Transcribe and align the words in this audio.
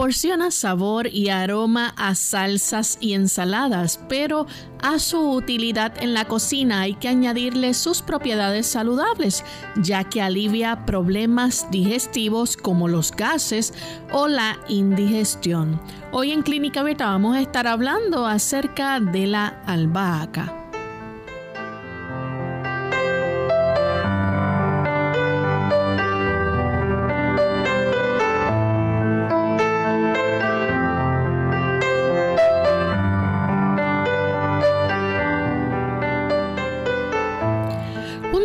Proporciona 0.00 0.50
sabor 0.50 1.08
y 1.08 1.28
aroma 1.28 1.92
a 1.98 2.14
salsas 2.14 2.96
y 3.02 3.12
ensaladas, 3.12 4.00
pero 4.08 4.46
a 4.80 4.98
su 4.98 5.20
utilidad 5.20 5.92
en 6.02 6.14
la 6.14 6.24
cocina 6.24 6.80
hay 6.80 6.94
que 6.94 7.08
añadirle 7.08 7.74
sus 7.74 8.00
propiedades 8.00 8.66
saludables, 8.66 9.44
ya 9.76 10.04
que 10.04 10.22
alivia 10.22 10.86
problemas 10.86 11.70
digestivos 11.70 12.56
como 12.56 12.88
los 12.88 13.12
gases 13.12 13.74
o 14.10 14.26
la 14.26 14.58
indigestión. 14.68 15.78
Hoy 16.12 16.32
en 16.32 16.40
Clínica 16.40 16.82
Beta 16.82 17.04
vamos 17.04 17.36
a 17.36 17.42
estar 17.42 17.66
hablando 17.66 18.24
acerca 18.24 19.00
de 19.00 19.26
la 19.26 19.48
albahaca. 19.66 20.59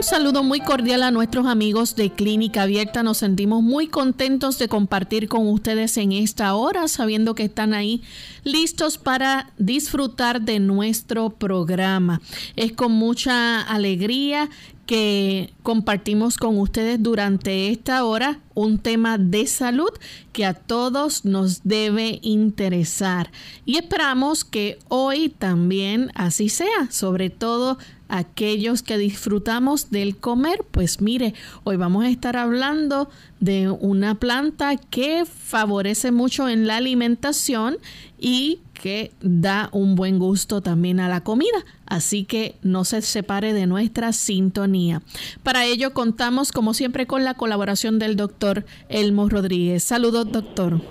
Saludo 0.05 0.43
muy 0.43 0.59
cordial 0.59 1.01
a 1.01 1.09
nuestros 1.09 1.47
amigos 1.47 1.95
de 1.95 2.11
Clínica 2.11 2.61
Abierta. 2.61 3.01
Nos 3.01 3.17
sentimos 3.17 3.63
muy 3.63 3.87
contentos 3.87 4.59
de 4.59 4.67
compartir 4.67 5.27
con 5.27 5.47
ustedes 5.47 5.97
en 5.97 6.11
esta 6.11 6.53
hora, 6.53 6.87
sabiendo 6.87 7.33
que 7.33 7.45
están 7.45 7.73
ahí 7.73 8.03
listos 8.43 8.99
para 8.99 9.51
disfrutar 9.57 10.41
de 10.41 10.59
nuestro 10.59 11.31
programa. 11.31 12.21
Es 12.55 12.71
con 12.73 12.91
mucha 12.91 13.61
alegría 13.61 14.51
que 14.85 15.51
compartimos 15.63 16.37
con 16.37 16.59
ustedes 16.59 17.01
durante 17.01 17.69
esta 17.69 18.05
hora 18.05 18.39
un 18.53 18.77
tema 18.77 19.17
de 19.17 19.47
salud 19.47 19.89
que 20.31 20.45
a 20.45 20.53
todos 20.53 21.25
nos 21.25 21.63
debe 21.63 22.19
interesar 22.21 23.31
y 23.65 23.77
esperamos 23.77 24.45
que 24.45 24.77
hoy 24.87 25.29
también 25.29 26.11
así 26.13 26.49
sea, 26.49 26.91
sobre 26.91 27.31
todo 27.31 27.79
aquellos 28.07 28.83
que 28.83 28.97
disfrutamos 28.97 29.89
del 29.89 30.17
comer, 30.17 30.63
pues 30.71 31.01
mire, 31.01 31.33
hoy 31.63 31.77
vamos 31.77 32.05
a 32.05 32.09
estar 32.09 32.37
hablando 32.37 33.09
de 33.39 33.69
una 33.69 34.15
planta 34.15 34.77
que 34.77 35.25
favorece 35.25 36.11
mucho 36.11 36.47
en 36.49 36.67
la 36.67 36.77
alimentación 36.77 37.77
y 38.19 38.59
que 38.73 39.11
da 39.21 39.69
un 39.71 39.95
buen 39.95 40.19
gusto 40.19 40.61
también 40.61 40.99
a 40.99 41.09
la 41.09 41.21
comida. 41.21 41.65
Así 41.85 42.25
que 42.25 42.55
no 42.61 42.83
se 42.83 43.01
separe 43.01 43.53
de 43.53 43.67
nuestra 43.67 44.13
sintonía. 44.13 45.01
Para 45.43 45.65
ello 45.65 45.93
contamos 45.93 46.51
como 46.51 46.73
siempre 46.73 47.07
con 47.07 47.23
la 47.23 47.35
colaboración 47.35 47.99
del 47.99 48.15
doctor 48.15 48.65
Elmo 48.89 49.29
Rodríguez. 49.29 49.83
Saludos, 49.83 50.31
doctor. 50.31 50.81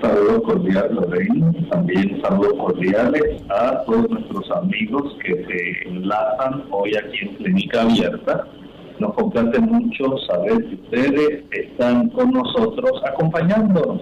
Saludos 0.00 0.42
cordiales, 0.44 0.92
Lorena. 0.92 1.52
También 1.70 2.22
saludos 2.22 2.54
cordiales 2.54 3.42
a 3.48 3.82
todos 3.84 4.08
nuestros 4.08 4.50
amigos 4.52 5.16
que 5.24 5.44
se 5.44 5.88
enlazan 5.88 6.64
hoy 6.70 6.94
aquí 6.96 7.18
en 7.22 7.34
Clínica 7.36 7.82
Abierta. 7.82 8.46
Nos 9.00 9.14
complace 9.14 9.58
mucho 9.60 10.16
saber 10.28 10.64
que 10.64 10.74
ustedes 10.74 11.44
están 11.50 12.10
con 12.10 12.30
nosotros 12.30 12.92
acompañándonos 13.06 14.00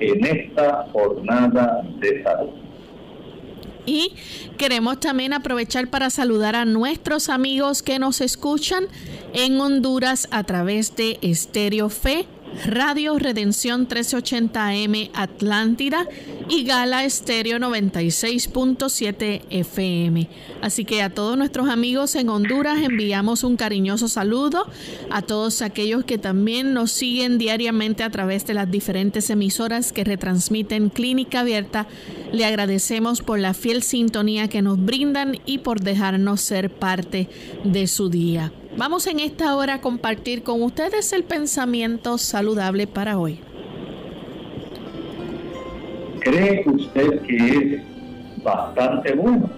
en 0.00 0.24
esta 0.26 0.86
jornada 0.92 1.82
de 2.00 2.22
salud. 2.22 2.50
Y 3.86 4.12
queremos 4.58 5.00
también 5.00 5.32
aprovechar 5.32 5.88
para 5.88 6.10
saludar 6.10 6.54
a 6.54 6.66
nuestros 6.66 7.30
amigos 7.30 7.82
que 7.82 7.98
nos 7.98 8.20
escuchan 8.20 8.84
en 9.32 9.58
Honduras 9.58 10.28
a 10.30 10.44
través 10.44 10.96
de 10.96 11.18
Estéreo 11.22 11.88
Fe 11.88 12.26
Radio 12.66 13.18
Redención 13.18 13.88
1380M 13.88 15.10
Atlántida 15.14 16.06
y 16.48 16.64
Gala 16.64 17.04
Estéreo 17.04 17.58
96.7 17.58 19.42
FM. 19.48 20.28
Así 20.60 20.84
que 20.84 21.02
a 21.02 21.10
todos 21.10 21.38
nuestros 21.38 21.68
amigos 21.68 22.14
en 22.16 22.28
Honduras 22.28 22.82
enviamos 22.82 23.44
un 23.44 23.56
cariñoso 23.56 24.08
saludo, 24.08 24.66
a 25.10 25.22
todos 25.22 25.62
aquellos 25.62 26.04
que 26.04 26.18
también 26.18 26.74
nos 26.74 26.90
siguen 26.90 27.38
diariamente 27.38 28.02
a 28.02 28.10
través 28.10 28.46
de 28.46 28.54
las 28.54 28.70
diferentes 28.70 29.30
emisoras 29.30 29.92
que 29.92 30.04
retransmiten 30.04 30.90
Clínica 30.90 31.40
Abierta. 31.40 31.86
Le 32.32 32.44
agradecemos 32.44 33.22
por 33.22 33.38
la 33.38 33.54
fiel 33.54 33.82
sintonía 33.82 34.48
que 34.48 34.62
nos 34.62 34.84
brindan 34.84 35.38
y 35.46 35.58
por 35.58 35.80
dejarnos 35.80 36.40
ser 36.40 36.70
parte 36.70 37.28
de 37.64 37.86
su 37.86 38.10
día. 38.10 38.52
Vamos 38.76 39.08
en 39.08 39.18
esta 39.18 39.56
hora 39.56 39.74
a 39.74 39.80
compartir 39.80 40.44
con 40.44 40.62
ustedes 40.62 41.12
el 41.12 41.24
pensamiento 41.24 42.18
saludable 42.18 42.86
para 42.86 43.18
hoy. 43.18 43.40
¿Cree 46.20 46.62
usted 46.66 47.20
que 47.22 47.36
es 47.36 48.44
bastante 48.44 49.12
bueno? 49.14 49.50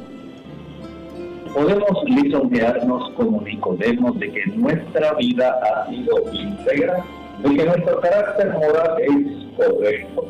Podemos 1.53 2.05
lisonjearnos 2.07 3.11
como 3.11 3.43
Nicodemos 3.43 4.19
de 4.19 4.33
que 4.33 4.47
nuestra 4.47 5.13
vida 5.15 5.61
ha 5.63 5.91
sido 5.91 6.15
íntegra, 6.33 7.05
de 7.43 7.55
que 7.55 7.65
nuestro 7.67 8.01
carácter 8.01 8.55
moral 8.55 8.97
es 8.99 9.47
correcto 9.59 10.27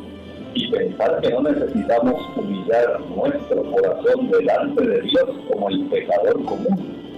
y 0.55 0.69
pensar 0.69 1.21
que 1.21 1.29
no 1.29 1.43
necesitamos 1.43 2.21
humillar 2.35 2.99
nuestro 3.15 3.63
corazón 3.71 4.29
delante 4.29 4.85
de 4.85 5.01
Dios 5.03 5.29
como 5.49 5.69
el 5.69 5.85
pecador 5.85 6.43
común 6.43 7.12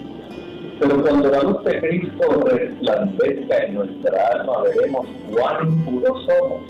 pero 0.79 1.01
cuando 1.01 1.29
la 1.29 1.41
luz 1.41 1.63
de 1.63 1.79
Cristo 1.79 2.41
resplandezca 2.45 3.57
en 3.63 3.75
nuestra 3.75 4.27
alma, 4.33 4.63
veremos 4.63 5.07
cuán 5.31 5.67
impuros 5.67 6.25
somos 6.25 6.61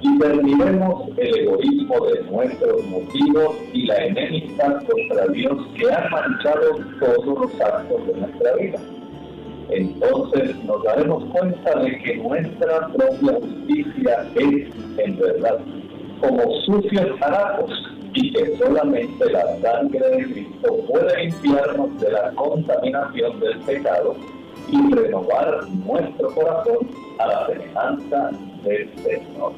y 0.00 0.18
terminemos 0.18 1.08
el 1.16 1.38
egoísmo 1.38 2.06
de 2.06 2.22
nuestros 2.30 2.84
motivos 2.86 3.56
y 3.72 3.86
la 3.86 4.04
enemistad 4.04 4.82
contra 4.84 5.26
Dios 5.28 5.56
que 5.76 5.92
han 5.92 6.10
manchado 6.10 6.76
todos 7.00 7.26
los 7.26 7.60
actos 7.60 8.06
de 8.06 8.14
nuestra 8.14 8.56
vida. 8.56 8.78
Entonces 9.70 10.62
nos 10.64 10.82
daremos 10.82 11.24
cuenta 11.32 11.78
de 11.80 11.98
que 12.02 12.16
nuestra 12.16 12.88
propia 12.88 13.38
justicia 13.40 14.26
es, 14.34 14.98
en 14.98 15.18
verdad, 15.18 15.58
como 16.20 16.52
sucios 16.66 17.22
harapos 17.22 17.70
y 18.14 18.32
que 18.32 18.56
solamente 18.56 19.30
la 19.30 19.60
sangre 19.60 20.08
de 20.08 20.24
Cristo 20.24 20.76
puede 20.88 21.24
limpiarnos 21.24 22.00
de 22.00 22.12
la 22.12 22.30
contaminación 22.32 23.40
del 23.40 23.58
pecado 23.60 24.16
y 24.68 24.94
renovar 24.94 25.68
nuestro 25.68 26.28
corazón 26.34 26.88
a 27.18 27.26
la 27.26 27.46
semejanza 27.46 28.30
del 28.62 28.90
Señor. 29.02 29.52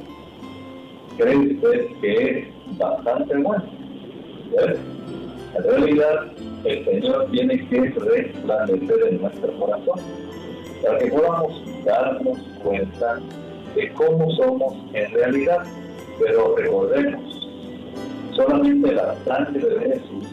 ¿Cree 1.16 1.36
usted 1.36 1.86
que 2.00 2.38
es 2.38 2.78
bastante 2.78 3.36
bueno? 3.36 3.64
En 5.54 5.62
realidad, 5.62 6.32
el 6.64 6.84
Señor 6.84 7.30
tiene 7.30 7.68
que 7.68 7.80
resplandecer 7.80 8.96
en 9.08 9.22
nuestro 9.22 9.52
corazón 9.58 10.00
para 10.82 10.98
que 10.98 11.06
podamos 11.06 11.84
darnos 11.84 12.38
cuenta 12.62 13.20
de 13.74 13.92
cómo 13.92 14.30
somos 14.32 14.74
en 14.94 15.10
realidad. 15.12 15.62
Pero 16.18 16.56
recordemos, 16.56 17.05
solamente 18.36 18.92
la 18.92 19.14
sangre 19.24 19.66
de 19.66 19.80
Jesús 19.80 20.24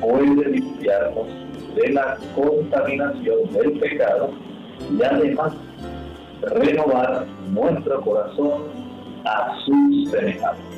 puede 0.00 0.48
limpiarnos 0.48 1.26
de 1.74 1.92
la 1.92 2.16
contaminación 2.34 3.52
del 3.52 3.78
pecado 3.78 4.30
y 4.90 5.02
además 5.02 5.52
renovar 6.42 7.26
nuestro 7.50 8.00
corazón 8.02 8.62
a 9.24 9.56
su 9.64 10.10
semejanza. 10.10 10.71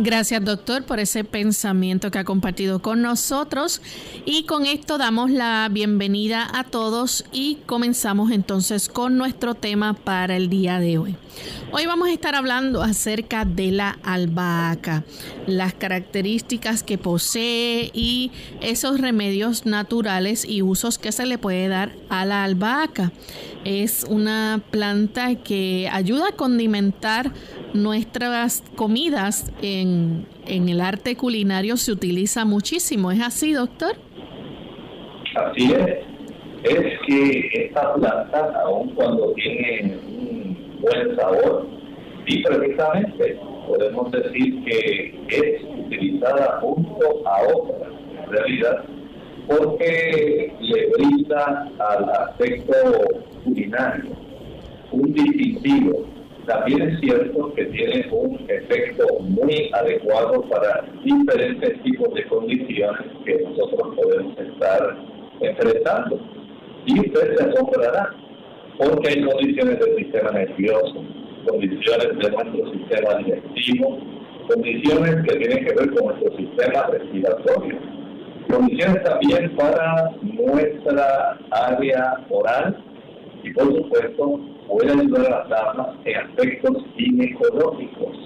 Gracias 0.00 0.44
doctor 0.44 0.84
por 0.84 1.00
ese 1.00 1.24
pensamiento 1.24 2.12
que 2.12 2.20
ha 2.20 2.24
compartido 2.24 2.80
con 2.80 3.02
nosotros 3.02 3.82
y 4.24 4.44
con 4.44 4.64
esto 4.64 4.96
damos 4.96 5.28
la 5.28 5.68
bienvenida 5.72 6.48
a 6.54 6.62
todos 6.62 7.24
y 7.32 7.56
comenzamos 7.66 8.30
entonces 8.30 8.88
con 8.88 9.18
nuestro 9.18 9.56
tema 9.56 9.94
para 9.94 10.36
el 10.36 10.48
día 10.50 10.78
de 10.78 10.98
hoy. 10.98 11.16
Hoy 11.72 11.86
vamos 11.86 12.08
a 12.08 12.12
estar 12.12 12.36
hablando 12.36 12.80
acerca 12.80 13.44
de 13.44 13.72
la 13.72 13.98
albahaca, 14.04 15.02
las 15.48 15.74
características 15.74 16.84
que 16.84 16.96
posee 16.96 17.90
y 17.92 18.30
esos 18.60 19.00
remedios 19.00 19.66
naturales 19.66 20.44
y 20.44 20.62
usos 20.62 20.98
que 20.98 21.10
se 21.10 21.26
le 21.26 21.38
puede 21.38 21.66
dar 21.66 21.96
a 22.08 22.24
la 22.24 22.44
albahaca. 22.44 23.10
Es 23.70 24.04
una 24.08 24.62
planta 24.70 25.34
que 25.44 25.90
ayuda 25.92 26.28
a 26.30 26.32
condimentar 26.32 27.32
nuestras 27.74 28.64
comidas 28.76 29.52
en, 29.60 30.24
el 30.46 30.80
arte 30.80 31.16
culinario 31.16 31.76
se 31.76 31.92
utiliza 31.92 32.46
muchísimo. 32.46 33.12
¿Es 33.12 33.20
así, 33.20 33.52
doctor? 33.52 33.94
Así 35.36 35.70
es. 35.70 35.98
Es 36.62 36.98
que 37.06 37.50
esta 37.52 37.92
planta, 37.92 38.58
aun 38.64 38.94
cuando 38.94 39.34
tiene 39.34 39.98
un 40.06 40.78
buen 40.80 41.14
sabor, 41.16 41.68
y 42.26 42.42
precisamente 42.42 43.38
podemos 43.66 44.10
decir 44.12 44.64
que 44.64 45.14
es 45.28 45.62
utilizada 45.78 46.58
junto 46.62 47.22
a 47.28 47.42
otra 47.54 47.86
en 48.24 48.32
realidad, 48.32 48.84
porque 49.48 50.52
le 50.60 50.86
brinda 50.90 51.70
al 51.78 52.10
aspecto 52.10 52.74
culinario 53.44 54.10
un 54.92 55.12
distintivo 55.12 56.06
también 56.48 56.80
es 56.80 57.00
cierto 57.00 57.52
que 57.54 57.64
tiene 57.66 58.08
un 58.10 58.40
efecto 58.48 59.06
muy 59.20 59.70
adecuado 59.74 60.40
para 60.48 60.82
diferentes 61.04 61.82
tipos 61.82 62.14
de 62.14 62.24
condiciones 62.24 63.02
que 63.26 63.38
nosotros 63.42 63.94
podemos 63.94 64.38
estar 64.38 64.96
enfrentando. 65.42 66.18
Y 66.86 67.00
usted 67.00 67.36
se 67.36 67.44
asombrará, 67.44 68.14
porque 68.78 69.08
hay 69.08 69.24
condiciones 69.24 69.78
del 69.78 69.96
sistema 69.96 70.30
nervioso, 70.30 71.04
condiciones 71.46 72.08
de 72.18 72.30
nuestro 72.30 72.72
sistema 72.72 73.18
digestivo, 73.18 73.98
condiciones 74.48 75.16
que 75.28 75.36
tienen 75.36 75.66
que 75.66 75.74
ver 75.74 75.90
con 75.90 76.06
nuestro 76.06 76.34
sistema 76.34 76.86
respiratorio, 76.86 77.78
condiciones 78.48 79.02
también 79.04 79.54
para 79.56 80.10
nuestra 80.22 81.38
área 81.50 82.24
oral 82.30 82.76
y 83.42 83.52
por 83.52 83.74
supuesto 83.74 84.40
puede 84.66 84.92
ayudar 84.92 85.26
a 85.26 85.38
las 85.38 85.48
damas 85.48 85.88
en 86.04 86.16
aspectos 86.16 86.84
ginecológicos. 86.96 88.16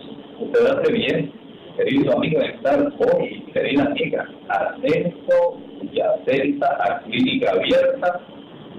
Usted 0.41 0.67
hace 0.67 0.93
bien, 0.93 1.33
querido 1.77 2.17
amigo, 2.17 2.41
estar 2.41 2.93
hoy, 2.99 3.45
querida 3.53 3.85
amiga, 3.85 4.29
atento 4.49 5.59
y 5.83 6.01
atenta 6.01 6.67
a 6.81 7.01
Clínica 7.03 7.53
Abierta, 7.53 8.21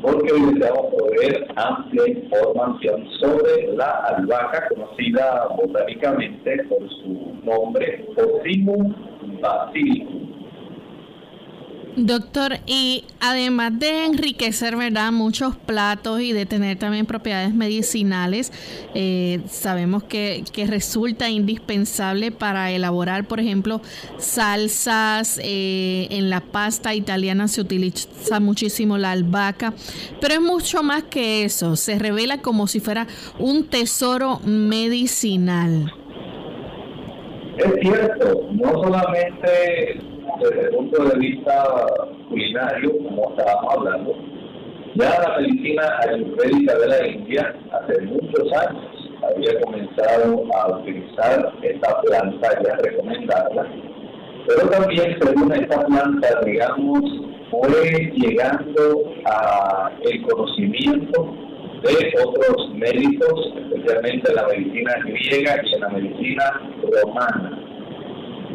porque 0.01 0.33
hoy 0.33 0.53
les 0.53 0.69
vamos 0.69 0.93
proveer 0.93 1.47
amplia 1.55 2.09
información 2.09 3.07
sobre 3.19 3.73
la 3.75 3.91
albahaca, 4.17 4.67
conocida 4.69 5.47
botánicamente 5.55 6.63
por 6.63 6.89
su 6.89 7.37
nombre, 7.43 8.05
Osimum 8.17 8.93
basilicum 9.39 10.22
Doctor, 11.95 12.57
y 12.65 13.03
además 13.19 13.77
de 13.77 14.05
enriquecer, 14.05 14.75
¿verdad? 14.75 15.11
Muchos 15.11 15.55
platos 15.55 16.21
y 16.21 16.33
de 16.33 16.47
tener 16.47 16.77
también 16.77 17.05
propiedades 17.05 17.53
medicinales, 17.53 18.51
eh, 18.95 19.41
sabemos 19.47 20.03
que, 20.03 20.43
resulta 20.67 21.29
indispensable 21.29 22.31
para 22.31 22.71
elaborar, 22.71 23.27
por 23.27 23.39
ejemplo, 23.39 23.81
salsas. 24.17 25.39
Eh, 25.43 26.07
en 26.09 26.29
la 26.29 26.39
pasta 26.39 26.95
italiana 26.95 27.47
se 27.47 27.61
utiliza 27.61 28.39
muchísimo 28.39 28.97
la 28.97 29.11
albahaca, 29.11 29.73
pero 30.19 30.35
es 30.35 30.41
mucho 30.41 30.81
más 30.81 31.03
que 31.03 31.43
eso. 31.43 31.75
Se 31.75 31.99
revela 31.99 32.41
como 32.41 32.67
si 32.67 32.79
fuera 32.79 33.07
un 33.37 33.67
tesoro 33.67 34.39
medicinal. 34.45 35.93
Es 37.57 37.71
cierto, 37.81 38.47
no 38.51 38.71
solamente 38.71 40.12
desde 40.39 40.61
el 40.61 40.75
punto 40.75 41.03
de 41.03 41.19
vista 41.19 41.85
culinario, 42.29 42.91
como 43.03 43.29
estábamos 43.31 43.75
hablando, 43.75 44.15
ya 44.95 45.09
la 45.21 45.37
medicina 45.39 45.83
ayurvédica 46.07 46.77
de 46.77 46.87
la 46.87 47.07
India 47.07 47.55
hace 47.71 48.01
muchos 48.01 48.53
años 48.53 48.85
había 49.23 49.59
comenzado 49.61 50.43
a 50.55 50.77
utilizar 50.77 51.53
esta 51.61 52.01
planta 52.01 52.49
y 52.61 52.69
a 52.69 52.75
recomendarla, 52.75 53.67
pero 54.47 54.69
también 54.69 55.17
según 55.21 55.51
esta 55.53 55.79
planta, 55.85 56.41
digamos, 56.45 57.01
fue 57.49 58.11
llegando 58.15 59.13
a 59.25 59.91
el 60.01 60.21
conocimiento 60.23 61.33
de 61.83 62.13
otros 62.23 62.69
médicos, 62.75 63.53
especialmente 63.57 64.29
en 64.29 64.35
la 64.35 64.47
medicina 64.47 64.93
griega 65.05 65.61
y 65.63 65.73
en 65.75 65.81
la 65.81 65.89
medicina 65.89 66.61
romana 67.03 67.62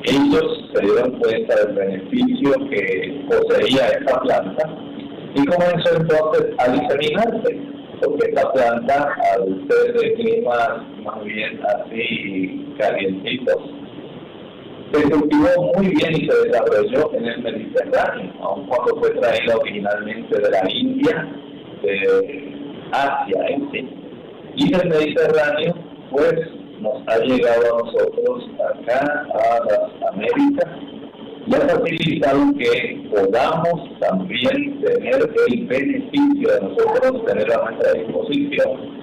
ellos 0.09 0.65
se 0.73 0.81
dieron 0.81 1.19
cuenta 1.19 1.55
del 1.57 1.75
beneficio 1.75 2.53
que 2.71 3.25
poseía 3.29 3.89
esta 3.89 4.21
planta 4.21 4.79
y 5.35 5.45
comenzó 5.45 5.97
entonces 5.97 6.47
a 6.59 6.73
diseminarse, 6.73 7.61
porque 8.03 8.31
esta 8.31 8.53
planta, 8.53 9.15
al 9.35 9.67
ser 9.69 9.93
de 9.93 10.15
climas 10.15 10.71
más 11.05 11.25
bien 11.25 11.61
así 11.67 12.75
calientitos, 12.79 13.57
se 14.93 15.03
cultivó 15.11 15.73
muy 15.77 15.89
bien 15.89 16.13
y 16.13 16.29
se 16.29 16.49
desarrolló 16.49 17.13
en 17.15 17.27
el 17.27 17.43
Mediterráneo, 17.43 18.33
aun 18.41 18.67
cuando 18.67 18.97
fue 19.01 19.11
traída 19.11 19.57
originalmente 19.57 20.41
de 20.41 20.51
la 20.51 20.71
India, 20.71 21.29
de 21.83 22.55
Asia 22.93 23.47
en 23.49 23.71
sí. 23.71 23.89
Y 24.57 24.73
del 24.73 24.89
Mediterráneo, 24.89 25.75
pues 26.11 26.58
nos 26.81 27.03
ha 27.07 27.19
llegado 27.19 27.63
a 27.75 27.79
nosotros 27.85 28.51
acá, 28.73 29.27
a 29.35 29.65
las 29.65 30.13
Américas, 30.13 30.71
y 31.47 31.55
ha 31.55 31.61
facilitado 31.61 32.41
que 32.59 33.09
podamos 33.11 33.99
también 34.01 34.81
tener 34.83 35.31
el 35.49 35.67
beneficio 35.67 36.53
de 36.53 36.61
nosotros 36.61 37.25
tener 37.25 37.53
a 37.53 37.71
nuestra 37.71 37.93
disposición 37.93 38.99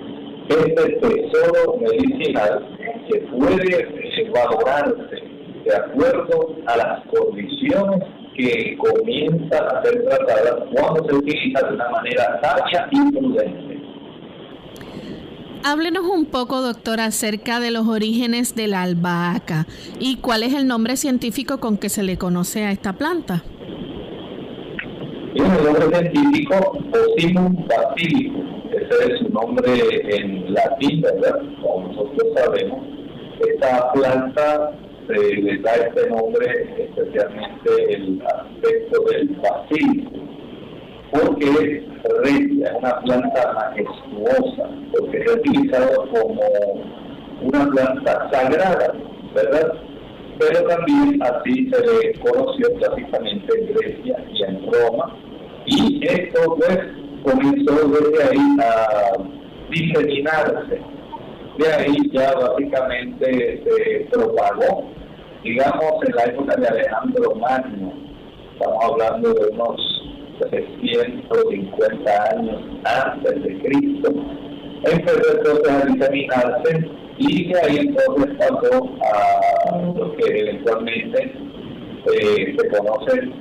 este 0.50 1.00
tesoro 1.00 1.78
medicinal 1.80 2.78
que 3.10 3.20
puede 3.20 4.30
valorarse 4.32 5.24
de 5.66 5.76
acuerdo 5.76 6.56
a 6.68 6.78
las 6.78 7.02
condiciones 7.08 8.04
que 8.38 8.78
comienzan 8.78 9.66
a 9.66 9.84
ser 9.84 10.04
tratadas 10.04 10.56
cuando 10.72 11.08
se 11.10 11.16
utiliza 11.16 11.68
de 11.68 11.74
una 11.74 11.90
manera 11.90 12.40
sabia 12.44 12.88
y 12.92 13.12
prudente. 13.12 13.65
Háblenos 15.68 16.06
un 16.06 16.28
poco, 16.28 16.62
doctor, 16.62 17.00
acerca 17.00 17.60
de 17.60 17.72
los 17.72 17.88
orígenes 17.88 18.54
de 18.54 18.68
la 18.68 18.84
albahaca 18.84 19.66
y 20.00 20.18
cuál 20.18 20.44
es 20.44 20.54
el 20.54 20.68
nombre 20.68 20.96
científico 20.96 21.60
con 21.60 21.80
que 21.80 21.90
se 21.90 22.04
le 22.04 22.20
conoce 22.20 22.66
a 22.66 22.72
esta 22.72 22.94
planta. 22.94 23.44
El 25.34 25.64
nombre 25.64 26.12
científico 26.12 26.54
Osimum 27.18 27.66
basilicum, 27.68 28.46
ese 28.74 29.12
es 29.12 29.20
su 29.22 29.30
nombre 29.30 30.16
en 30.16 30.54
latín, 30.54 31.02
¿verdad? 31.02 31.40
Como 31.64 31.88
nosotros 31.88 32.28
sabemos, 32.36 32.86
esta 33.50 33.92
planta 33.92 34.72
se 35.08 35.36
le 35.36 35.58
da 35.64 35.74
este 35.74 36.10
nombre 36.12 36.76
especialmente 36.78 37.72
el 37.90 38.22
aspecto 38.22 39.02
del 39.10 39.30
basílico 39.30 40.25
porque 41.20 41.84
es 42.24 42.72
una 42.80 43.00
planta 43.02 43.54
majestuosa, 43.54 44.70
porque 44.98 45.18
es 45.18 45.36
utilizado 45.36 46.10
como 46.10 46.42
una 47.42 47.68
planta 47.68 48.30
sagrada, 48.32 48.94
¿verdad? 49.34 49.74
Pero 50.40 50.68
también 50.68 51.22
así 51.24 51.70
se 51.72 51.82
le 51.82 52.20
conoció 52.20 52.74
clásicamente 52.76 53.60
en 53.60 53.74
Grecia 53.74 54.26
y 54.34 54.44
en 54.44 54.72
Roma, 54.72 55.16
y 55.66 56.06
esto 56.06 56.56
pues 56.56 56.80
comenzó 57.24 57.88
desde 57.88 58.24
ahí 58.24 58.58
a 58.62 59.14
diseminarse. 59.70 60.82
De 61.58 61.74
ahí 61.74 61.96
ya 62.12 62.34
básicamente 62.34 63.64
se 63.64 64.08
propagó, 64.12 64.90
digamos, 65.42 65.94
en 66.06 66.16
la 66.16 66.24
época 66.24 66.56
de 66.58 66.68
Alejandro 66.68 67.36
Magno, 67.36 67.94
estamos 68.54 68.84
hablando 68.84 69.34
de 69.34 69.48
unos 69.54 69.95
750 70.40 72.24
años 72.32 72.62
antes 72.84 73.44
de 73.44 73.60
Cristo, 73.60 74.14
empezó 74.84 75.38
entonces 75.38 75.72
a 75.72 75.86
diseminarse 75.86 76.90
y 77.18 77.54
de 77.54 77.60
ahí 77.62 77.78
entonces 77.78 78.36
pasó 78.38 78.90
a 79.02 79.78
lo 79.78 80.16
que 80.16 80.40
eventualmente 80.40 81.32
eh, 82.14 82.56
se 82.58 82.70
conocen 82.70 83.34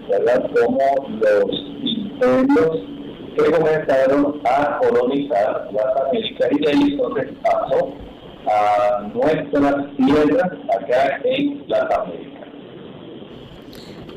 como 0.54 0.78
los 1.20 1.50
imperios 1.82 2.94
que 3.36 3.50
comenzaron 3.50 4.40
a 4.44 4.78
colonizar 4.78 5.68
las 5.72 6.06
Américas. 6.06 6.48
Y 6.52 6.64
de 6.64 6.70
ahí 6.70 6.92
entonces 6.92 7.32
pasó 7.42 7.92
a 8.46 9.00
nuestras 9.12 9.96
tierras 9.96 10.52
acá 10.78 11.20
en 11.24 11.64
las 11.66 11.98
Américas. 11.98 12.33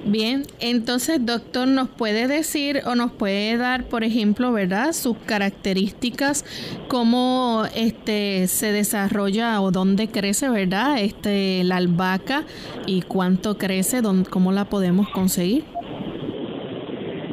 Bien, 0.06 0.44
entonces 0.60 1.26
doctor, 1.26 1.68
¿nos 1.68 1.90
puede 1.90 2.28
decir 2.28 2.82
o 2.86 2.96
nos 2.96 3.12
puede 3.12 3.58
dar, 3.58 3.84
por 3.86 4.04
ejemplo, 4.04 4.54
verdad, 4.54 4.94
sus 4.94 5.18
características, 5.18 6.46
cómo 6.88 7.64
este 7.76 8.48
se 8.48 8.72
desarrolla 8.72 9.60
o 9.60 9.72
dónde 9.72 10.08
crece, 10.08 10.50
verdad, 10.50 11.00
este 11.00 11.64
la 11.66 11.78
albahaca 11.78 12.44
y 12.86 13.02
cuánto 13.02 13.58
crece, 13.58 14.02
dónde, 14.02 14.30
cómo 14.30 14.54
la 14.54 14.66
podemos 14.66 15.10
conseguir? 15.10 15.66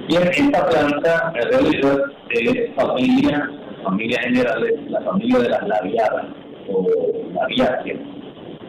Bien, 0.09 0.23
esta 0.33 0.66
planta 0.66 1.33
en 1.35 1.50
realidad 1.50 1.99
es 2.30 2.75
familia, 2.75 3.50
familia 3.85 4.21
general, 4.21 4.64
la 4.88 5.00
familia 5.02 5.38
de 5.38 5.49
las 5.49 5.68
labiadas 5.68 6.26
o 6.68 6.87
labiáceas. 7.35 8.00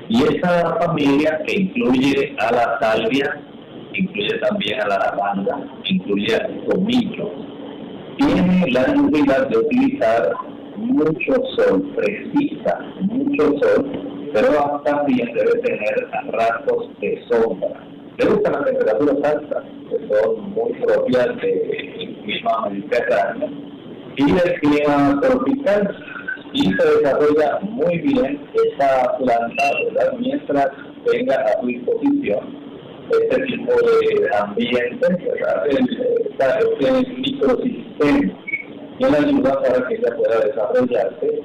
Y 0.07 0.23
esa 0.23 0.75
familia 0.79 1.41
que 1.45 1.61
incluye 1.61 2.35
a 2.39 2.51
la 2.51 2.77
salvia, 2.79 3.41
incluye 3.97 4.37
también 4.39 4.81
a 4.81 4.87
la 4.87 4.97
lavanda, 4.97 5.59
incluye 5.85 6.35
al 6.35 6.65
tomillo. 6.65 7.31
Tiene 8.17 8.71
la 8.71 8.87
necesidad 8.87 9.47
de 9.49 9.57
utilizar 9.57 10.33
mucho 10.77 11.33
sol, 11.55 11.93
precisa 11.95 12.79
mucho 13.01 13.57
sol, 13.59 14.29
pero 14.33 14.81
también 14.85 15.27
debe 15.33 15.59
tener 15.61 16.09
rasgos 16.31 16.89
de 16.99 17.21
sombra. 17.29 17.69
Le 18.17 18.25
gustan 18.25 18.53
las 18.53 18.65
temperaturas 18.65 19.33
altas, 19.33 19.63
que 19.89 20.07
son 20.07 20.51
muy 20.51 20.73
propias 20.73 21.27
del 21.27 22.17
clima 22.23 22.69
mediterráneo, 22.69 23.49
y 24.15 24.25
del 24.31 24.59
clima 24.61 25.19
tropical, 25.21 26.03
y 26.53 26.63
se 26.63 26.97
desarrolla 26.97 27.59
muy 27.61 27.97
bien 27.97 28.39
esa 28.53 29.17
planta, 29.17 29.63
mientras 30.17 30.67
tenga 31.05 31.35
a 31.35 31.59
su 31.59 31.67
disposición 31.67 32.64
este 33.11 33.41
tipo 33.43 33.71
de 33.71 34.35
ambiente, 34.37 35.07
este 35.69 37.13
microsistema 37.17 38.33
y 38.97 39.03
la 39.03 39.17
ayuda 39.17 39.61
para 39.61 39.87
que 39.87 39.95
ella 39.95 40.15
pueda 40.15 40.39
desarrollarse, 40.39 41.41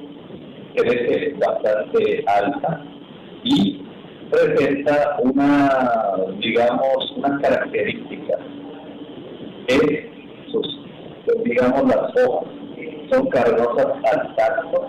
crece 0.75 1.35
bastante 1.37 2.23
alta 2.27 2.85
y 3.43 3.85
presenta 4.31 5.17
una, 5.21 5.69
digamos, 6.39 7.11
unas 7.17 7.41
características. 7.41 8.39
Es 9.67 10.05
sus, 10.51 10.79
digamos, 11.43 11.83
las 11.83 12.25
hojas 12.25 12.47
son 13.11 13.27
carnosas 13.27 13.87
al 14.13 14.35
tacto, 14.35 14.87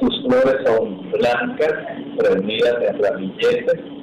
sus 0.00 0.22
flores 0.22 0.56
son 0.64 1.10
blancas, 1.10 1.74
prendidas 2.16 2.76
en 2.88 3.02
ramilletes, 3.02 3.99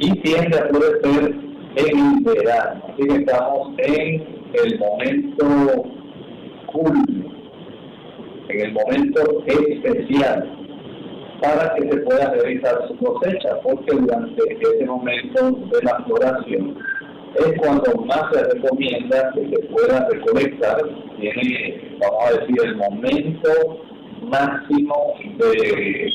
y 0.00 0.10
tiende 0.20 0.58
a 0.58 0.66
florecer 0.66 1.34
en 1.76 1.98
el 1.98 2.24
verano. 2.24 2.82
Así 2.88 3.02
que 3.06 3.14
estamos 3.16 3.74
en 3.78 4.26
el 4.52 4.78
momento 4.78 5.84
culmino, 6.66 7.32
en 8.48 8.60
el 8.60 8.72
momento 8.72 9.44
especial 9.46 10.64
para 11.40 11.74
que 11.74 11.90
se 11.90 11.96
pueda 11.98 12.30
realizar 12.30 12.88
su 12.88 12.96
cosecha, 12.96 13.60
porque 13.62 13.96
durante 13.96 14.42
ese 14.60 14.86
momento 14.86 15.50
de 15.72 15.82
la 15.82 16.04
floración 16.04 16.78
es 17.34 17.58
cuando 17.58 17.92
más 18.06 18.22
se 18.32 18.44
recomienda 18.44 19.32
que 19.34 19.48
se 19.48 19.58
pueda 19.66 20.08
recolectar, 20.08 20.76
tiene, 21.18 21.98
vamos 22.00 22.24
a 22.26 22.40
decir, 22.40 22.56
el 22.64 22.76
momento 22.76 23.50
máximo 24.22 25.14
de 25.38 26.12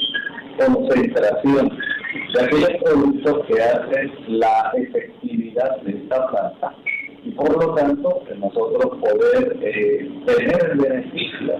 concentración 0.57 1.69
de 2.13 2.43
aquellos 2.43 2.83
productos 2.83 3.45
que 3.47 3.61
hacen 3.61 4.11
la 4.27 4.71
efectividad 4.75 5.81
de 5.81 5.91
esta 5.91 6.27
planta 6.27 6.73
y 7.23 7.31
por 7.31 7.51
lo 7.63 7.75
tanto 7.75 8.23
nosotros 8.37 8.97
poder 8.99 9.57
eh, 9.61 10.09
tener 10.25 10.71
el 10.71 10.77
beneficio, 10.79 11.53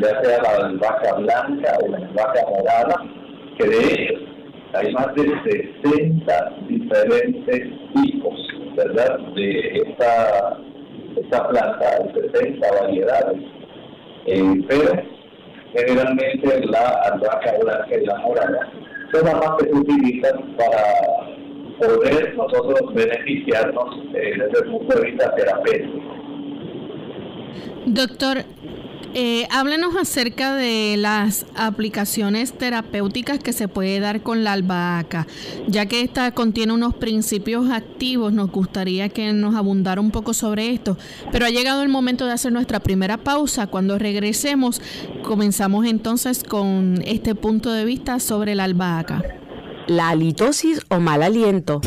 ya 0.00 0.22
sea 0.22 0.42
la 0.42 0.66
albahaca 0.66 1.14
blanca 1.14 1.78
o 1.82 1.88
la 1.88 1.96
albahaca 1.98 2.42
morada, 2.50 3.04
que 3.58 3.68
de 3.68 3.78
hecho 3.78 4.14
hay 4.74 4.92
más 4.92 5.14
de 5.14 5.22
60 5.82 6.54
diferentes 6.68 7.62
tipos, 7.94 8.48
¿verdad?, 8.76 9.18
de 9.34 9.82
esta, 9.86 10.58
esta 11.16 11.48
planta, 11.48 12.10
60 12.32 12.72
variedades. 12.80 13.42
Eh, 14.26 14.64
pero 14.68 15.02
generalmente 15.72 16.66
la 16.66 16.88
albahaca 17.10 17.54
blanca 17.60 17.96
y 18.00 18.04
la 18.04 18.18
morada 18.18 18.70
las 19.12 19.34
más 19.34 19.56
que 19.58 19.66
se 19.66 19.74
utilizan 19.74 20.56
para 20.56 21.36
poder 21.78 22.34
nosotros 22.36 22.94
beneficiarnos 22.94 23.96
eh, 24.14 24.34
desde 24.38 24.64
el 24.64 24.70
punto 24.70 24.98
de 24.98 25.10
vista 25.10 25.34
terapéutico. 25.34 26.16
Doctor, 27.86 28.38
eh, 29.18 29.46
háblenos 29.50 29.96
acerca 29.96 30.54
de 30.54 30.96
las 30.98 31.46
aplicaciones 31.54 32.52
terapéuticas 32.52 33.38
que 33.38 33.54
se 33.54 33.66
puede 33.66 33.98
dar 33.98 34.22
con 34.22 34.44
la 34.44 34.52
albahaca, 34.52 35.26
ya 35.66 35.86
que 35.86 36.02
esta 36.02 36.32
contiene 36.32 36.74
unos 36.74 36.94
principios 36.94 37.70
activos, 37.70 38.34
nos 38.34 38.50
gustaría 38.50 39.08
que 39.08 39.32
nos 39.32 39.54
abundara 39.54 40.02
un 40.02 40.10
poco 40.10 40.34
sobre 40.34 40.70
esto, 40.70 40.98
pero 41.32 41.46
ha 41.46 41.50
llegado 41.50 41.82
el 41.82 41.88
momento 41.88 42.26
de 42.26 42.32
hacer 42.32 42.52
nuestra 42.52 42.80
primera 42.80 43.16
pausa. 43.16 43.68
Cuando 43.68 43.98
regresemos, 43.98 44.82
comenzamos 45.22 45.86
entonces 45.86 46.44
con 46.44 47.02
este 47.06 47.34
punto 47.34 47.72
de 47.72 47.86
vista 47.86 48.20
sobre 48.20 48.54
la 48.54 48.64
albahaca. 48.64 49.22
La 49.86 50.10
halitosis 50.10 50.82
o 50.90 51.00
mal 51.00 51.22
aliento. 51.22 51.80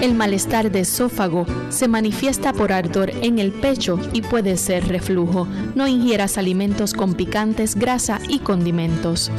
El 0.00 0.14
malestar 0.14 0.70
de 0.70 0.80
esófago 0.80 1.46
se 1.70 1.88
manifiesta 1.88 2.52
por 2.52 2.70
ardor 2.70 3.10
en 3.22 3.38
el 3.38 3.52
pecho 3.52 3.98
y 4.12 4.20
puede 4.20 4.56
ser 4.56 4.86
reflujo. 4.88 5.48
No 5.74 5.88
ingieras 5.88 6.36
alimentos 6.36 6.92
con 6.92 7.14
picantes, 7.14 7.74
grasa 7.74 8.20
y 8.28 8.40
condimentos. 8.40 9.30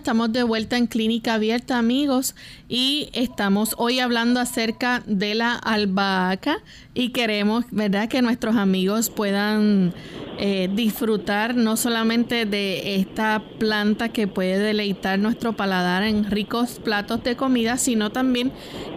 Estamos 0.00 0.32
de 0.32 0.44
vuelta 0.44 0.78
en 0.78 0.86
Clínica 0.86 1.34
Abierta, 1.34 1.76
amigos, 1.76 2.34
y 2.70 3.10
estamos 3.12 3.74
hoy 3.76 4.00
hablando 4.00 4.40
acerca 4.40 5.02
de 5.04 5.34
la 5.34 5.52
albahaca 5.56 6.62
y 6.94 7.10
queremos, 7.10 7.66
¿verdad?, 7.70 8.08
que 8.08 8.22
nuestros 8.22 8.56
amigos 8.56 9.10
puedan 9.10 9.92
eh, 10.38 10.70
disfrutar 10.74 11.54
no 11.54 11.76
solamente 11.76 12.46
de 12.46 12.96
esta 12.96 13.44
planta 13.58 14.08
que 14.08 14.26
puede 14.26 14.58
deleitar 14.58 15.18
nuestro 15.18 15.52
paladar 15.54 16.02
en 16.02 16.24
ricos 16.30 16.80
platos 16.82 17.22
de 17.22 17.36
comida, 17.36 17.76
sino 17.76 18.10
también 18.10 18.52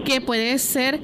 que 0.05 0.21
puede 0.21 0.57
ser 0.57 1.01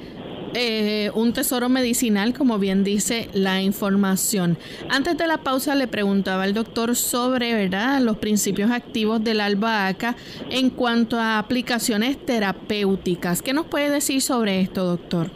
eh, 0.54 1.10
un 1.14 1.32
tesoro 1.32 1.68
medicinal, 1.68 2.34
como 2.34 2.58
bien 2.58 2.84
dice 2.84 3.28
la 3.32 3.62
información. 3.62 4.58
Antes 4.88 5.16
de 5.16 5.26
la 5.26 5.38
pausa 5.38 5.74
le 5.74 5.86
preguntaba 5.86 6.42
al 6.42 6.54
doctor 6.54 6.96
sobre 6.96 7.54
¿verdad? 7.54 8.00
los 8.00 8.16
principios 8.18 8.70
activos 8.70 9.22
de 9.22 9.34
la 9.34 9.46
albahaca 9.46 10.16
en 10.50 10.70
cuanto 10.70 11.18
a 11.18 11.38
aplicaciones 11.38 12.18
terapéuticas. 12.24 13.42
¿Qué 13.42 13.52
nos 13.52 13.66
puede 13.66 13.90
decir 13.90 14.22
sobre 14.22 14.60
esto, 14.60 14.84
doctor? 14.84 15.28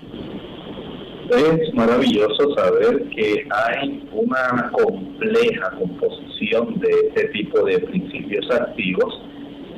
Es 1.31 1.75
maravilloso 1.75 2.55
saber 2.55 3.09
que 3.11 3.47
hay 3.51 4.07
una 4.13 4.71
compleja 4.73 5.71
composición 5.79 6.79
de 6.81 6.91
este 7.09 7.29
tipo 7.29 7.65
de 7.65 7.79
principios 7.79 8.51
activos 8.51 9.23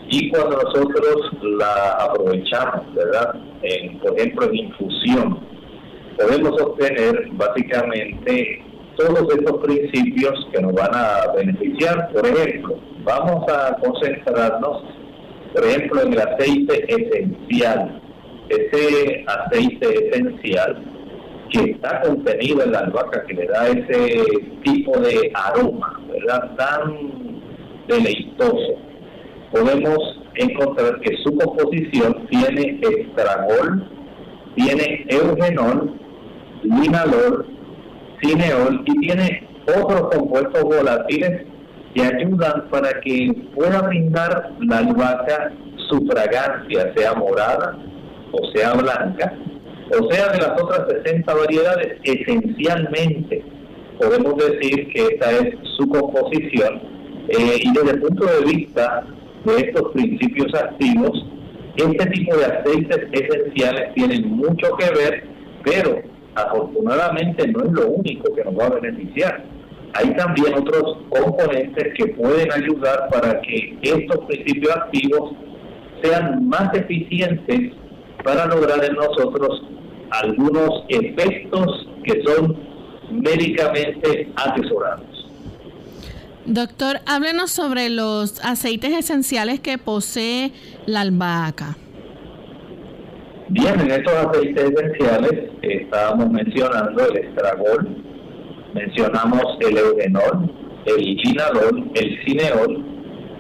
y 0.08 0.30
cuando 0.30 0.62
nosotros 0.62 1.32
la 1.42 1.92
aprovechamos, 1.92 2.94
¿verdad? 2.94 3.34
En, 3.62 3.98
por 3.98 4.16
ejemplo, 4.16 4.46
en 4.46 4.56
infusión, 4.56 5.40
podemos 6.16 6.60
obtener 6.62 7.28
básicamente 7.32 8.62
todos 8.96 9.26
estos 9.34 9.64
principios 9.64 10.48
que 10.52 10.62
nos 10.62 10.72
van 10.74 10.90
a 10.94 11.32
beneficiar. 11.36 12.10
Por 12.12 12.24
ejemplo, 12.26 12.78
vamos 13.02 13.44
a 13.52 13.76
concentrarnos, 13.76 14.84
por 15.52 15.64
ejemplo, 15.64 16.02
en 16.02 16.12
el 16.12 16.20
aceite 16.20 16.86
esencial. 16.88 18.00
Ese 18.48 19.24
aceite 19.26 20.08
esencial 20.08 20.84
que 21.50 21.72
está 21.72 22.00
contenido 22.02 22.62
en 22.62 22.72
la 22.72 22.78
albahaca, 22.80 23.24
que 23.26 23.34
le 23.34 23.46
da 23.46 23.68
ese 23.68 24.22
tipo 24.62 24.96
de 25.00 25.32
aroma, 25.34 26.00
¿verdad? 26.08 26.54
Tan 26.56 27.42
deleitoso 27.88 28.86
podemos 29.52 29.98
encontrar 30.34 31.00
que 31.00 31.16
su 31.24 31.36
composición 31.36 32.26
tiene 32.28 32.80
estragol, 32.82 33.90
tiene 34.54 35.06
eugenol, 35.08 35.98
linalol, 36.62 37.46
cineol 38.22 38.82
y 38.86 39.00
tiene 39.00 39.48
otros 39.66 40.14
compuestos 40.14 40.62
volátiles 40.62 41.46
que 41.94 42.02
ayudan 42.02 42.68
para 42.70 43.00
que 43.00 43.32
pueda 43.54 43.82
brindar 43.82 44.52
la 44.60 44.78
albahaca 44.78 45.52
su 45.88 46.06
fragancia, 46.06 46.92
sea 46.96 47.14
morada 47.14 47.76
o 48.32 48.50
sea 48.54 48.74
blanca, 48.74 49.32
o 49.98 50.12
sea 50.12 50.28
de 50.32 50.38
las 50.38 50.60
otras 50.60 50.86
60 51.04 51.34
variedades, 51.34 51.98
esencialmente 52.02 53.44
podemos 53.98 54.36
decir 54.36 54.88
que 54.92 55.06
esta 55.12 55.30
es 55.32 55.54
su 55.76 55.88
composición. 55.88 56.96
Eh, 57.28 57.58
y 57.60 57.72
desde 57.72 57.90
el 57.92 58.00
punto 58.00 58.24
de 58.26 58.44
vista 58.44 59.04
de 59.54 59.68
estos 59.68 59.92
principios 59.92 60.52
activos, 60.54 61.26
este 61.76 62.06
tipo 62.06 62.36
de 62.36 62.44
aceites 62.46 63.08
esenciales 63.12 63.94
tienen 63.94 64.30
mucho 64.30 64.76
que 64.78 64.90
ver, 64.98 65.24
pero 65.62 66.02
afortunadamente 66.34 67.46
no 67.48 67.64
es 67.64 67.72
lo 67.72 67.88
único 67.88 68.34
que 68.34 68.44
nos 68.44 68.58
va 68.58 68.66
a 68.66 68.80
beneficiar. 68.80 69.44
Hay 69.94 70.14
también 70.14 70.54
otros 70.54 70.98
componentes 71.08 71.94
que 71.96 72.06
pueden 72.08 72.52
ayudar 72.52 73.08
para 73.10 73.40
que 73.40 73.78
estos 73.82 74.24
principios 74.26 74.76
activos 74.76 75.32
sean 76.02 76.46
más 76.48 76.74
eficientes 76.74 77.72
para 78.22 78.46
lograr 78.46 78.84
en 78.84 78.94
nosotros 78.94 79.62
algunos 80.10 80.84
efectos 80.88 81.88
que 82.04 82.22
son 82.24 82.56
médicamente 83.10 84.30
atesorados. 84.36 85.15
Doctor, 86.46 87.00
háblenos 87.06 87.50
sobre 87.50 87.88
los 87.88 88.40
aceites 88.44 88.96
esenciales 88.96 89.58
que 89.58 89.78
posee 89.78 90.52
la 90.86 91.00
albahaca. 91.00 91.76
Bien, 93.48 93.80
en 93.80 93.90
estos 93.90 94.12
aceites 94.12 94.70
esenciales 94.70 95.50
estábamos 95.62 96.30
mencionando 96.30 97.04
el 97.04 97.16
estragol, 97.16 97.96
mencionamos 98.74 99.42
el 99.58 99.76
eugenol, 99.76 100.52
el 100.84 101.18
ginalol, 101.18 101.90
el 101.94 102.24
cineol 102.24 102.84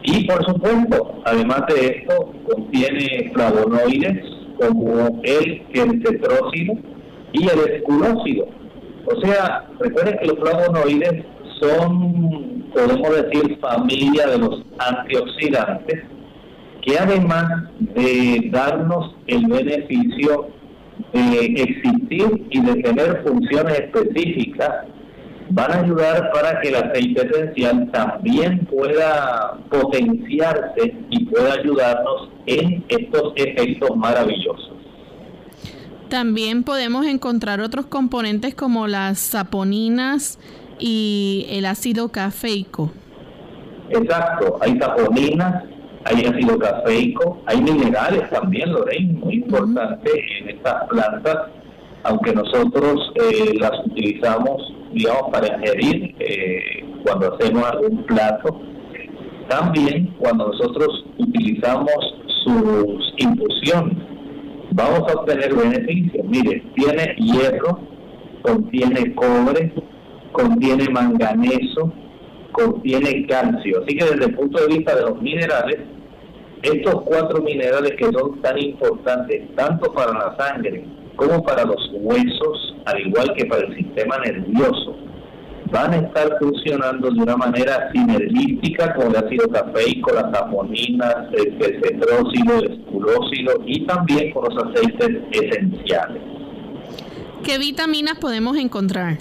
y 0.02 0.26
por 0.26 0.44
supuesto, 0.44 1.22
además 1.24 1.62
de 1.68 1.86
esto, 1.86 2.32
contiene 2.48 3.30
flavonoides 3.34 4.18
como 4.58 5.20
el 5.22 5.64
quercetrócido 5.72 6.74
y 7.32 7.44
el 7.44 7.72
esculócido. 7.72 8.48
O 9.04 9.20
sea, 9.20 9.68
recuerden 9.78 10.18
que 10.18 10.26
los 10.26 10.38
flavonoides 10.40 11.24
son 11.60 12.56
podemos 12.76 13.10
decir, 13.10 13.58
familia 13.58 14.26
de 14.26 14.38
los 14.38 14.62
antioxidantes, 14.78 16.02
que 16.82 16.98
además 16.98 17.46
de 17.78 18.50
darnos 18.52 19.14
el 19.26 19.46
beneficio 19.46 20.48
de 21.12 21.44
existir 21.46 22.46
y 22.50 22.60
de 22.60 22.82
tener 22.82 23.22
funciones 23.26 23.80
específicas, 23.80 24.70
van 25.48 25.72
a 25.72 25.80
ayudar 25.80 26.30
para 26.32 26.60
que 26.60 26.68
el 26.68 26.76
aceite 26.76 27.28
esencial 27.28 27.90
también 27.92 28.66
pueda 28.66 29.58
potenciarse 29.70 30.94
y 31.10 31.24
pueda 31.26 31.54
ayudarnos 31.54 32.30
en 32.46 32.84
estos 32.88 33.32
efectos 33.36 33.96
maravillosos. 33.96 34.72
También 36.08 36.62
podemos 36.62 37.06
encontrar 37.06 37.60
otros 37.60 37.86
componentes 37.86 38.54
como 38.54 38.86
las 38.86 39.18
saponinas 39.18 40.38
y 40.78 41.46
el 41.50 41.66
ácido 41.66 42.08
cafeico. 42.10 42.90
Exacto, 43.90 44.58
hay 44.60 44.78
saponinas, 44.78 45.64
hay 46.04 46.24
ácido 46.24 46.58
cafeico, 46.58 47.42
hay 47.46 47.60
minerales 47.60 48.28
también, 48.30 48.72
Lorraine, 48.72 49.14
muy 49.14 49.34
importante 49.36 50.10
en 50.40 50.50
estas 50.50 50.84
plantas, 50.88 51.36
aunque 52.04 52.32
nosotros 52.32 53.12
eh, 53.16 53.54
las 53.58 53.72
utilizamos, 53.86 54.72
digamos, 54.92 55.30
para 55.32 55.56
ingerir 55.56 56.14
eh, 56.20 56.84
cuando 57.04 57.34
hacemos 57.34 57.64
algún 57.64 58.04
plato. 58.04 58.60
También 59.48 60.14
cuando 60.18 60.48
nosotros 60.48 61.04
utilizamos 61.18 61.94
sus 62.44 63.14
infusiones, 63.18 63.96
vamos 64.72 65.00
a 65.10 65.20
obtener 65.20 65.54
beneficios. 65.54 66.26
Mire, 66.26 66.62
tiene 66.74 67.14
hierro, 67.16 67.78
contiene 68.42 69.14
cobre, 69.14 69.72
contiene 70.36 70.88
manganeso, 70.90 71.92
contiene 72.52 73.26
calcio. 73.26 73.82
Así 73.82 73.96
que 73.96 74.04
desde 74.04 74.26
el 74.26 74.34
punto 74.34 74.60
de 74.60 74.76
vista 74.76 74.94
de 74.94 75.02
los 75.02 75.20
minerales, 75.22 75.78
estos 76.62 77.02
cuatro 77.02 77.42
minerales 77.42 77.92
que 77.98 78.06
son 78.06 78.40
tan 78.42 78.58
importantes 78.58 79.54
tanto 79.54 79.92
para 79.92 80.12
la 80.12 80.36
sangre 80.36 80.84
como 81.16 81.42
para 81.42 81.64
los 81.64 81.90
huesos, 81.94 82.76
al 82.84 83.00
igual 83.00 83.32
que 83.34 83.46
para 83.46 83.66
el 83.66 83.76
sistema 83.76 84.18
nervioso, 84.18 84.96
van 85.72 85.94
a 85.94 85.96
estar 85.96 86.36
funcionando 86.38 87.10
de 87.10 87.20
una 87.22 87.36
manera 87.36 87.90
sinergística 87.92 88.94
con 88.94 89.08
el 89.08 89.16
ácido 89.16 89.48
cafeico, 89.48 90.12
las 90.12 90.30
saponinas, 90.32 91.16
el 91.32 91.58
cetrósilo, 91.58 92.58
el 92.58 92.72
esculósilo 92.72 93.52
y 93.64 93.86
también 93.86 94.32
con 94.32 94.44
los 94.44 94.64
aceites 94.64 95.22
esenciales. 95.32 96.22
¿Qué 97.42 97.58
vitaminas 97.58 98.18
podemos 98.18 98.56
encontrar? 98.58 99.18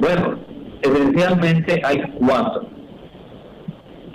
Bueno, 0.00 0.38
esencialmente 0.82 1.80
hay 1.84 2.00
cuatro. 2.18 2.68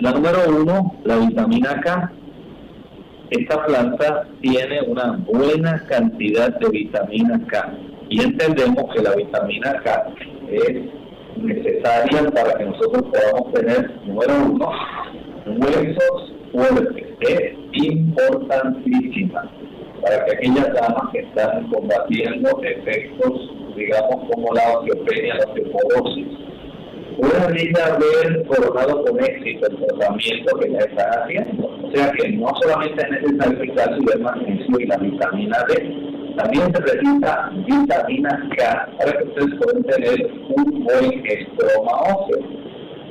La 0.00 0.12
número 0.12 0.38
uno, 0.48 0.94
la 1.04 1.16
vitamina 1.18 1.80
K. 1.80 2.12
Esta 3.30 3.64
planta 3.66 4.26
tiene 4.40 4.80
una 4.82 5.18
buena 5.26 5.84
cantidad 5.86 6.58
de 6.58 6.68
vitamina 6.70 7.40
K 7.48 7.72
y 8.08 8.22
entendemos 8.22 8.94
que 8.94 9.02
la 9.02 9.14
vitamina 9.14 9.80
K 9.82 10.06
es 10.50 10.80
necesaria 11.36 12.30
para 12.30 12.58
que 12.58 12.64
nosotros 12.64 13.04
podamos 13.12 13.52
tener, 13.52 13.90
número 14.06 14.34
uno, 14.50 14.70
huesos 15.46 16.34
fuertes. 16.52 17.04
Es 17.20 17.52
importantísima 17.72 19.50
para 20.02 20.24
que 20.24 20.32
aquellas 20.32 20.72
damas 20.74 21.10
que 21.12 21.20
están 21.20 21.68
combatiendo 21.68 22.62
efectos, 22.62 23.50
digamos, 23.76 24.30
como 24.30 24.52
la 24.54 24.78
osteopenia, 24.78 25.34
la 25.34 25.44
osteoporosis, 25.44 26.26
puedan 27.18 27.58
ir 27.58 27.78
a 27.78 27.94
haber 27.94 28.46
coronado 28.46 29.04
con 29.04 29.20
éxito 29.20 29.66
el 29.68 29.76
tratamiento 29.76 30.58
que 30.58 30.72
ya 30.72 30.78
están 30.78 31.22
haciendo. 31.22 31.66
O 31.66 31.90
sea 31.92 32.12
que 32.12 32.28
no 32.30 32.48
solamente 32.62 33.02
es 33.04 33.10
necesario 33.10 33.60
quitar 33.60 33.96
su 33.96 34.20
magnesio 34.20 34.80
y 34.80 34.86
la 34.86 34.96
vitamina 34.96 35.58
D, 35.68 36.14
también 36.36 36.64
se 36.74 36.80
necesita 36.82 37.50
vitamina 37.66 38.48
K 38.56 38.88
para 38.98 39.12
que 39.12 39.24
ustedes 39.24 39.54
puedan 39.60 39.82
tener 39.84 40.32
un 40.56 40.84
buen 40.84 41.26
estroma 41.26 41.92
óseo. 42.14 42.64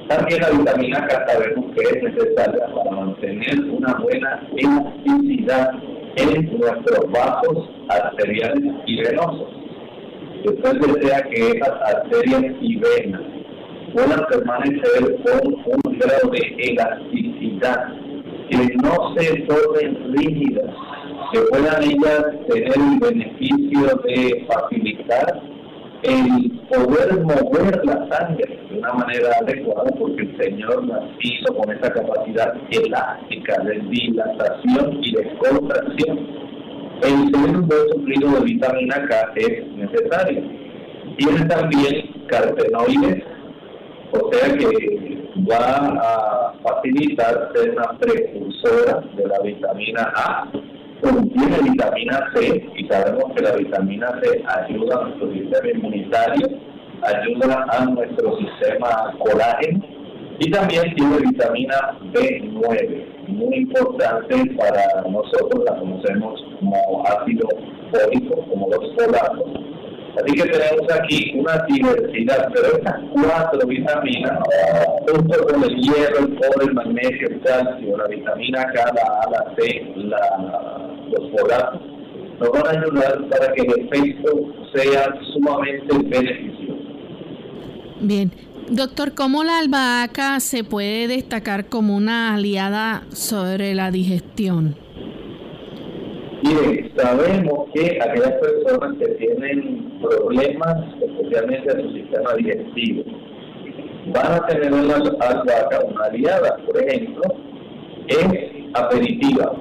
También 0.10 0.42
la 0.42 0.50
vitamina 0.50 1.08
K 1.08 1.26
sabemos 1.28 1.66
que 1.76 1.84
es 1.84 2.04
necesaria 2.04 2.66
para 2.76 2.92
mantener 2.92 3.60
una 3.70 3.94
buena 3.96 4.48
elasticidad 4.58 5.72
en 6.18 6.60
nuestros 6.60 7.12
vasos 7.12 7.70
arteriales 7.90 8.74
y 8.86 9.02
venosos. 9.02 9.63
Después 10.44 10.74
desea 10.74 11.22
que 11.24 11.58
esas 11.58 11.96
arterias 11.96 12.54
y 12.62 12.76
venas 12.78 13.22
puedan 13.94 14.26
permanecer 14.26 15.16
con 15.24 15.54
un 15.54 15.98
grado 16.00 16.30
de 16.32 16.40
elasticidad, 16.58 17.88
que 18.50 18.76
no 18.76 19.16
se 19.16 19.40
tornen 19.42 20.14
rígidas, 20.14 20.76
que 21.32 21.40
puedan 21.50 21.84
ellas 21.84 22.26
tener 22.50 22.74
el 22.76 23.00
beneficio 23.00 24.02
de 24.04 24.46
facilitar 24.48 25.42
el 26.04 26.52
poder 26.70 27.24
mover 27.24 27.86
la 27.86 28.08
sangre 28.10 28.60
de 28.70 28.78
una 28.78 28.94
manera 28.94 29.30
adecuada, 29.42 29.90
porque 29.98 30.24
el 30.24 30.38
Señor 30.38 30.86
las 30.86 31.04
hizo 31.22 31.56
con 31.56 31.72
esa 31.72 31.94
capacidad 31.94 32.54
elástica 32.70 33.64
de 33.64 33.80
dilatación 33.90 35.00
y 35.02 35.16
de 35.16 35.38
contracción. 35.38 36.43
El 37.02 37.32
segundo 37.32 37.76
suplido 37.92 38.32
de 38.32 38.46
vitamina 38.46 39.06
K 39.08 39.34
es 39.36 39.68
necesario. 39.76 40.42
Tiene 41.18 41.46
también 41.46 42.26
carotenoides 42.28 43.24
o 44.12 44.32
sea 44.32 44.56
que 44.56 45.24
va 45.52 45.88
a 46.00 46.54
facilitar 46.62 47.52
ser 47.56 47.72
una 47.72 47.98
precursora 48.00 49.04
de 49.16 49.28
la 49.28 49.40
vitamina 49.40 50.14
A. 50.16 50.52
Contiene 51.02 51.70
vitamina 51.72 52.32
C 52.34 52.70
y 52.76 52.88
sabemos 52.88 53.34
que 53.36 53.42
la 53.42 53.56
vitamina 53.56 54.20
C 54.22 54.44
ayuda 54.48 55.00
a 55.00 55.04
nuestro 55.04 55.34
sistema 55.34 55.70
inmunitario, 55.74 56.48
ayuda 57.02 57.66
a 57.70 57.86
nuestro 57.86 58.38
sistema 58.38 59.14
colágeno 59.18 59.93
y 60.40 60.52
también 60.52 60.96
tiene 60.96 61.18
vitamina 61.18 61.98
B9, 62.14 63.28
muy 63.28 63.56
importante 63.56 64.36
para 64.58 65.02
nosotros, 65.10 65.64
la 65.66 65.76
conocemos 65.78 66.44
como 66.60 67.04
ácido 67.08 67.48
fólico, 67.92 68.36
como 68.50 68.68
los 68.70 68.96
folatos 68.96 69.64
Así 70.16 70.36
que 70.36 70.44
tenemos 70.44 70.94
aquí 70.94 71.34
una 71.40 71.66
diversidad, 71.68 72.48
pero 72.54 72.78
estas 72.78 72.96
cuatro 73.14 73.68
vitaminas, 73.68 74.40
junto 75.08 75.44
con 75.46 75.64
el 75.64 75.76
hierro, 75.76 76.20
el 76.20 76.36
cobre, 76.36 76.68
el 76.68 76.74
magnesio, 76.76 77.30
el 77.30 77.42
calcio, 77.42 77.98
la 77.98 78.08
vitamina 78.08 78.64
K, 78.64 78.94
la 78.94 79.22
A, 79.22 79.30
la 79.32 79.56
C, 79.56 79.92
la, 79.96 80.20
los 81.10 81.32
folatos, 81.32 81.82
nos 82.40 82.52
van 82.52 82.68
a 82.68 82.80
ayudar 82.80 83.28
para 83.30 83.54
que 83.54 83.62
el 83.64 83.88
efecto 83.88 84.54
sea 84.76 85.16
sumamente 85.34 85.98
beneficioso. 85.98 86.78
Bien. 88.02 88.32
Doctor, 88.70 89.14
¿cómo 89.14 89.44
la 89.44 89.60
albahaca 89.60 90.40
se 90.40 90.64
puede 90.64 91.08
destacar 91.08 91.66
como 91.66 91.96
una 91.96 92.34
aliada 92.34 93.04
sobre 93.12 93.76
la 93.76 93.92
digestión? 93.92 94.76
Mire, 96.44 96.92
sabemos 96.96 97.70
que 97.74 98.00
aquellas 98.02 98.34
personas 98.34 98.98
que 98.98 99.08
tienen 99.16 100.00
problemas, 100.02 100.76
especialmente 101.02 101.72
en 101.72 101.82
su 101.82 101.94
sistema 101.94 102.34
digestivo, 102.36 103.04
van 104.14 104.34
a 104.34 104.46
tener 104.48 104.74
una 104.74 104.96
albahaca, 104.96 105.80
una 105.86 106.06
aliada, 106.06 106.58
por 106.66 106.82
ejemplo, 106.82 107.22
es 108.08 108.28
aperitiva, 108.74 109.54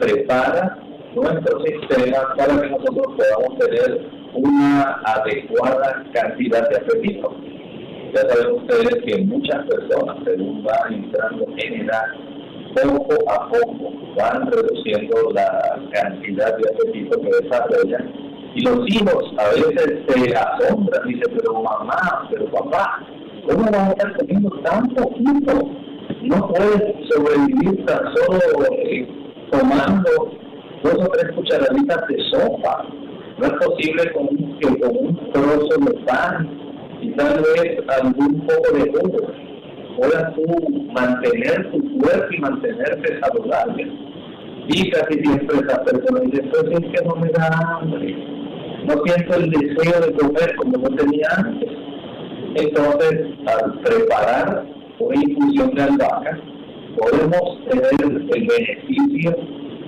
prepara 0.00 0.78
nuestro 1.14 1.60
sistema 1.64 2.34
para 2.36 2.60
que 2.60 2.68
nosotros 2.68 3.06
podamos 3.16 3.58
tener 3.58 4.08
una 4.34 5.00
adecuada 5.04 6.04
cantidad 6.12 6.68
de 6.68 6.76
apetito. 6.76 7.53
Ya 8.14 8.20
saben 8.28 8.54
ustedes 8.54 9.02
que 9.04 9.24
muchas 9.24 9.66
personas, 9.66 10.16
según 10.24 10.62
van 10.62 10.94
entrando 10.94 11.46
en 11.56 11.80
edad, 11.80 12.04
poco 12.74 13.16
a 13.28 13.48
poco 13.48 13.92
van 14.16 14.52
reduciendo 14.52 15.32
la 15.32 15.80
cantidad 15.92 16.56
de 16.56 16.62
apetito 16.70 17.20
que 17.20 17.30
desarrollan. 17.42 18.12
Y 18.54 18.64
los 18.64 18.86
hijos 18.86 19.34
a 19.36 19.48
veces 19.48 19.98
se 20.06 20.36
asombran, 20.36 21.08
dicen, 21.08 21.36
pero 21.36 21.54
mamá, 21.60 22.28
pero 22.30 22.48
papá, 22.52 23.04
¿cómo 23.48 23.64
vas 23.64 23.88
a 23.88 23.90
estar 23.90 24.16
comiendo 24.16 24.50
tan 24.62 24.88
poquito? 24.90 25.70
No 26.22 26.48
puedes 26.48 27.08
sobrevivir 27.10 27.84
tan 27.84 28.14
solo 28.14 28.38
eh, 28.78 29.08
tomando 29.50 30.30
dos 30.84 30.94
o 30.94 31.08
tres 31.08 31.32
cucharaditas 31.34 32.06
de 32.06 32.16
sopa. 32.30 32.86
No 33.38 33.46
es 33.46 33.52
posible 33.54 34.04
que 34.60 34.78
con 34.78 34.96
un 34.98 35.32
trozo 35.32 35.80
de 35.80 36.04
pan 36.04 36.63
y 37.04 37.10
tal 37.16 37.42
vez 37.42 37.78
algún 38.00 38.46
poco 38.46 38.76
de 38.76 38.90
jugo 38.90 39.26
puedas 39.98 40.34
tú 40.34 40.92
mantener 40.92 41.70
tu 41.70 41.98
cuerpo 41.98 42.26
y 42.30 42.40
mantenerte 42.40 43.20
saludable. 43.20 43.92
Y 44.68 44.90
casi 44.90 45.18
siempre 45.20 45.58
esa 45.58 45.84
persona 45.84 46.20
dice, 46.20 46.42
pues 46.44 46.64
es 46.64 46.92
que 46.92 47.06
no 47.06 47.16
me 47.16 47.28
da 47.28 47.78
hambre, 47.78 48.16
no 48.86 48.94
siento 49.04 49.34
el 49.34 49.50
deseo 49.50 50.00
de 50.00 50.12
comer 50.14 50.56
como 50.56 50.78
no 50.78 50.96
tenía 50.96 51.28
antes. 51.36 51.70
Entonces, 52.56 53.20
al 53.46 53.80
preparar 53.80 54.64
una 54.98 55.14
infusión 55.16 55.74
de 55.74 55.82
albahaca, 55.82 56.38
podemos 56.96 57.64
tener 57.68 57.90
el 58.00 58.46
beneficio 58.46 59.36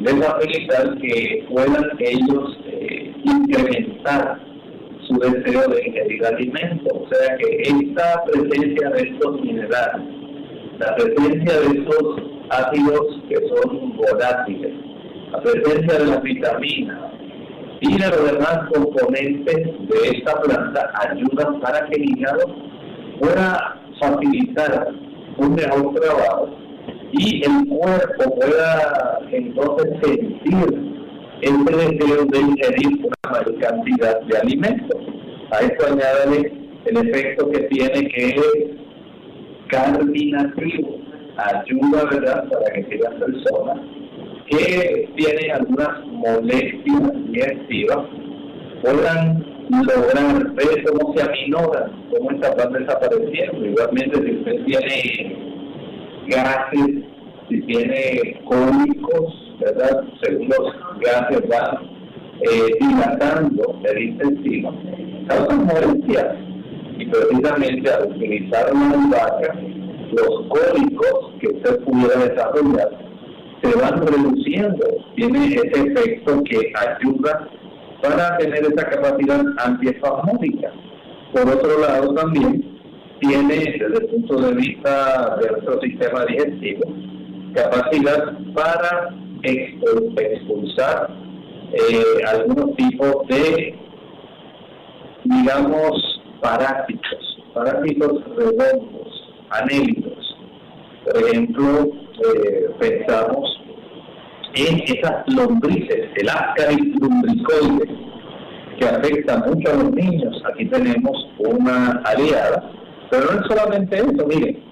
de 0.00 0.22
facilitar 0.22 0.98
que 0.98 1.46
puedan 1.48 1.90
ellos 2.00 2.58
eh, 2.66 3.14
incrementar 3.24 4.55
su 5.06 5.18
deseo 5.18 5.68
de 5.68 5.86
ingerir 5.86 6.26
alimentos. 6.26 6.92
O 6.92 7.08
sea 7.14 7.36
que 7.36 7.62
esta 7.62 8.24
presencia 8.24 8.90
de 8.90 9.02
estos 9.02 9.40
minerales, 9.40 10.06
la 10.78 10.94
presencia 10.96 11.60
de 11.60 11.78
estos 11.78 12.22
ácidos 12.50 13.22
que 13.28 13.36
son 13.48 13.96
volátiles, 13.96 14.72
la 15.32 15.40
presencia 15.40 15.98
de 15.98 16.06
las 16.06 16.22
vitaminas 16.22 16.98
y 17.80 17.98
de 17.98 18.08
los 18.08 18.32
demás 18.32 18.60
componentes 18.72 19.56
de 19.56 20.18
esta 20.18 20.40
planta 20.40 20.90
ayudan 21.08 21.60
para 21.60 21.86
que 21.86 21.96
el 21.96 22.10
hígado 22.10 22.56
pueda 23.20 23.80
facilitar 24.00 24.92
un 25.38 25.54
mejor 25.54 25.94
trabajo 25.94 26.48
y 27.12 27.42
el 27.44 27.68
cuerpo 27.68 28.34
pueda 28.36 29.20
entonces 29.30 29.88
sentir 30.02 30.96
el 31.42 31.64
deseo 31.64 32.24
de 32.26 32.40
ingerir 32.40 32.98
una 33.04 33.30
mayor 33.30 33.58
cantidad 33.58 34.20
de 34.22 34.38
alimentos. 34.38 34.95
A 35.50 35.60
esto 35.60 35.86
añade 35.86 36.52
el 36.86 36.96
efecto 36.96 37.50
que 37.50 37.60
tiene 37.68 38.08
que 38.08 38.26
es 38.28 38.76
carminativo, 39.68 40.98
ayuda 41.36 42.04
¿verdad? 42.10 42.48
para 42.50 42.72
que 42.72 42.80
aquellas 42.80 43.14
personas 43.14 43.78
que 44.48 45.08
tienen 45.16 45.50
algunas 45.52 46.04
molestias 46.06 47.02
digestivas 47.28 47.98
puedan 48.82 49.44
lograr 49.70 50.52
ver 50.54 50.84
cómo 50.84 51.14
se 51.16 51.22
aminoran, 51.22 51.92
cómo 52.10 52.30
estas 52.30 52.56
van 52.56 52.72
desapareciendo. 52.72 53.66
Igualmente, 53.66 54.22
si 54.22 54.36
usted 54.36 54.64
tiene 54.64 55.36
gases, 56.28 57.04
si 57.48 57.60
tiene 57.62 58.40
cólicos, 58.44 59.56
¿verdad? 59.60 60.04
Según 60.22 60.48
los 60.48 61.00
gases 61.00 61.48
van 61.48 61.96
eh, 62.42 62.70
dilatando 62.80 63.80
el 63.84 64.02
intestino, 64.02 64.72
causan 65.26 65.66
molestias. 65.66 66.36
Y 66.98 67.06
precisamente 67.06 67.90
al 67.90 68.10
utilizar 68.10 68.72
una 68.72 68.90
albahaca, 68.92 69.54
los 70.12 70.46
cólicos 70.48 71.34
que 71.40 71.48
usted 71.48 71.78
pudiera 71.84 72.24
desarrollar 72.24 73.06
se 73.62 73.78
van 73.78 74.06
reduciendo. 74.06 74.86
Tiene 75.16 75.46
ese 75.46 75.80
efecto 75.80 76.42
que 76.44 76.72
ayuda 76.74 77.48
para 78.02 78.38
tener 78.38 78.60
esa 78.60 78.88
capacidad 78.88 79.44
antiespasmódica. 79.58 80.72
Por 81.32 81.48
otro 81.48 81.80
lado, 81.80 82.14
también 82.14 82.76
tiene, 83.20 83.54
desde 83.56 83.86
el 83.86 84.06
punto 84.06 84.40
de 84.40 84.54
vista 84.54 85.36
de 85.40 85.50
nuestro 85.50 85.80
sistema 85.80 86.24
digestivo, 86.26 86.82
capacidad 87.54 88.38
para 88.54 89.14
expulsar 89.42 91.10
eh, 91.72 92.24
algunos 92.26 92.76
tipos 92.76 93.26
de, 93.28 93.74
digamos, 95.28 96.22
parásitos, 96.40 97.38
parásitos 97.54 98.22
redondos, 98.36 99.32
anélicos. 99.50 100.36
Por 101.04 101.22
ejemplo, 101.22 101.88
eh, 102.24 102.70
pensamos 102.78 103.60
en 104.54 104.80
esas 104.82 105.24
lombrices, 105.28 106.08
el 106.16 106.28
ascaris 106.28 106.94
lumbricoides, 107.00 107.90
que 108.78 108.86
afecta 108.86 109.38
mucho 109.38 109.70
a 109.70 109.74
los 109.74 109.92
niños. 109.92 110.42
Aquí 110.52 110.66
tenemos 110.66 111.28
una 111.38 112.02
aliada, 112.04 112.70
pero 113.10 113.32
no 113.32 113.40
es 113.40 113.46
solamente 113.46 113.96
eso, 113.96 114.26
miren, 114.26 114.62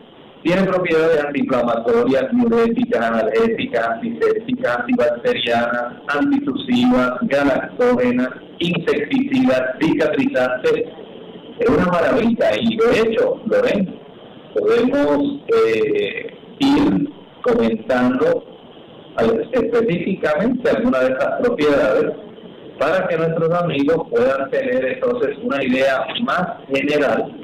tiene 0.44 0.62
propiedades 0.64 1.24
antiinflamatorias, 1.24 2.30
diuréticas, 2.30 3.00
analgésicas, 3.00 3.88
antisépticas, 3.88 4.78
antibacterianas, 4.78 5.94
antitusivas, 6.08 7.12
galactógenas, 7.22 8.28
insecticidas, 8.58 9.62
cicatrizantes. 9.80 10.84
Es 11.60 11.68
una 11.70 11.86
maravilla 11.86 12.50
y 12.60 12.76
de 12.76 13.00
hecho, 13.00 13.40
lo 13.46 13.62
ven, 13.62 13.98
podemos 14.54 15.40
eh, 15.56 16.36
ir 16.58 17.08
comentando 17.42 18.44
específicamente 19.52 20.70
algunas 20.70 21.00
de 21.00 21.12
estas 21.12 21.40
propiedades 21.40 22.12
para 22.78 23.06
que 23.08 23.16
nuestros 23.16 23.50
amigos 23.62 24.08
puedan 24.10 24.50
tener 24.50 24.84
entonces 24.84 25.38
una 25.42 25.62
idea 25.64 26.04
más 26.22 26.44
general 26.70 27.43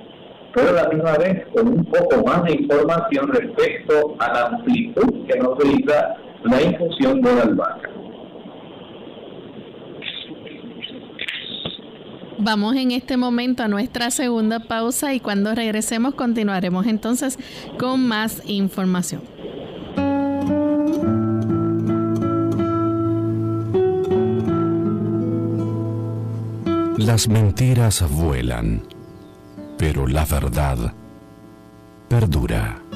pero 0.55 0.71
a 0.71 0.73
la 0.73 0.89
misma 0.89 1.17
vez 1.19 1.47
con 1.55 1.69
un 1.69 1.85
poco 1.85 2.25
más 2.25 2.45
de 2.45 2.53
información 2.53 3.29
respecto 3.29 4.17
a 4.19 4.33
la 4.33 4.47
amplitud 4.47 5.27
que 5.27 5.39
nos 5.39 5.57
brinda 5.59 6.17
la 6.45 6.63
infusión 6.63 7.21
de 7.21 7.35
la 7.35 7.43
albahaca. 7.43 7.91
Vamos 12.39 12.75
en 12.77 12.91
este 12.91 13.19
momento 13.19 13.63
a 13.63 13.69
nuestra 13.69 14.11
segunda 14.11 14.61
pausa 14.61 15.13
y 15.13 15.21
cuando 15.21 15.55
regresemos 15.55 16.15
continuaremos 16.15 16.87
entonces 16.87 17.39
con 17.79 18.07
más 18.09 18.43
información. 18.47 19.21
Las 26.97 27.29
mentiras 27.29 28.03
vuelan 28.11 28.83
pero 29.81 30.07
la 30.07 30.27
verdad 30.27 30.93
perdura. 32.07 32.89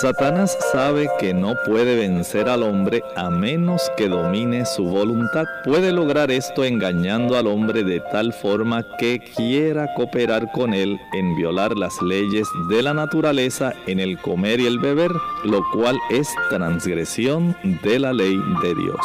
Satanás 0.00 0.56
sabe 0.70 1.10
que 1.18 1.34
no 1.34 1.56
puede 1.66 1.96
vencer 1.96 2.48
al 2.48 2.62
hombre 2.62 3.02
a 3.16 3.30
menos 3.30 3.90
que 3.96 4.08
domine 4.08 4.64
su 4.64 4.84
voluntad. 4.84 5.44
Puede 5.64 5.90
lograr 5.90 6.30
esto 6.30 6.64
engañando 6.64 7.36
al 7.36 7.48
hombre 7.48 7.82
de 7.82 7.98
tal 8.12 8.32
forma 8.32 8.84
que 8.96 9.18
quiera 9.34 9.92
cooperar 9.96 10.52
con 10.52 10.72
él 10.72 11.00
en 11.14 11.34
violar 11.34 11.76
las 11.76 12.00
leyes 12.00 12.46
de 12.70 12.80
la 12.80 12.94
naturaleza 12.94 13.72
en 13.88 13.98
el 13.98 14.20
comer 14.20 14.60
y 14.60 14.66
el 14.66 14.78
beber, 14.78 15.10
lo 15.42 15.62
cual 15.72 15.98
es 16.10 16.28
transgresión 16.48 17.56
de 17.82 17.98
la 17.98 18.12
ley 18.12 18.38
de 18.62 18.74
Dios. 18.76 19.00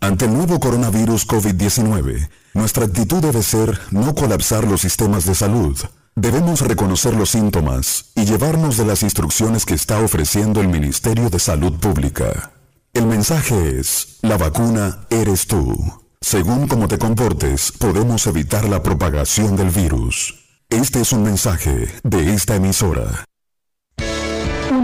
Ante 0.00 0.24
el 0.24 0.34
nuevo 0.34 0.58
coronavirus 0.58 1.28
COVID-19, 1.28 2.30
nuestra 2.54 2.86
actitud 2.86 3.22
debe 3.22 3.44
ser 3.44 3.78
no 3.92 4.12
colapsar 4.16 4.66
los 4.66 4.80
sistemas 4.80 5.24
de 5.24 5.36
salud 5.36 5.78
Debemos 6.20 6.62
reconocer 6.62 7.14
los 7.14 7.30
síntomas 7.30 8.06
y 8.16 8.24
llevarnos 8.24 8.76
de 8.76 8.84
las 8.84 9.04
instrucciones 9.04 9.64
que 9.64 9.74
está 9.74 10.00
ofreciendo 10.00 10.60
el 10.60 10.66
Ministerio 10.66 11.30
de 11.30 11.38
Salud 11.38 11.74
Pública. 11.74 12.50
El 12.92 13.06
mensaje 13.06 13.78
es, 13.78 14.18
la 14.22 14.36
vacuna 14.36 15.06
eres 15.10 15.46
tú. 15.46 15.76
Según 16.20 16.66
cómo 16.66 16.88
te 16.88 16.98
comportes, 16.98 17.70
podemos 17.70 18.26
evitar 18.26 18.68
la 18.68 18.82
propagación 18.82 19.54
del 19.54 19.70
virus. 19.70 20.34
Este 20.68 21.02
es 21.02 21.12
un 21.12 21.22
mensaje 21.22 21.86
de 22.02 22.34
esta 22.34 22.56
emisora. 22.56 23.27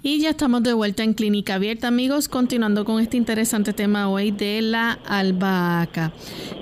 Y 0.00 0.20
ya 0.20 0.30
estamos 0.30 0.62
de 0.62 0.74
vuelta 0.74 1.02
en 1.02 1.12
Clínica 1.12 1.56
Abierta, 1.56 1.88
amigos, 1.88 2.28
continuando 2.28 2.84
con 2.84 3.00
este 3.00 3.16
interesante 3.16 3.72
tema 3.72 4.08
hoy 4.08 4.30
de 4.30 4.62
la 4.62 4.92
albahaca. 5.04 6.12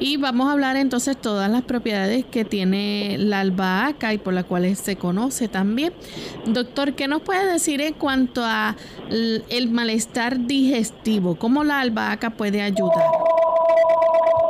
Y 0.00 0.16
vamos 0.16 0.48
a 0.48 0.52
hablar 0.52 0.76
entonces 0.76 1.18
todas 1.18 1.50
las 1.50 1.60
propiedades 1.60 2.24
que 2.24 2.46
tiene 2.46 3.16
la 3.18 3.40
albahaca 3.40 4.14
y 4.14 4.18
por 4.18 4.32
las 4.32 4.44
cuales 4.44 4.78
se 4.78 4.96
conoce 4.96 5.48
también. 5.48 5.92
Doctor, 6.46 6.94
¿qué 6.94 7.08
nos 7.08 7.20
puede 7.20 7.52
decir 7.52 7.82
en 7.82 7.92
cuanto 7.92 8.42
a 8.42 8.74
el 9.10 9.70
malestar 9.70 10.46
digestivo? 10.46 11.34
¿Cómo 11.34 11.62
la 11.62 11.80
albahaca 11.80 12.30
puede 12.30 12.62
ayudar? 12.62 13.04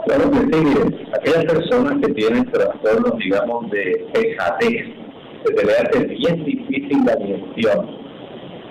Claro 0.06 0.30
que 0.30 0.38
sí, 0.38 1.04
aquellas 1.12 1.44
personas 1.44 1.94
que 2.06 2.14
tienen 2.14 2.44
trastornos, 2.52 3.18
digamos, 3.18 3.68
de 3.72 4.06
pejadez, 4.14 4.94
se 5.44 5.66
le 5.66 5.72
hace 5.72 6.06
bien 6.06 6.44
difícil 6.44 7.04
la 7.04 7.16
digestión. 7.16 7.95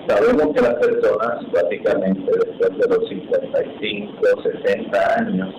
Sabemos 0.08 0.54
que 0.54 0.62
las 0.62 0.74
personas, 0.74 1.52
básicamente 1.52 2.30
después 2.30 2.78
de 2.78 2.88
los 2.88 3.08
55, 3.08 4.42
60 4.62 5.18
años, 5.18 5.54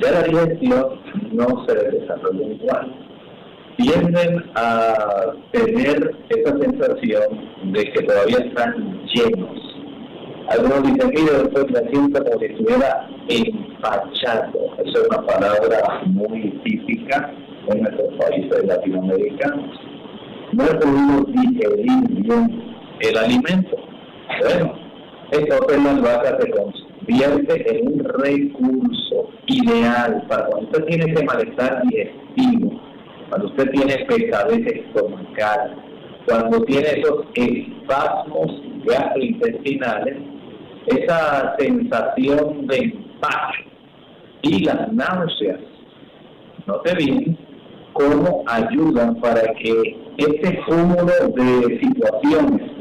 ya 0.00 0.12
la 0.12 0.22
digestión 0.22 1.00
no 1.32 1.66
se 1.66 1.74
desarrolla 1.74 2.46
igual. 2.46 2.94
Tienden 3.76 4.44
a 4.54 5.34
tener 5.52 6.16
esa 6.30 6.58
sensación 6.58 7.72
de 7.72 7.84
que 7.92 8.02
todavía 8.02 8.38
están 8.38 9.02
llenos. 9.12 9.76
Algunos 10.48 10.82
dicen, 10.84 11.10
mire, 11.10 11.42
después 11.42 11.66
me 11.70 11.90
siento 11.90 12.24
como 12.24 12.38
si 12.38 12.46
estuviera 12.46 13.08
empachado. 13.28 14.52
Esa 14.78 15.00
es 15.00 15.08
una 15.10 15.26
palabra 15.26 16.02
muy 16.06 16.50
típica 16.64 17.30
en 17.68 17.82
nuestros 17.82 18.14
países 18.14 18.64
latinoamericanos. 18.64 19.78
No 20.52 20.64
podido 20.64 21.24
digerir 21.26 22.08
bien 22.22 22.75
el 23.00 23.18
alimento. 23.18 23.76
Bueno, 24.40 24.74
entonces 25.30 25.84
las 25.84 26.02
vacas 26.02 26.36
se 26.40 26.50
convierte 26.50 27.78
en 27.78 27.88
un 27.88 28.04
recurso 28.04 29.30
ideal 29.46 30.24
para 30.28 30.46
cuando 30.46 30.66
usted 30.66 30.84
tiene 30.86 31.12
ese 31.12 31.24
malestar 31.24 31.82
digestivo, 31.82 32.80
cuando 33.28 33.48
usted 33.48 33.70
tiene 33.70 34.04
pesadez 34.06 34.66
estomacal, 34.66 35.76
cuando 36.26 36.62
tiene 36.64 36.88
esos 36.88 37.24
espasmos 37.34 38.62
gastrointestinales, 38.84 40.16
esa 40.86 41.56
sensación 41.58 42.66
de 42.66 42.76
empacho 42.76 43.62
y 44.42 44.64
las 44.64 44.92
náuseas. 44.92 45.60
Note 46.66 46.94
bien 46.94 47.38
cómo 47.92 48.44
ayudan 48.46 49.16
para 49.20 49.42
que 49.54 49.96
este 50.18 50.60
cúmulo 50.66 51.12
de 51.34 51.80
situaciones 51.80 52.75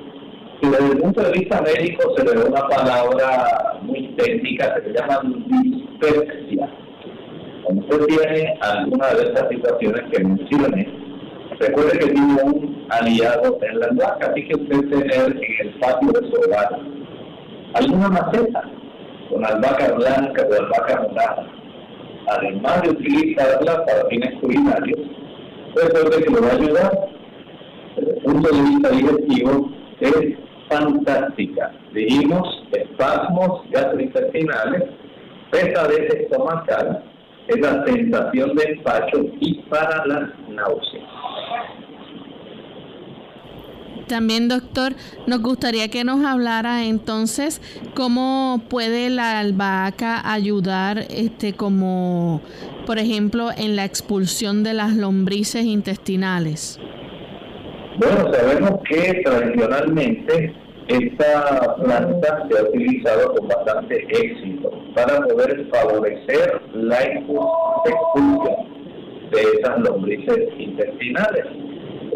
y 0.61 0.67
desde 0.67 0.91
el 0.91 0.97
punto 0.99 1.21
de 1.21 1.31
vista 1.31 1.61
médico 1.61 2.15
se 2.15 2.23
le 2.23 2.33
da 2.33 2.45
una 2.45 2.67
palabra 2.67 3.79
muy 3.81 4.07
técnica 4.17 4.75
que 4.75 4.81
se 4.83 4.93
llama 4.93 5.21
dispepsia. 5.47 6.69
Cuando 7.63 7.81
usted 7.81 8.05
tiene 8.05 8.57
alguna 8.61 9.07
de 9.09 9.23
estas 9.23 9.49
situaciones 9.49 10.01
que 10.11 10.23
mencioné, 10.23 10.87
recuerde 11.59 11.99
que 11.99 12.07
tiene 12.07 12.43
un 12.43 12.85
aliado 12.89 13.59
en 13.61 13.79
la 13.79 13.87
albahaca, 13.87 14.31
así 14.31 14.47
que 14.47 14.55
usted 14.55 14.89
tener 14.89 15.31
en 15.31 15.67
el 15.67 15.79
patio 15.79 16.09
de 16.11 16.29
su 16.29 16.35
hogar 16.35 16.79
alguna 17.73 18.09
maceta 18.09 18.63
con 19.29 19.45
albahaca 19.45 19.93
blanca 19.93 20.47
o 20.49 20.53
albahaca 20.53 21.01
morada, 21.01 21.47
además 22.27 22.81
de 22.83 22.89
utilizarla 22.89 23.85
para 23.85 24.05
fines 24.09 24.39
culinarios, 24.39 24.99
recuerde 25.75 26.23
que 26.23 26.29
le 26.29 26.39
va 26.39 26.47
a 26.47 26.53
ayudar 26.53 27.09
desde 27.97 28.11
el 28.11 28.23
punto 28.23 28.55
de 28.55 28.61
vista 28.61 28.89
digestivo 28.89 29.75
es 29.99 30.44
fantástica. 30.69 31.71
Dijimos 31.93 32.63
espasmos 32.71 33.61
gastrointestinales, 33.71 34.83
pesadez 35.51 36.13
estomacal, 36.13 37.03
esa 37.47 37.85
sensación 37.85 38.55
de 38.55 38.63
empacho 38.63 39.25
y 39.39 39.61
para 39.63 40.05
las 40.05 40.29
náuseas. 40.49 41.03
También, 44.07 44.47
doctor, 44.47 44.93
nos 45.25 45.41
gustaría 45.41 45.87
que 45.87 46.03
nos 46.03 46.23
hablara 46.23 46.85
entonces 46.85 47.59
cómo 47.95 48.61
puede 48.69 49.09
la 49.09 49.39
albahaca 49.39 50.31
ayudar, 50.31 51.05
este, 51.09 51.53
como 51.53 52.41
por 52.85 52.99
ejemplo, 52.99 53.49
en 53.55 53.75
la 53.75 53.83
expulsión 53.83 54.63
de 54.63 54.73
las 54.73 54.95
lombrices 54.95 55.65
intestinales. 55.65 56.79
Bueno, 57.97 58.33
sabemos 58.33 58.81
que 58.89 59.21
tradicionalmente 59.23 60.53
esta 60.89 61.75
planta 61.75 62.45
se 62.49 62.59
ha 62.59 62.63
utilizado 62.63 63.33
con 63.35 63.47
bastante 63.47 64.05
éxito 64.09 64.69
para 64.93 65.21
poder 65.21 65.65
favorecer 65.69 66.61
la 66.73 67.01
expulsión 67.03 68.49
de 69.31 69.41
esas 69.41 69.79
lombrices 69.79 70.49
intestinales. 70.57 71.45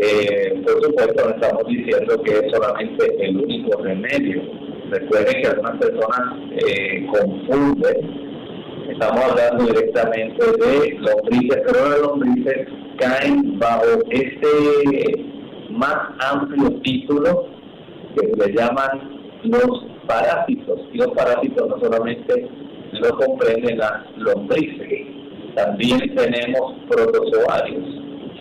Eh, 0.01 0.61
por 0.65 0.83
supuesto, 0.83 1.29
no 1.29 1.35
estamos 1.35 1.63
diciendo 1.67 2.21
que 2.23 2.31
es 2.31 2.51
solamente 2.51 3.25
el 3.25 3.37
único 3.37 3.81
remedio. 3.81 4.41
Recuerden 4.91 5.41
que 5.41 5.47
algunas 5.47 5.77
personas 5.77 6.21
eh, 6.67 7.07
confunden. 7.07 8.29
Estamos 8.89 9.23
hablando 9.23 9.63
directamente 9.65 10.45
de 10.45 10.97
lombrices, 10.99 11.61
pero 11.65 11.89
las 11.89 11.99
lombrices 12.01 12.67
caen 12.97 13.57
bajo 13.59 13.85
este 14.09 15.38
más 15.71 15.95
amplio 16.31 16.71
título 16.81 17.47
que 18.15 18.27
le 18.27 18.53
llaman 18.53 19.19
los 19.43 19.85
parásitos. 20.07 20.79
Y 20.93 20.97
los 20.97 21.09
parásitos 21.09 21.69
no 21.69 21.79
solamente 21.79 22.47
lo 22.93 23.09
comprenden 23.17 23.77
las 23.77 24.05
lombrices, 24.17 25.07
también 25.55 26.15
tenemos 26.15 26.73
protozoarios. 26.89 27.83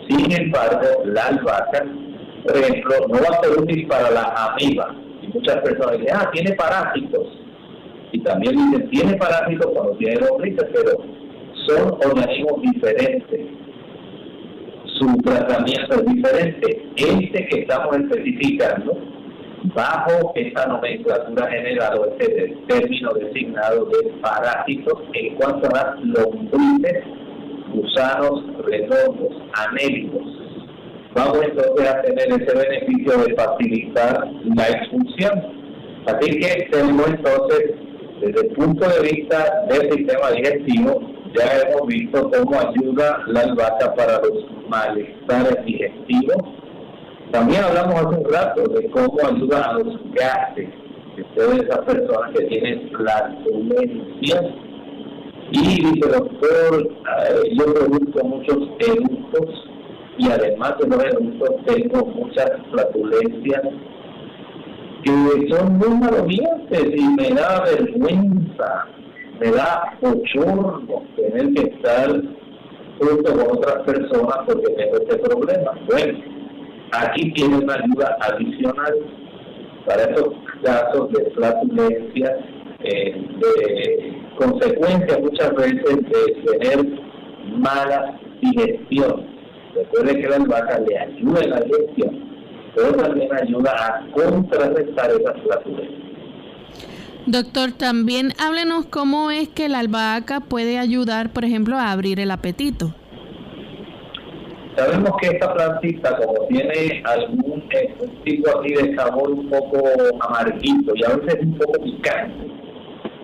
Sin 0.07 0.31
embargo, 0.31 1.03
la 1.05 1.27
albahaca, 1.27 1.85
por 2.43 2.57
ejemplo, 2.57 2.95
no 3.07 3.15
va 3.15 3.37
a 3.37 3.43
ser 3.43 3.59
útil 3.61 3.87
para 3.87 4.09
la 4.09 4.23
amiba. 4.23 4.95
Y 5.21 5.27
muchas 5.27 5.57
personas 5.57 5.99
dicen, 5.99 6.15
ah, 6.15 6.29
tiene 6.33 6.53
parásitos. 6.53 7.27
Y 8.11 8.21
también 8.23 8.55
dicen, 8.55 8.89
tiene 8.89 9.17
parásitos 9.17 9.67
cuando 9.73 9.93
tiene 9.97 10.19
lombrices, 10.19 10.67
pero 10.73 10.97
son 11.67 11.93
organismos 12.03 12.61
diferentes 12.61 13.41
su 14.99 15.17
tratamiento 15.23 15.95
es 15.95 16.05
diferente. 16.05 16.91
Este 16.97 17.47
que 17.47 17.61
estamos 17.61 17.95
especificando, 17.97 18.97
bajo 19.73 20.33
esta 20.35 20.67
nomenclatura 20.67 21.47
general 21.47 21.99
o 21.99 22.05
este 22.05 22.57
término 22.67 23.13
designado 23.13 23.85
de 23.85 24.09
parásitos 24.21 25.01
en 25.13 25.35
cuanto 25.35 25.69
a 25.69 25.77
las 25.77 26.03
lombrices, 26.03 27.03
gusanos 27.73 28.43
redondos, 28.65 29.41
anélicos. 29.53 30.23
Vamos 31.15 31.39
entonces 31.43 31.89
a 31.89 32.01
tener 32.01 32.27
ese 32.27 32.57
beneficio 32.57 33.17
de 33.23 33.35
facilitar 33.35 34.27
la 34.55 34.67
expulsión. 34.67 35.59
Así 36.05 36.39
que 36.39 36.67
tenemos 36.71 37.07
entonces, 37.07 37.75
desde 38.21 38.47
el 38.47 38.53
punto 38.53 38.87
de 38.87 39.01
vista 39.09 39.65
del 39.69 39.91
sistema 39.91 40.31
digestivo, 40.31 41.01
ya 41.37 41.69
hemos 41.69 41.87
visto 41.87 42.31
cómo 42.31 42.59
ayuda 42.59 43.23
la 43.27 43.41
albahaca 43.41 43.93
para 43.95 44.19
los 44.21 44.58
malestares 44.69 45.65
digestivos. 45.65 46.37
También 47.31 47.63
hablamos 47.63 47.95
hace 47.95 48.21
un 48.21 48.33
rato 48.33 48.63
de 48.63 48.89
cómo 48.89 49.17
ayuda 49.27 49.63
a 49.63 49.73
los 49.73 49.99
gases, 50.13 50.69
de 51.15 51.23
todas 51.35 51.59
esas 51.59 51.79
personas 51.79 52.31
que 52.35 52.45
tienen 52.45 52.89
flatulencia. 52.91 54.55
Y 55.51 55.59
dice 55.59 56.09
doctor, 56.09 56.87
eh, 56.87 57.55
yo 57.57 57.65
produzco 57.73 58.23
muchos 58.23 58.57
eructos 58.79 59.69
y 60.17 60.29
además 60.29 60.75
de 60.79 60.87
los 60.87 61.03
eructos 61.03 61.49
tengo 61.65 62.05
muchas 62.05 62.51
flatulencias 62.71 63.61
que 65.03 65.49
son 65.49 65.77
muy 65.77 65.97
malolientes 65.97 66.93
y 66.93 67.03
me 67.15 67.29
da 67.29 67.63
vergüenza 67.63 68.87
me 69.39 69.51
da 69.51 69.97
bochorno 70.01 71.03
tener 71.15 71.53
que 71.53 71.61
estar 71.73 72.09
junto 72.99 73.31
con 73.31 73.57
otras 73.57 73.83
personas 73.83 74.37
porque 74.45 74.73
tengo 74.73 74.97
este 74.97 75.17
problema. 75.17 75.71
Bueno, 75.87 76.19
aquí 76.91 77.31
tiene 77.33 77.57
una 77.57 77.75
ayuda 77.75 78.17
adicional 78.21 78.93
para 79.85 80.03
esos 80.03 80.33
casos 80.63 81.11
de 81.11 81.31
flatulencia, 81.31 82.37
eh, 82.83 83.27
de 83.39 84.13
consecuencia 84.37 85.17
muchas 85.19 85.53
veces 85.55 85.83
de 85.83 86.57
tener 86.57 86.99
mala 87.57 88.19
digestión. 88.41 89.27
Recuerde 89.75 90.19
que 90.19 90.27
la 90.27 90.35
albahaca 90.37 90.79
le 90.79 90.97
ayuda 90.97 91.41
en 91.41 91.49
la 91.51 91.59
digestión, 91.61 92.29
pero 92.75 92.91
también 92.93 93.29
ayuda 93.33 93.71
a 93.71 94.11
contrarrestar 94.11 95.11
esas 95.11 95.41
flatulencias. 95.43 96.08
Doctor, 97.25 97.73
también 97.73 98.33
háblenos 98.39 98.85
cómo 98.85 99.29
es 99.29 99.49
que 99.49 99.69
la 99.69 99.79
albahaca 99.79 100.39
puede 100.39 100.79
ayudar, 100.79 101.31
por 101.31 101.45
ejemplo, 101.45 101.77
a 101.77 101.91
abrir 101.91 102.19
el 102.19 102.31
apetito. 102.31 102.93
Sabemos 104.75 105.11
que 105.21 105.27
esta 105.27 105.53
plantita, 105.53 106.15
como 106.17 106.47
tiene 106.47 107.03
algún 107.05 107.63
eh, 107.71 107.95
tipo 108.23 108.59
así 108.59 108.73
de 108.73 108.95
sabor 108.95 109.31
un 109.31 109.49
poco 109.49 109.83
amarguito 110.21 110.93
y 110.95 111.03
a 111.03 111.15
veces 111.17 111.43
un 111.43 111.57
poco 111.57 111.83
picante, 111.83 112.47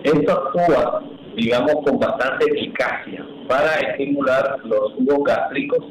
esto 0.04 0.32
actúa, 0.32 1.02
digamos, 1.34 1.74
con 1.84 1.98
bastante 1.98 2.44
eficacia 2.54 3.26
para 3.48 3.74
estimular 3.76 4.58
los 4.64 4.92
jugos 4.94 5.24
gástricos 5.24 5.84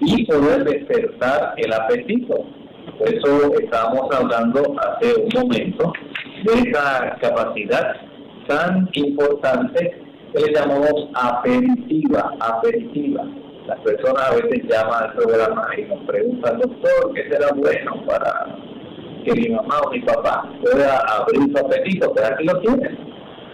y 0.00 0.24
poder 0.26 0.64
despertar 0.64 1.54
el 1.56 1.72
apetito. 1.72 2.44
Por 2.98 3.08
eso 3.12 3.52
estábamos 3.60 4.14
hablando 4.14 4.76
hace 4.80 5.14
un 5.14 5.28
momento 5.34 5.92
esa 6.44 7.16
capacidad 7.20 7.96
tan 8.46 8.88
importante 8.94 10.02
que 10.32 10.40
le 10.40 10.52
llamamos 10.52 11.08
aperitiva, 11.14 12.32
aperitiva. 12.40 13.24
Las 13.66 13.78
personas 13.80 14.30
a 14.30 14.34
veces 14.34 14.62
llaman 14.68 15.04
al 15.04 15.12
programa 15.14 15.68
y 15.76 15.82
nos 15.82 16.04
preguntan, 16.04 16.58
doctor, 16.58 17.14
¿qué 17.14 17.28
será 17.30 17.48
bueno 17.54 18.04
para 18.06 18.56
que 19.24 19.32
mi 19.32 19.48
mamá 19.50 19.80
o 19.86 19.90
mi 19.90 20.00
papá 20.00 20.48
pueda 20.62 20.98
abrir 20.98 21.52
su 21.52 21.64
apetito? 21.64 22.12
Pero 22.14 22.26
aquí 22.26 22.44
lo 22.44 22.60
tienen. 22.60 22.98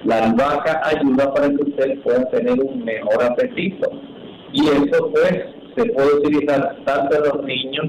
La 0.04 0.24
albahaca 0.24 0.80
ayuda 0.84 1.34
para 1.34 1.48
que 1.48 1.62
usted 1.62 2.00
pueda 2.02 2.24
tener 2.30 2.60
un 2.62 2.84
mejor 2.84 3.22
apetito. 3.22 3.90
Y 4.52 4.66
eso 4.66 5.10
pues 5.12 5.44
se 5.76 5.84
puede 5.92 6.14
utilizar 6.14 6.76
tanto 6.84 7.16
en 7.16 7.22
los 7.22 7.44
niños, 7.44 7.86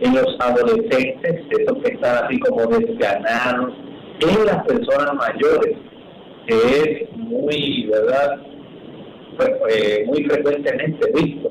en 0.00 0.14
los 0.14 0.36
adolescentes, 0.38 1.44
esos 1.50 1.78
que 1.82 1.94
están 1.94 2.24
así 2.24 2.38
como 2.40 2.66
desganados, 2.66 3.74
en 4.20 4.46
las 4.46 4.64
personas 4.64 5.14
mayores, 5.14 5.76
que 6.46 6.54
es 6.54 7.16
muy, 7.16 7.86
¿verdad? 7.90 8.36
Pues, 9.36 9.50
eh, 9.70 10.04
muy 10.06 10.24
frecuentemente 10.24 11.12
visto. 11.14 11.50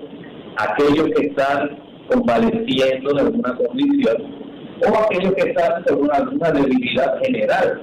Aquellos 0.57 1.09
que 1.15 1.28
están 1.28 1.80
convaleciendo 2.09 3.13
de 3.13 3.22
alguna 3.22 3.55
condición 3.55 4.39
o 4.82 4.97
aquellos 4.97 5.34
que 5.34 5.49
están 5.49 5.84
con 5.84 6.09
alguna 6.11 6.51
debilidad 6.51 7.20
general 7.22 7.82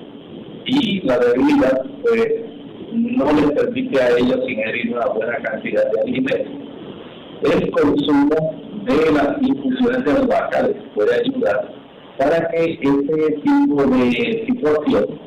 y 0.66 1.00
la 1.02 1.18
debilidad 1.18 1.82
pues 2.02 2.28
no 2.92 3.32
les 3.32 3.50
permite 3.52 4.00
a 4.00 4.10
ellos 4.10 4.40
ingerir 4.48 4.94
una 4.94 5.06
buena 5.06 5.36
cantidad 5.38 5.84
de 5.92 6.00
alimentos. 6.00 6.46
El 7.42 7.70
consumo 7.70 8.36
de 8.84 9.12
las 9.12 9.42
infusiones 9.42 10.04
de 10.04 10.10
albahaca 10.12 10.62
les 10.62 10.76
puede 10.94 11.20
ayudar 11.20 11.75
para 12.18 12.48
que 12.48 12.64
ese 12.64 12.78
tipo 12.78 13.82
de 13.84 14.46
situación 14.46 15.20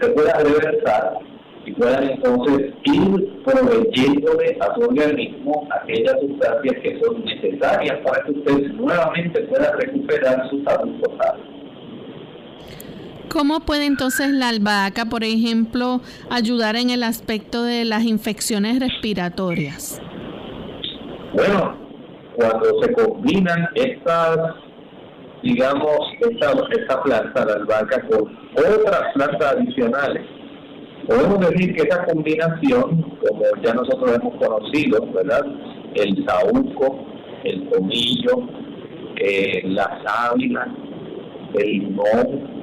se 0.00 0.08
pueda 0.10 0.32
reversar 0.38 1.18
y 1.64 1.72
puedan 1.72 2.04
entonces 2.10 2.72
ir 2.84 3.42
proveyéndole 3.44 4.56
a 4.60 4.74
su 4.74 4.80
organismo 4.82 5.68
aquellas 5.80 6.14
sustancias 6.20 6.74
que 6.82 7.00
son 7.00 7.24
necesarias 7.24 7.98
para 8.04 8.24
que 8.24 8.32
usted 8.32 8.72
nuevamente 8.74 9.40
pueda 9.42 9.72
recuperar 9.72 10.48
su 10.48 10.62
salud 10.62 11.00
total. 11.02 11.56
¿Cómo 13.28 13.60
puede 13.60 13.86
entonces 13.86 14.30
la 14.30 14.48
albahaca, 14.48 15.06
por 15.06 15.24
ejemplo, 15.24 16.00
ayudar 16.30 16.76
en 16.76 16.90
el 16.90 17.02
aspecto 17.02 17.64
de 17.64 17.84
las 17.84 18.04
infecciones 18.04 18.78
respiratorias? 18.78 20.00
Bueno, 21.34 21.76
cuando 22.36 22.82
se 22.82 22.92
combinan 22.92 23.68
estas, 23.74 24.38
digamos, 25.46 25.98
esta, 26.20 26.52
esta 26.52 27.02
planta, 27.02 27.44
la 27.44 27.52
albahaca, 27.54 28.02
con 28.08 28.32
otras 28.56 29.12
plantas 29.14 29.54
adicionales, 29.54 30.22
podemos 31.08 31.38
decir 31.48 31.74
que 31.74 31.82
esa 31.82 32.04
combinación, 32.04 33.02
como 33.20 33.44
ya 33.62 33.74
nosotros 33.74 34.18
hemos 34.20 34.34
conocido, 34.44 35.06
¿verdad? 35.12 35.46
El 35.94 36.26
saúco, 36.26 37.06
el 37.44 37.68
tomillo, 37.70 38.48
eh, 39.16 39.62
la 39.66 40.02
sábila, 40.04 40.66
el 41.54 41.70
limón, 41.70 42.56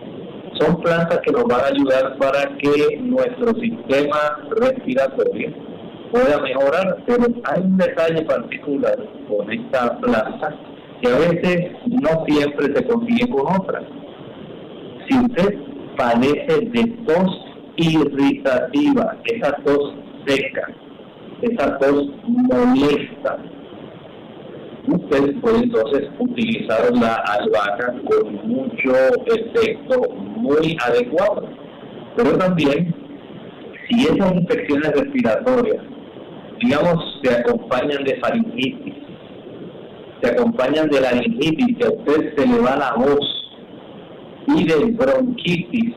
son 0.59 0.81
plantas 0.81 1.19
que 1.25 1.31
nos 1.31 1.45
van 1.45 1.61
a 1.61 1.67
ayudar 1.67 2.17
para 2.17 2.57
que 2.57 2.97
nuestro 2.97 3.53
sistema 3.59 4.37
respiratorio 4.59 5.51
pueda 6.11 6.39
mejorar, 6.41 6.97
pero 7.07 7.25
hay 7.45 7.61
un 7.61 7.77
detalle 7.77 8.23
particular 8.25 8.97
con 9.27 9.51
esta 9.51 9.97
planta 9.99 10.55
que 11.03 11.09
a 11.09 11.17
veces 11.17 11.71
no 11.85 12.25
siempre 12.25 12.73
se 12.73 12.85
consigue 12.85 13.29
con 13.29 13.61
otras. 13.61 13.83
Si 15.07 15.17
usted 15.17 15.59
padece 15.97 16.65
de 16.71 16.83
tos 17.05 17.45
irritativa, 17.75 19.17
esa 19.25 19.51
tos 19.65 19.95
seca, 20.25 20.69
esa 21.41 21.77
tos 21.79 22.07
molesta, 22.25 23.37
usted 24.87 25.41
puede 25.41 25.63
entonces 25.63 26.09
utilizar 26.19 26.95
la 26.95 27.15
albahaca 27.15 27.93
con 28.05 28.47
mucho 28.47 28.93
efecto 29.25 30.09
muy 30.13 30.77
adecuado. 30.87 31.49
Pero 32.15 32.37
también, 32.37 32.95
si 33.89 34.03
esas 34.03 34.35
infecciones 34.35 34.91
respiratorias, 34.91 35.83
digamos, 36.61 37.19
se 37.21 37.35
acompañan 37.35 38.03
de 38.05 38.15
faringitis, 38.21 39.02
se 40.23 40.31
acompañan 40.31 40.89
de 40.89 41.01
la 41.01 41.11
laringitis, 41.11 41.77
que 41.77 41.85
a 41.85 41.89
usted 41.89 42.33
se 42.37 42.47
le 42.47 42.59
va 42.59 42.77
la 42.77 42.93
voz, 42.93 43.43
y 44.47 44.65
de 44.65 44.91
bronquitis, 44.91 45.95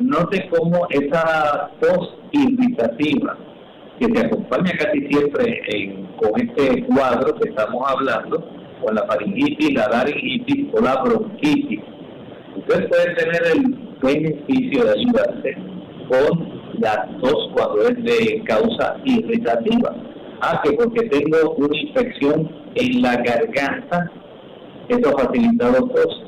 note 0.00 0.48
cómo 0.50 0.86
esa 0.90 1.70
tos 1.80 2.16
irritativa, 2.32 3.36
que 4.00 4.06
se 4.06 4.26
acompaña 4.26 4.72
casi 4.78 5.06
siempre 5.08 6.06
con 6.16 6.40
este 6.40 6.84
cuadro 6.86 7.34
que 7.36 7.50
estamos 7.50 7.82
hablando, 7.86 8.44
con 8.84 8.94
la 8.94 9.06
faringitis, 9.06 9.74
la 9.74 9.88
laringitis 9.88 10.66
o 10.72 10.80
la 10.80 11.00
bronquitis. 11.02 11.80
Usted 12.56 12.88
puede 12.88 13.14
tener 13.14 13.42
el 13.54 13.78
beneficio 14.02 14.84
de 14.84 14.90
ayudarse 14.90 15.56
con 16.08 16.60
la 16.80 17.08
tos 17.20 17.50
cuando 17.54 17.82
es 17.82 18.02
de 18.02 18.42
causa 18.44 18.96
irritativa. 19.04 19.94
Ah, 20.40 20.60
que 20.62 20.72
porque 20.72 21.08
tengo 21.08 21.54
una 21.56 21.76
infección 21.76 22.48
en 22.78 23.02
la 23.02 23.16
garganta, 23.16 24.10
eso 24.88 25.18
facilitado 25.18 25.88
tos. 25.88 26.24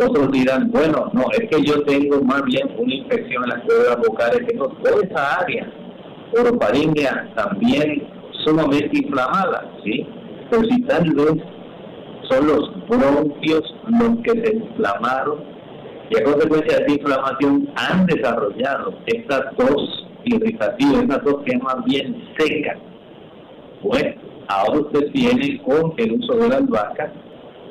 Otros 0.00 0.30
dirán, 0.30 0.70
bueno, 0.70 1.10
no, 1.12 1.24
es 1.32 1.48
que 1.50 1.62
yo 1.64 1.82
tengo 1.82 2.20
más 2.22 2.42
bien 2.44 2.68
una 2.78 2.94
infección 2.94 3.42
en 3.44 3.50
las 3.50 3.64
cuerdas 3.64 3.98
vocales, 4.06 4.46
tengo 4.46 4.68
toda 4.68 5.02
esa 5.02 5.40
área 5.40 5.68
orofaringea 6.36 7.32
también 7.34 8.06
sumamente 8.44 8.90
inflamada, 8.92 9.70
¿sí? 9.84 10.06
Pero 10.50 10.62
si 10.64 10.82
tal 10.82 11.12
vez 11.14 11.34
son 12.28 12.46
los 12.46 12.88
bronquios 12.88 13.62
los 13.88 14.18
que 14.22 14.30
se 14.30 14.56
inflamaron 14.56 15.42
y 16.10 16.16
a 16.16 16.24
consecuencia 16.24 16.78
de 16.78 16.84
esa 16.84 16.94
inflamación 16.94 17.70
han 17.76 18.06
desarrollado 18.06 18.94
esta 19.06 19.50
tos 19.52 20.06
irritativa, 20.24 21.00
esta 21.00 21.22
tos 21.22 21.42
que 21.44 21.58
más 21.58 21.84
bien 21.84 22.24
seca. 22.38 22.78
Bueno, 23.82 24.27
ahora 24.48 24.80
usted 24.80 25.10
tiene 25.12 25.62
con 25.62 25.94
el 25.96 26.12
uso 26.12 26.34
de 26.34 26.48
la 26.48 26.56
albahaca 26.56 27.12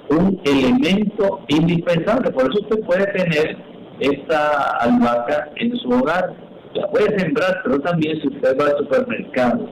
un 0.09 0.39
elemento 0.45 1.41
indispensable, 1.49 2.31
por 2.31 2.43
eso 2.43 2.61
usted 2.61 2.79
puede 2.85 3.05
tener 3.07 3.57
esta 3.99 4.77
albahaca 4.79 5.49
en 5.55 5.75
su 5.77 5.89
hogar. 5.89 6.33
La 6.73 6.87
puede 6.89 7.19
sembrar, 7.19 7.61
pero 7.63 7.79
también 7.81 8.21
si 8.21 8.27
usted 8.27 8.57
va 8.59 8.67
al 8.67 8.77
supermercado, 8.77 9.67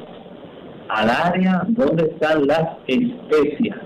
al 0.89 1.09
área 1.09 1.63
donde 1.67 2.05
están 2.05 2.47
las 2.47 2.63
especias, 2.87 3.77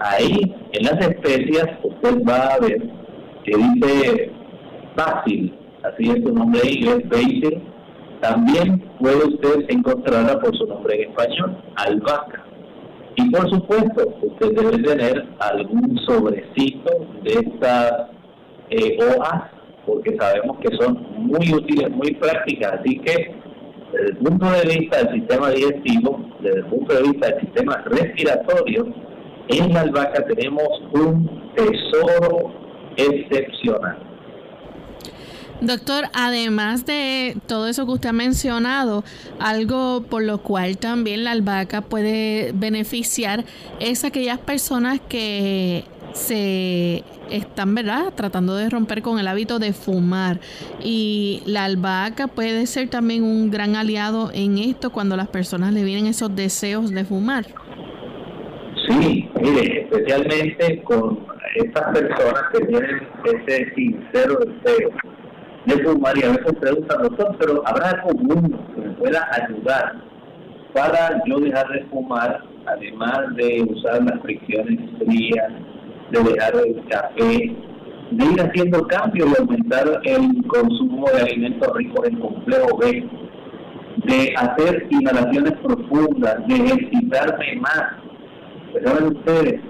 ahí 0.00 0.54
en 0.72 0.84
las 0.84 1.06
especias 1.06 1.66
usted 1.82 2.22
va 2.28 2.54
a 2.54 2.58
ver 2.60 2.82
que 3.44 3.56
dice 3.56 4.32
fácil, 4.96 5.54
así 5.82 6.10
es 6.10 6.22
su 6.22 6.32
nombre 6.32 6.60
inglés, 6.70 7.08
basil, 7.08 7.62
también 8.24 8.80
puede 8.98 9.22
usted 9.26 9.66
encontrarla 9.68 10.40
por 10.40 10.56
su 10.56 10.66
nombre 10.66 10.94
en 10.96 11.10
español, 11.10 11.62
albahaca. 11.76 12.42
Y 13.16 13.30
por 13.30 13.50
supuesto, 13.50 14.14
usted 14.22 14.54
debe 14.54 14.82
tener 14.82 15.28
algún 15.40 15.98
sobrecito 16.06 17.06
de 17.22 17.32
estas 17.32 17.92
eh, 18.70 18.96
hojas 18.98 19.50
porque 19.84 20.16
sabemos 20.16 20.56
que 20.60 20.74
son 20.78 21.06
muy 21.18 21.52
útiles, 21.52 21.90
muy 21.90 22.14
prácticas. 22.14 22.80
Así 22.80 22.98
que, 23.00 23.34
desde 23.92 24.08
el 24.12 24.16
punto 24.16 24.46
de 24.50 24.78
vista 24.78 25.04
del 25.04 25.20
sistema 25.20 25.50
digestivo, 25.50 26.24
desde 26.40 26.60
el 26.60 26.66
punto 26.66 26.94
de 26.94 27.02
vista 27.02 27.28
del 27.28 27.40
sistema 27.40 27.84
respiratorio, 27.84 28.86
en 29.48 29.74
la 29.74 29.82
albahaca 29.82 30.24
tenemos 30.24 30.68
un 30.94 31.52
tesoro 31.54 32.54
excepcional. 32.96 34.13
Doctor, 35.66 36.04
además 36.12 36.84
de 36.84 37.36
todo 37.46 37.68
eso 37.68 37.86
que 37.86 37.92
usted 37.92 38.08
ha 38.10 38.12
mencionado, 38.12 39.02
algo 39.38 40.04
por 40.10 40.22
lo 40.22 40.38
cual 40.38 40.76
también 40.76 41.24
la 41.24 41.30
albahaca 41.30 41.80
puede 41.80 42.52
beneficiar 42.54 43.44
es 43.80 44.04
aquellas 44.04 44.38
personas 44.38 45.00
que 45.08 45.84
se 46.12 47.02
están, 47.30 47.74
¿verdad?, 47.74 48.12
tratando 48.14 48.56
de 48.56 48.68
romper 48.68 49.00
con 49.00 49.18
el 49.18 49.26
hábito 49.26 49.58
de 49.58 49.72
fumar. 49.72 50.38
Y 50.82 51.42
la 51.46 51.64
albahaca 51.64 52.26
puede 52.28 52.66
ser 52.66 52.90
también 52.90 53.22
un 53.22 53.50
gran 53.50 53.74
aliado 53.74 54.30
en 54.34 54.58
esto 54.58 54.92
cuando 54.92 55.16
las 55.16 55.28
personas 55.28 55.72
le 55.72 55.82
vienen 55.82 56.06
esos 56.06 56.34
deseos 56.36 56.90
de 56.90 57.04
fumar. 57.06 57.46
Sí, 58.86 59.30
mire, 59.40 59.82
especialmente 59.82 60.82
con 60.82 61.26
estas 61.56 61.98
personas 61.98 62.42
que 62.52 62.66
tienen 62.66 63.08
ese 63.24 63.74
sincero 63.74 64.38
deseo 64.62 64.90
de 65.66 65.82
fumar 65.82 66.16
y 66.18 66.22
a 66.22 66.30
veces 66.30 66.52
preguntan, 66.60 67.02
doctor, 67.02 67.36
pero 67.38 67.62
¿habrá 67.66 67.90
algo 67.90 68.10
bueno 68.14 68.58
que 68.74 68.80
me 68.80 68.90
pueda 68.94 69.28
ayudar 69.32 70.02
para 70.74 71.22
yo 71.26 71.38
dejar 71.40 71.68
de 71.68 71.84
fumar, 71.86 72.42
además 72.66 73.20
de 73.36 73.62
usar 73.68 74.02
las 74.02 74.20
fricciones 74.20 74.80
frías? 74.98 75.52
de 76.10 76.32
dejar 76.32 76.54
el 76.66 76.84
café, 76.88 77.56
de 78.10 78.24
ir 78.24 78.40
haciendo 78.40 78.86
cambios 78.86 79.28
y 79.28 79.40
aumentar 79.40 80.00
el 80.04 80.46
consumo 80.46 81.06
de 81.12 81.22
alimentos 81.22 81.68
ricos 81.74 82.08
en 82.08 82.20
complejo 82.20 82.78
B. 82.78 83.08
de 84.06 84.34
hacer 84.36 84.86
inhalaciones 84.90 85.52
profundas, 85.62 86.36
de 86.46 86.54
ejercitarme 86.54 87.56
más. 87.60 87.84
Pero 88.72 89.08
ustedes, 89.08 89.60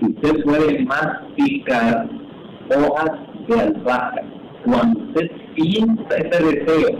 si 0.00 0.06
usted 0.06 0.44
puede 0.44 0.84
masticar 0.84 2.08
hojas 2.70 3.10
de 3.48 3.60
albahaca, 3.60 4.22
cuando 4.64 5.00
usted 5.00 5.30
sienta 5.56 6.16
ese 6.16 6.44
deseo 6.44 6.98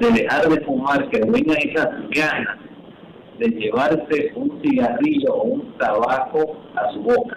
de 0.00 0.10
dejar 0.10 0.48
de 0.48 0.60
fumar, 0.64 1.08
que 1.10 1.18
le 1.18 1.30
vengan 1.30 1.56
esas 1.58 1.88
ganas 2.10 2.58
de 3.38 3.48
llevarse 3.48 4.32
un 4.36 4.60
cigarrillo 4.62 5.34
o 5.34 5.42
un 5.44 5.78
tabaco 5.78 6.56
a 6.76 6.92
su 6.92 7.02
boca, 7.02 7.36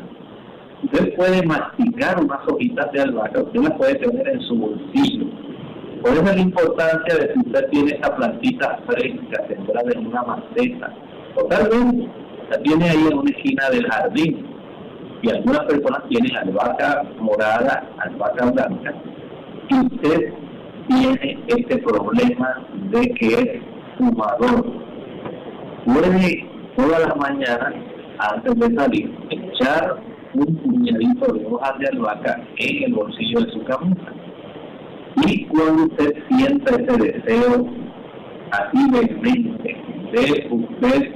usted 0.83 1.15
puede 1.15 1.45
masticar 1.45 2.21
unas 2.23 2.39
hojitas 2.47 2.91
de 2.91 3.01
albahaca, 3.01 3.43
usted 3.43 3.61
las 3.61 3.73
puede 3.73 3.95
tener 3.95 4.27
en 4.27 4.41
su 4.41 4.55
bolsillo. 4.55 5.25
Por 6.01 6.11
eso 6.11 6.23
es 6.23 6.35
la 6.35 6.41
importancia 6.41 7.15
de 7.15 7.33
si 7.33 7.39
usted 7.39 7.69
tiene 7.69 7.91
esa 7.91 8.15
plantita 8.15 8.79
fresca 8.85 9.47
centrada 9.47 9.91
en 9.93 10.07
una 10.07 10.23
maceta, 10.23 10.93
o 11.35 11.45
tal 11.45 11.69
vez 11.69 12.09
la 12.49 12.57
tiene 12.61 12.89
ahí 12.89 13.07
en 13.09 13.17
una 13.17 13.31
esquina 13.31 13.69
del 13.69 13.87
jardín, 13.89 14.45
y 15.21 15.29
algunas 15.29 15.61
personas 15.61 16.03
tienen 16.09 16.35
albahaca 16.35 17.03
morada, 17.19 17.89
albahaca 17.99 18.51
blanca, 18.51 18.93
usted 19.81 20.33
tiene 20.87 21.39
este 21.47 21.77
problema 21.79 22.65
de 22.91 23.09
que 23.15 23.27
es 23.27 23.61
fumador. 23.97 24.65
Puede 25.85 26.49
todas 26.75 27.07
las 27.07 27.15
mañanas, 27.17 27.73
antes 28.19 28.55
de 28.55 28.75
salir, 28.75 29.15
echar 29.29 30.01
un 30.33 30.55
puñadito 30.57 31.33
de 31.33 31.45
hojas 31.45 31.79
de 31.79 31.87
albahaca 31.87 32.41
en 32.57 32.83
el 32.83 32.93
bolsillo 32.93 33.41
de 33.41 33.51
su 33.51 33.63
camisa. 33.65 34.13
Y 35.25 35.45
cuando 35.45 35.83
usted 35.83 36.13
sienta 36.29 36.75
ese 36.75 36.97
deseo 36.97 37.67
así 38.51 38.77
mente 39.21 39.77
de 40.11 40.47
usted 40.51 41.11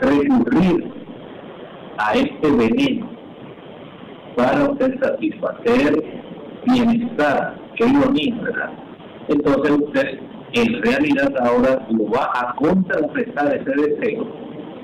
recurrir 0.00 0.92
a 1.98 2.12
este 2.14 2.50
veneno 2.50 3.08
para 4.36 4.70
usted 4.70 5.00
satisfacer 5.00 6.22
bienestar, 6.66 7.65
que 7.76 7.86
lo 7.86 8.10
mismo, 8.10 8.42
¿verdad? 8.42 8.70
Entonces 9.28 9.70
usted 9.72 10.18
en 10.52 10.82
realidad 10.82 11.32
ahora 11.40 11.86
lo 11.90 12.10
va 12.10 12.30
a 12.34 12.54
contrarrestar 12.56 13.54
ese 13.54 13.70
deseo 13.70 14.26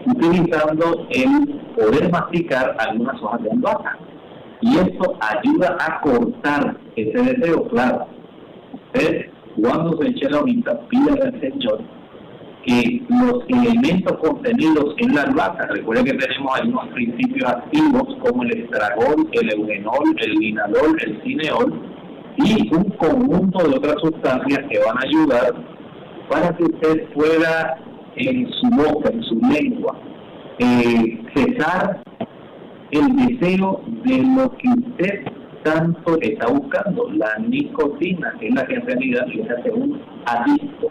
utilizando 0.06 1.06
el 1.10 1.60
poder 1.76 2.10
masticar 2.10 2.76
algunas 2.78 3.22
hojas 3.22 3.42
de 3.42 3.50
albahaca. 3.52 3.98
Y 4.60 4.76
esto 4.76 5.16
ayuda 5.20 5.76
a 5.80 6.00
cortar 6.00 6.76
ese 6.96 7.18
deseo, 7.22 7.68
claro. 7.68 8.06
Usted, 8.72 9.26
cuando 9.60 9.96
se 9.98 10.08
eche 10.08 10.28
la 10.28 10.40
hojita, 10.40 10.80
pide 10.88 11.12
al 11.22 11.40
Señor 11.40 11.80
que 12.64 13.02
los 13.08 13.42
elementos 13.48 14.18
contenidos 14.18 14.94
en 14.98 15.14
la 15.14 15.22
albahaca, 15.22 15.66
recuerde 15.66 16.04
que 16.04 16.14
tenemos 16.14 16.60
algunos 16.60 16.88
principios 16.88 17.50
activos 17.50 18.16
como 18.20 18.44
el 18.44 18.56
estragol, 18.56 19.28
el 19.32 19.52
eugenol, 19.52 20.16
el 20.18 20.32
linalol, 20.34 20.96
el 21.04 21.22
cineol 21.22 21.91
y 22.36 22.74
un 22.74 22.84
conjunto 22.90 23.68
de 23.68 23.76
otras 23.76 23.96
sustancias 24.00 24.60
que 24.70 24.78
van 24.78 24.96
a 24.98 25.06
ayudar 25.06 25.54
para 26.30 26.56
que 26.56 26.64
usted 26.64 27.08
pueda 27.12 27.76
en 28.16 28.50
su 28.52 28.68
boca, 28.70 29.10
en 29.10 29.22
su 29.22 29.38
lengua, 29.40 29.96
eh, 30.58 31.22
cesar 31.34 32.02
el 32.90 33.16
deseo 33.16 33.82
de 34.04 34.18
lo 34.18 34.50
que 34.56 34.68
usted 34.68 35.24
tanto 35.62 36.18
está 36.20 36.48
buscando, 36.48 37.08
la 37.12 37.38
nicotina, 37.38 38.34
que 38.38 38.48
es 38.48 38.54
la 38.54 38.66
que 38.66 38.74
en 38.74 38.86
realidad 38.86 39.26
le 39.26 39.50
hace 39.50 39.70
un 39.70 40.00
adicto. 40.26 40.88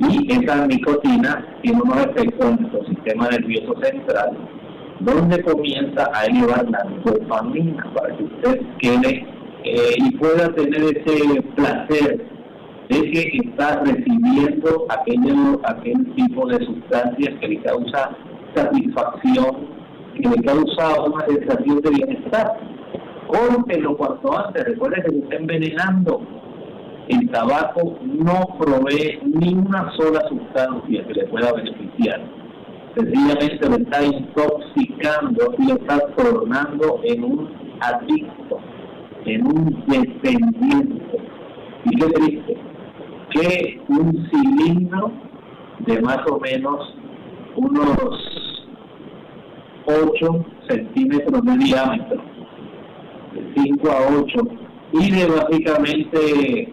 Y 0.00 0.32
esa 0.32 0.66
nicotina 0.66 1.46
tiene 1.62 1.80
unos 1.82 1.98
efectos 2.06 2.50
en 2.50 2.56
nuestro 2.62 2.84
sistema 2.86 3.28
nervioso 3.28 3.74
central, 3.80 4.36
donde 5.00 5.42
comienza 5.42 6.10
a 6.14 6.24
elevar 6.24 6.68
la 6.68 6.84
dopamina 7.04 7.84
para 7.94 8.16
que 8.16 8.24
usted 8.24 8.60
quede 8.78 9.33
eh, 9.64 9.94
y 9.96 10.16
pueda 10.16 10.52
tener 10.54 10.82
ese 10.82 11.42
placer 11.56 12.26
de 12.88 13.10
que 13.10 13.38
está 13.48 13.80
recibiendo 13.80 14.86
aquel, 14.90 15.58
aquel 15.64 16.14
tipo 16.14 16.46
de 16.48 16.58
sustancias 16.66 17.34
que 17.40 17.48
le 17.48 17.62
causa 17.62 18.10
satisfacción, 18.54 19.66
que 20.14 20.28
le 20.28 20.42
causa 20.42 21.02
una 21.02 21.24
sensación 21.26 21.80
de 21.80 21.90
bienestar. 21.90 22.58
Córtelo 23.26 23.96
cuanto 23.96 24.38
antes, 24.38 24.64
recuerde 24.64 25.02
que 25.02 25.10
se 25.10 25.18
está 25.18 25.36
envenenando. 25.36 26.20
El 27.08 27.30
tabaco 27.30 27.98
no 28.02 28.56
provee 28.58 29.18
ni 29.22 29.54
una 29.54 29.90
sola 29.96 30.20
sustancia 30.28 31.06
que 31.06 31.14
le 31.14 31.26
pueda 31.26 31.52
beneficiar. 31.52 32.20
Sencillamente 32.96 33.68
lo 33.68 33.76
está 33.76 34.04
intoxicando 34.04 35.54
y 35.58 35.68
lo 35.68 35.74
está 35.74 36.06
tornando 36.16 37.00
en 37.02 37.24
un 37.24 37.50
adicto, 37.80 38.60
en 39.26 39.46
un 39.46 39.84
dependiente. 39.86 41.18
Y 41.84 41.96
qué 41.96 42.06
triste, 42.06 42.56
que 43.30 43.80
un 43.88 44.28
cilindro 44.30 45.12
de 45.80 46.00
más 46.02 46.20
o 46.30 46.40
menos 46.40 46.94
unos 47.56 48.54
8 49.86 50.46
centímetros 50.68 51.44
de 51.44 51.58
diámetro, 51.58 52.22
de 53.34 53.62
5 53.62 53.90
a 53.90 54.22
8, 54.22 54.40
y 54.92 55.10
de 55.10 55.26
básicamente 55.26 56.72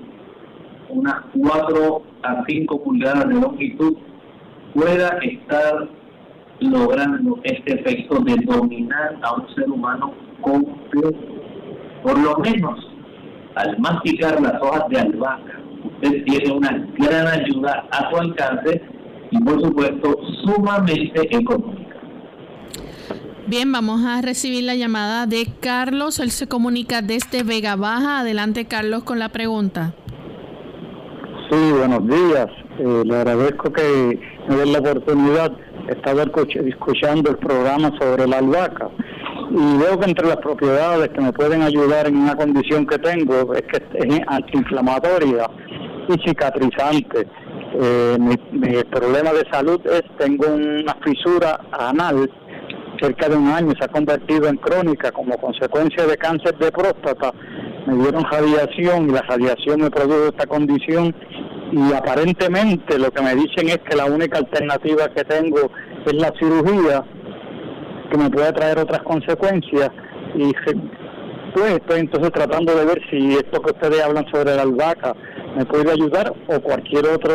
unas 0.89 1.15
4 1.37 2.03
a 2.23 2.43
5 2.47 2.83
pulgadas 2.83 3.27
de 3.27 3.35
longitud, 3.35 3.97
pueda 4.73 5.17
estar 5.21 5.89
logrando 6.59 7.39
este 7.43 7.79
efecto 7.79 8.19
de 8.19 8.35
dominar 8.45 9.17
a 9.23 9.33
un 9.35 9.55
ser 9.55 9.69
humano 9.69 10.13
completo. 10.41 11.40
Por 12.03 12.17
lo 12.17 12.37
menos, 12.37 12.79
al 13.55 13.77
masticar 13.79 14.41
las 14.41 14.61
hojas 14.61 14.83
de 14.89 14.99
albahaca, 14.99 15.59
usted 15.83 16.23
tiene 16.25 16.51
una 16.51 16.87
gran 16.97 17.27
ayuda 17.27 17.87
a 17.91 18.09
su 18.09 18.17
alcance 18.17 18.81
y 19.31 19.39
por 19.43 19.61
supuesto 19.61 20.19
sumamente 20.43 21.35
económica. 21.35 21.95
Bien, 23.47 23.71
vamos 23.71 24.05
a 24.05 24.21
recibir 24.21 24.63
la 24.63 24.75
llamada 24.75 25.25
de 25.25 25.47
Carlos. 25.59 26.19
Él 26.19 26.31
se 26.31 26.47
comunica 26.47 27.01
desde 27.01 27.43
Vega 27.43 27.75
Baja. 27.75 28.19
Adelante, 28.19 28.65
Carlos, 28.65 29.03
con 29.03 29.19
la 29.19 29.29
pregunta. 29.29 29.93
Sí, 31.49 31.71
buenos 31.77 32.07
días. 32.07 32.47
Eh, 32.79 33.03
le 33.03 33.15
agradezco 33.15 33.73
que 33.73 34.19
me 34.47 34.55
den 34.55 34.71
la 34.71 34.79
oportunidad. 34.79 35.51
de 35.51 35.93
estar 35.93 36.15
escuchando 36.17 37.31
el 37.31 37.37
programa 37.37 37.91
sobre 37.99 38.27
la 38.27 38.37
albahaca 38.37 38.89
y 39.53 39.77
veo 39.77 39.99
que 39.99 40.09
entre 40.09 40.27
las 40.27 40.37
propiedades 40.37 41.09
que 41.09 41.19
me 41.19 41.33
pueden 41.33 41.61
ayudar 41.61 42.07
en 42.07 42.15
una 42.15 42.35
condición 42.35 42.85
que 42.85 42.97
tengo 42.99 43.53
es 43.53 43.63
que 43.63 43.83
es 43.93 44.21
antiinflamatoria 44.27 45.45
y 46.07 46.27
cicatrizante. 46.27 47.27
Eh, 47.73 48.17
mi, 48.19 48.35
problema 48.85 49.31
de 49.33 49.43
salud 49.51 49.79
es 49.85 50.03
tengo 50.17 50.47
una 50.47 50.95
fisura 51.03 51.59
anal 51.71 52.29
cerca 53.01 53.29
de 53.29 53.35
un 53.35 53.47
año 53.47 53.71
se 53.77 53.85
ha 53.85 53.87
convertido 53.87 54.47
en 54.47 54.57
crónica 54.57 55.11
como 55.11 55.37
consecuencia 55.37 56.05
de 56.05 56.17
cáncer 56.17 56.57
de 56.57 56.71
próstata. 56.71 57.33
Me 57.87 57.95
dieron 57.95 58.23
radiación 58.23 59.09
y 59.09 59.13
la 59.13 59.21
radiación 59.21 59.81
me 59.81 59.89
produjo 59.89 60.27
esta 60.27 60.45
condición 60.45 61.13
y 61.71 61.93
aparentemente 61.93 62.99
lo 62.99 63.11
que 63.11 63.21
me 63.21 63.35
dicen 63.35 63.69
es 63.69 63.79
que 63.79 63.97
la 63.97 64.05
única 64.05 64.37
alternativa 64.37 65.09
que 65.09 65.23
tengo 65.23 65.71
es 66.05 66.13
la 66.13 66.31
cirugía 66.39 67.03
que 68.11 68.17
me 68.17 68.29
puede 68.29 68.51
traer 68.51 68.77
otras 68.77 69.01
consecuencias 69.03 69.89
y 70.35 70.51
pues 71.53 71.73
estoy 71.73 71.99
entonces 71.99 72.31
tratando 72.31 72.75
de 72.75 72.85
ver 72.85 73.01
si 73.09 73.33
esto 73.33 73.61
que 73.61 73.71
ustedes 73.71 74.03
hablan 74.03 74.25
sobre 74.31 74.55
la 74.55 74.61
albahaca 74.61 75.15
me 75.55 75.65
puede 75.65 75.91
ayudar 75.91 76.31
o 76.47 76.59
cualquier 76.61 77.05
otro 77.07 77.33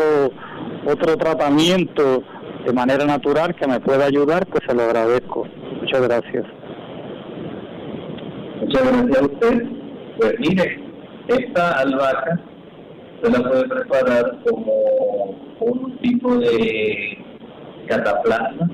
otro 0.87 1.17
tratamiento 1.17 2.23
de 2.65 2.73
manera 2.73 3.05
natural 3.05 3.55
que 3.55 3.67
me 3.67 3.81
pueda 3.81 4.07
ayudar, 4.07 4.47
pues 4.47 4.63
se 4.67 4.75
lo 4.75 4.83
agradezco. 4.83 5.47
Muchas 5.81 6.03
gracias. 6.03 6.45
Muchas 8.61 8.83
gracias 8.83 9.19
a 9.19 9.25
usted. 9.25 9.63
Pues 10.19 10.35
mire, 10.39 10.81
esta 11.29 11.79
albahaca 11.81 12.41
se 13.23 13.31
la 13.31 13.49
puede 13.49 13.69
preparar 13.69 14.39
como 14.49 14.73
un 15.61 15.99
tipo 15.99 16.37
de 16.37 17.19
cataplasma, 17.89 18.71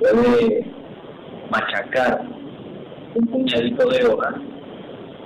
puede 0.00 0.75
machacar 1.56 2.22
un 3.14 3.26
puñadito 3.28 3.88
de 3.88 4.06
hoja, 4.06 4.34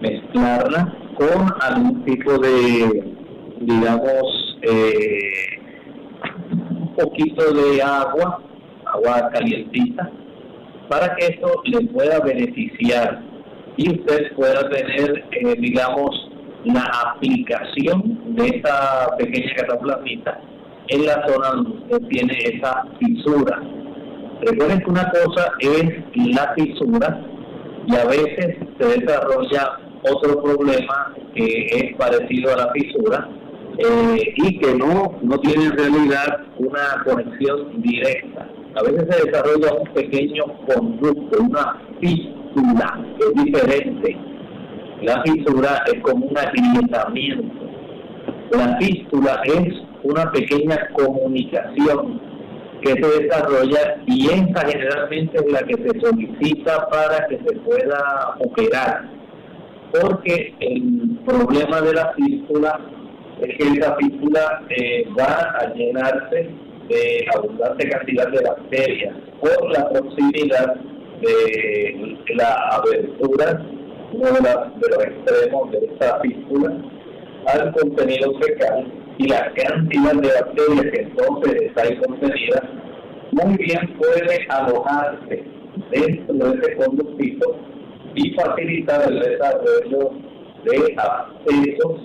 mezclarla 0.01 0.95
con 1.17 1.49
algún 1.61 2.05
tipo 2.05 2.39
de, 2.39 3.15
digamos, 3.61 4.59
eh, 4.63 5.59
un 6.81 6.95
poquito 6.95 7.53
de 7.53 7.83
agua, 7.83 8.43
agua 8.87 9.31
calientita, 9.33 10.11
para 10.89 11.15
que 11.17 11.27
esto 11.27 11.63
le 11.65 11.87
pueda 11.89 12.21
beneficiar 12.21 13.23
y 13.77 13.91
usted 13.91 14.35
pueda 14.37 14.69
tener, 14.71 15.25
eh, 15.33 15.55
digamos, 15.59 16.31
la 16.65 16.85
aplicación 17.07 18.35
de 18.37 18.47
esta 18.47 19.17
pequeña 19.17 19.55
cataplasmita 19.57 20.41
en 20.89 21.07
la 21.07 21.27
zona 21.27 21.51
donde 21.51 22.01
tiene 22.09 22.37
esa 22.39 22.85
fisura. 22.99 23.61
Recuerden 24.43 24.81
que 24.81 24.91
una 24.91 25.11
cosa 25.11 25.53
es 25.61 25.83
la 26.35 26.55
fisura 26.55 27.21
y 27.87 27.95
a 27.95 28.05
veces 28.07 28.57
se 28.79 29.01
desarrolla 29.01 29.81
otro 30.11 30.43
problema 30.43 31.15
que 31.35 31.67
es 31.67 31.97
parecido 31.97 32.53
a 32.55 32.57
la 32.57 32.73
fisura 32.73 33.29
eh, 33.79 34.33
y 34.37 34.59
que 34.59 34.75
no, 34.75 35.19
no 35.23 35.39
tiene 35.41 35.65
en 35.65 35.77
realidad 35.77 36.39
una 36.59 37.03
conexión 37.05 37.83
directa. 37.83 38.49
A 38.77 38.83
veces 38.83 39.07
se 39.11 39.27
desarrolla 39.27 39.75
un 39.75 39.93
pequeño 39.93 40.45
conducto, 40.67 41.43
una 41.43 41.77
que 42.01 42.09
es 42.09 43.45
diferente. 43.45 44.17
La 45.03 45.23
fisura 45.23 45.83
es 45.87 46.01
como 46.03 46.27
un 46.27 46.39
agrietamiento. 46.39 47.67
La 48.53 48.77
fístula 48.79 49.43
es 49.45 49.75
una 50.03 50.31
pequeña 50.33 50.77
comunicación 50.95 52.30
que 52.83 52.91
se 52.91 53.23
desarrolla 53.23 53.97
y 54.07 54.27
esta 54.27 54.67
generalmente 54.67 55.39
es 55.39 55.53
la 55.53 55.63
que 55.63 55.75
se 55.75 56.01
solicita 56.01 56.89
para 56.89 57.27
que 57.29 57.39
se 57.39 57.57
pueda 57.61 58.37
operar. 58.39 59.11
Porque 59.93 60.55
el 60.61 61.19
problema 61.27 61.81
de 61.81 61.95
la 61.95 62.13
fístula 62.15 62.81
es 63.41 63.57
que 63.57 63.79
esa 63.79 63.97
fístula 63.97 64.63
eh, 64.71 65.05
va 65.19 65.57
a 65.59 65.75
llenarse 65.75 66.51
de 66.89 67.27
abundante 67.35 67.89
cantidad 67.89 68.29
de 68.29 68.43
bacterias 68.43 69.17
por 69.41 69.71
la 69.73 69.89
proximidad 69.89 70.75
de 71.21 72.17
la 72.35 72.55
abertura, 72.73 73.63
uno 74.13 74.27
de, 74.27 74.89
los 74.91 75.05
extremos 75.05 75.71
de 75.71 75.79
esta 75.87 76.21
fístula, 76.21 76.73
al 77.47 77.73
contenido 77.73 78.39
fecal 78.41 78.87
y 79.21 79.29
la 79.29 79.53
cantidad 79.53 80.15
de 80.15 80.29
bacterias 80.29 80.95
que 80.95 81.03
entonces 81.03 81.63
está 81.63 81.83
ahí 81.83 81.97
contenida, 81.99 82.63
muy 83.33 83.57
bien 83.59 83.95
puede 83.99 84.47
alojarse 84.49 85.45
dentro 85.91 86.53
de 86.53 86.59
ese 86.59 86.77
conductito 86.77 87.57
y 88.15 88.31
facilitar 88.33 89.13
el 89.13 89.21
desarrollo 89.21 90.11
de 90.65 90.97
accesos 90.97 92.01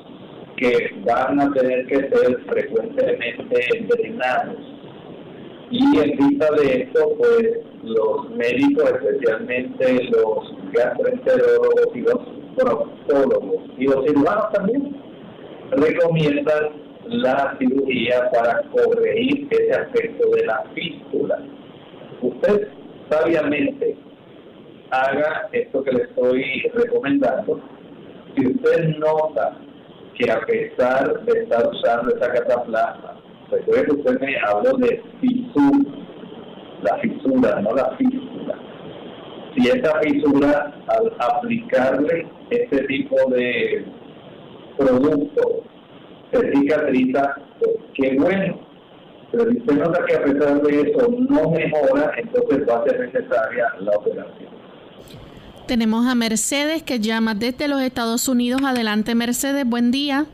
que 0.58 0.94
van 1.06 1.40
a 1.40 1.54
tener 1.54 1.86
que 1.88 1.96
ser 1.96 2.38
frecuentemente 2.50 3.86
drenados. 3.88 4.58
Y 5.72 5.98
en 5.98 6.18
vista 6.18 6.48
de 6.58 6.84
esto, 6.84 7.16
pues 7.18 7.60
los 7.84 8.30
médicos, 8.32 8.92
especialmente 8.92 10.04
los 10.12 10.54
gastroenterólogos 10.74 11.96
y 11.96 12.02
los 12.02 12.20
proctólogos 12.58 13.64
y 13.78 13.86
los 13.86 14.06
cirujanos 14.06 14.52
también, 14.52 14.96
recomiendan 15.72 16.86
la 17.08 17.56
cirugía 17.60 18.30
para 18.32 18.62
corregir 18.70 19.48
ese 19.52 19.72
aspecto 19.72 20.30
de 20.32 20.46
la 20.46 20.64
fístula. 20.74 21.40
Usted 22.22 22.68
sabiamente 23.10 23.98
haga 24.92 25.50
esto 25.52 25.84
que 25.84 25.92
le 25.92 26.04
estoy 26.04 26.44
recomendando. 26.74 27.62
Si 28.36 28.48
usted 28.48 28.98
nota 28.98 29.58
que 30.16 30.32
a 30.32 30.40
pesar 30.42 31.24
de 31.26 31.44
estar 31.44 31.68
usando 31.68 32.16
esa 32.16 32.32
cataplasma, 32.32 33.22
recuerde 33.52 33.86
que 33.86 33.92
usted 33.92 34.20
me 34.20 34.36
habló 34.48 34.78
de 34.78 35.02
fisura, 35.22 35.92
la 36.84 36.98
fisura, 37.00 37.62
no 37.62 37.76
la 37.76 37.96
fístula. 37.98 38.56
Si 39.56 39.68
esa 39.70 40.00
fisura, 40.00 40.74
al 40.88 41.14
aplicarle 41.20 42.28
este 42.50 42.84
tipo 42.86 43.16
de 43.32 43.86
producto, 44.78 45.64
se 46.40 46.52
cicatriza, 46.52 47.36
qué 47.94 48.16
bueno. 48.20 48.60
Pero 49.32 49.52
si 49.52 49.58
usted 49.58 49.76
nota 49.76 50.06
que 50.06 50.16
a 50.16 50.24
pesar 50.24 50.62
de 50.62 50.82
eso 50.82 51.08
no 51.30 51.52
mejora, 51.52 52.12
entonces 52.18 52.68
va 52.70 52.80
a 52.80 52.84
ser 52.84 53.00
necesaria 53.00 53.66
la 53.80 53.92
operación. 53.92 54.50
Tenemos 55.68 56.06
a 56.06 56.14
Mercedes 56.14 56.84
que 56.84 57.00
llama 57.00 57.34
desde 57.34 57.68
los 57.68 57.82
Estados 57.82 58.28
Unidos. 58.28 58.62
Adelante, 58.64 59.16
Mercedes, 59.16 59.66
buen 59.66 59.92
día. 59.92 60.26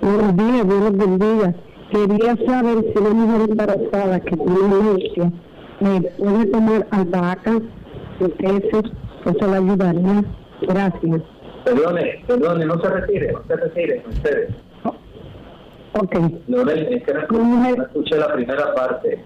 Buenos 0.00 0.36
días, 0.36 0.66
buenos 0.66 1.18
días. 1.18 1.54
Quería 1.90 2.36
saber 2.46 2.84
si 2.92 2.98
una 2.98 3.10
mujer 3.10 3.50
embarazada 3.50 4.20
que 4.20 4.36
tiene 4.36 4.74
alergia 4.80 5.32
me 5.80 6.00
puede 6.00 6.46
tomar 6.46 6.86
albahaca, 6.90 7.60
peces, 8.18 8.90
eso 9.26 9.46
le 9.46 9.56
ayudaría. 9.56 10.24
Gracias. 10.62 11.33
Perdone, 11.64 12.22
perdone, 12.26 12.66
no 12.66 12.80
se 12.80 12.88
retire, 12.88 13.32
no 13.32 13.42
se 13.46 13.56
retire, 13.56 14.04
ustedes. 14.08 14.50
Ok. 15.94 16.16
No, 16.48 16.62
es 16.68 17.02
que 17.04 17.14
no, 17.14 17.64
escuché 17.84 18.16
la 18.16 18.32
primera 18.32 18.74
parte. 18.74 19.24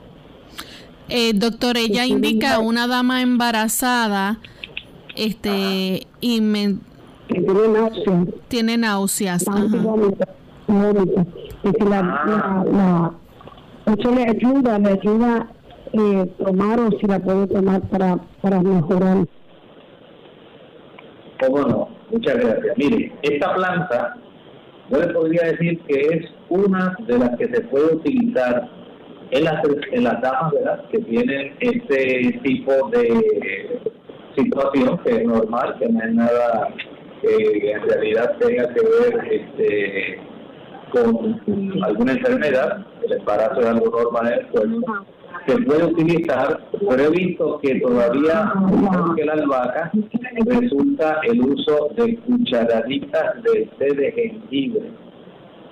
Eh, 1.09 1.33
doctor, 1.35 1.77
ella 1.79 2.05
indica 2.05 2.59
una 2.59 2.87
dama 2.87 3.23
embarazada 3.23 4.39
este 5.17 6.07
y 6.21 6.41
me 6.41 6.77
tiene 7.29 7.69
náuseas. 7.69 8.29
Tiene 8.49 8.77
náuseas. 8.77 9.45
Y 11.65 11.69
si 11.69 11.89
la, 11.89 12.03
la, 12.03 13.13
eso 13.87 14.15
le 14.15 14.23
ayuda, 14.25 14.79
le 14.79 14.91
ayuda 14.91 15.49
eh, 15.93 16.31
tomar 16.39 16.81
o 16.81 16.91
si 16.99 17.07
la 17.07 17.19
puede 17.19 17.47
tomar 17.47 17.81
para, 17.89 18.19
para 18.43 18.61
mejorar. 18.61 19.27
¿Cómo 21.41 21.59
no? 21.61 21.89
Muchas 22.11 22.37
gracias. 22.37 22.77
Mire, 22.77 23.13
esta 23.23 23.55
planta, 23.55 24.17
yo 24.91 24.99
le 24.99 25.09
podría 25.09 25.53
decir 25.53 25.79
que 25.81 26.01
es 26.01 26.27
una 26.49 26.97
de 27.07 27.19
las 27.19 27.37
que 27.37 27.47
se 27.49 27.61
puede 27.63 27.95
utilizar 27.95 28.69
en 29.31 29.45
las, 29.45 29.63
en 29.93 30.05
las 30.05 30.21
damas 30.23 30.53
¿verdad? 30.53 30.85
que 30.91 30.99
tienen 30.99 31.55
este 31.61 32.41
tipo 32.43 32.73
de 32.91 33.81
situación 34.37 34.99
que 34.99 35.11
es 35.11 35.25
normal, 35.25 35.77
que 35.79 35.89
no 35.89 36.03
es 36.03 36.15
nada 36.15 36.69
que 37.21 37.73
en 37.73 37.83
realidad 37.83 38.37
tenga 38.39 38.73
que 38.73 38.81
ver 38.81 39.33
este, 39.33 40.21
con 40.91 41.41
alguna 41.83 42.13
enfermedad, 42.13 42.87
el 43.05 43.13
embarazo 43.13 43.61
de 43.61 43.69
algo 43.69 43.91
normal 43.91 44.33
en 44.33 44.39
el 44.39 44.47
cuerpo, 44.49 45.07
se 45.47 45.59
puede 45.63 45.85
utilizar, 45.85 46.61
pero 46.89 47.03
he 47.05 47.11
visto 47.11 47.59
que 47.61 47.81
todavía 47.81 48.53
que 49.17 49.25
la 49.25 49.33
albahaca 49.33 49.91
resulta 50.47 51.21
el 51.25 51.41
uso 51.41 51.91
de 51.97 52.17
cucharaditas 52.19 53.43
de 53.43 53.69
té 53.79 53.95
de 53.95 54.13
jengibre 54.13 54.91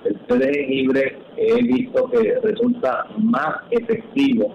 el 0.06 0.18
té 0.26 0.38
de 0.38 0.52
jengibre 0.52 1.18
he 1.36 1.62
visto 1.62 2.08
que 2.10 2.38
resulta 2.42 3.06
más 3.18 3.56
efectivo. 3.70 4.54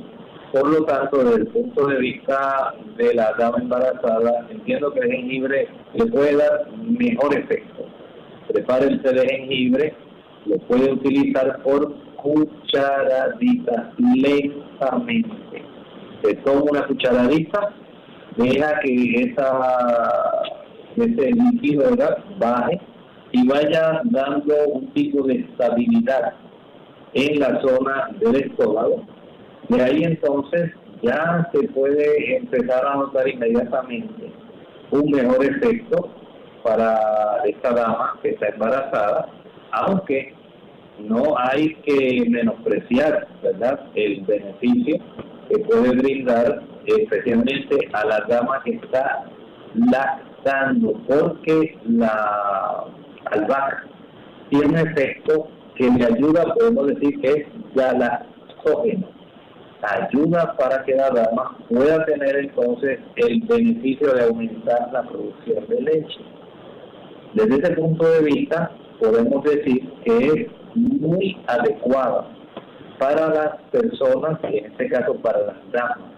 Por 0.52 0.70
lo 0.70 0.84
tanto, 0.86 1.24
desde 1.24 1.42
el 1.42 1.48
punto 1.48 1.88
de 1.88 1.98
vista 1.98 2.74
de 2.98 3.14
la 3.14 3.34
dama 3.38 3.58
embarazada, 3.60 4.48
entiendo 4.50 4.92
que 4.94 5.00
el 5.00 5.12
jengibre 5.12 5.68
le 5.94 6.06
puede 6.08 6.36
dar 6.36 6.68
mejor 6.78 7.34
efecto. 7.34 7.86
Prepare 8.48 8.88
el 8.88 9.02
de 9.02 9.28
jengibre, 9.28 9.94
lo 10.46 10.58
puede 10.68 10.92
utilizar 10.94 11.62
por 11.64 11.94
cucharadita, 12.16 13.94
lentamente. 13.98 15.64
Se 16.24 16.36
toma 16.36 16.62
una 16.72 16.88
cucharadita, 16.88 17.74
deja 18.38 18.80
que 18.80 19.14
esa, 19.24 20.44
ese 20.96 21.32
líquido 21.32 21.92
baje 22.38 22.80
y 23.32 23.48
vaya 23.48 24.02
dando 24.06 24.54
un 24.74 24.94
tipo 24.94 25.26
de 25.26 25.36
estabilidad 25.36 26.34
en 27.14 27.40
la 27.40 27.62
zona 27.62 28.10
del 28.20 28.36
estómago. 28.36 29.04
De 29.70 29.82
ahí 29.82 30.04
entonces 30.04 30.72
ya 31.02 31.50
se 31.54 31.68
puede 31.70 32.38
empezar 32.38 32.86
a 32.86 32.96
notar 32.96 33.28
inmediatamente 33.28 34.32
un 34.92 35.10
mejor 35.12 35.44
efecto 35.44 36.10
para 36.64 37.42
esta 37.46 37.72
dama 37.72 38.20
que 38.22 38.30
está 38.30 38.50
embarazada, 38.50 39.28
aunque 39.72 40.34
no 41.00 41.38
hay 41.38 41.76
que 41.86 42.26
menospreciar 42.30 43.28
¿verdad? 43.42 43.80
el 43.96 44.22
beneficio 44.22 44.98
que 45.50 45.60
puede 45.60 45.90
brindar 45.92 46.62
especialmente 46.86 47.90
a 47.94 48.06
la 48.06 48.20
dama 48.28 48.62
que 48.64 48.72
está 48.72 49.26
lactando, 49.74 50.94
porque 51.08 51.78
la 51.86 52.86
albahaca 53.26 53.88
tiene 54.50 54.82
efecto 54.82 55.48
que 55.76 55.90
le 55.90 56.06
ayuda, 56.06 56.54
podemos 56.54 56.88
decir 56.88 57.20
que 57.22 57.28
es 57.28 57.48
galactógeno. 57.76 59.08
Ayuda 59.82 60.56
para 60.58 60.84
que 60.84 60.94
la 60.96 61.10
dama 61.10 61.58
pueda 61.68 62.06
tener 62.06 62.36
entonces 62.36 63.00
el 63.16 63.42
beneficio 63.42 64.14
de 64.14 64.26
aumentar 64.26 64.92
la 64.92 65.04
producción 65.04 65.66
de 65.68 65.82
leche. 65.82 66.20
Desde 67.34 67.56
ese 67.56 67.74
punto 67.74 68.06
de 68.06 68.24
vista, 68.24 68.72
podemos 69.02 69.44
decir 69.44 69.90
que 70.06 70.18
es 70.18 70.48
muy 70.76 71.38
adecuada 71.48 72.28
para 73.00 73.30
las 73.30 73.62
personas, 73.72 74.40
y 74.52 74.58
en 74.58 74.66
este 74.66 74.90
caso 74.90 75.16
para 75.16 75.40
las 75.40 75.72
damas, 75.72 76.12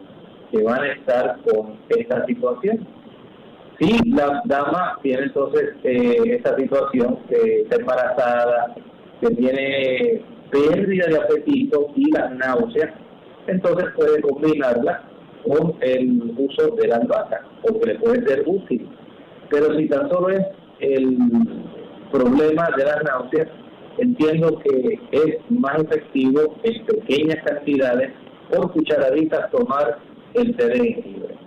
que 0.52 0.62
van 0.62 0.82
a 0.82 0.92
estar 0.92 1.40
con 1.44 1.78
esta 1.90 2.26
situación 2.26 2.86
Sí, 3.80 3.92
la 4.12 4.42
dama 4.46 5.00
tiene 5.02 5.24
entonces 5.24 5.72
eh, 5.84 6.16
esta 6.26 6.56
situación, 6.56 7.20
que 7.28 7.62
está 7.62 7.78
embarazada, 7.78 8.76
que 9.20 9.28
tiene 9.36 10.22
pérdida 10.52 11.08
de 11.08 11.18
apetito 11.18 11.88
y 11.96 12.12
las 12.12 12.32
náuseas, 12.36 12.92
entonces 13.48 13.90
puede 13.96 14.22
combinarla 14.22 15.04
con 15.46 15.76
el 15.82 16.34
uso 16.38 16.76
de 16.76 16.88
la 16.88 16.98
albahaca, 16.98 17.42
porque 17.64 17.94
le 17.94 18.00
puede 18.00 18.28
ser 18.28 18.44
útil. 18.46 18.88
Pero 19.50 19.76
si 19.76 19.88
tan 19.88 20.10
solo 20.10 20.30
es 20.30 20.46
el 20.80 21.18
problema 22.14 22.70
de 22.78 22.86
las 22.86 23.04
náuseas, 23.04 23.48
entiendo 23.98 24.60
que 24.60 25.00
es 25.12 25.36
más 25.50 25.80
efectivo 25.80 26.56
en 26.64 26.86
pequeñas 26.86 27.38
cantidades 27.44 28.12
por 28.50 28.72
cucharaditas 28.72 29.50
tomar 29.52 30.00
el 30.36 30.56
té 30.56 30.68
de. 30.68 31.38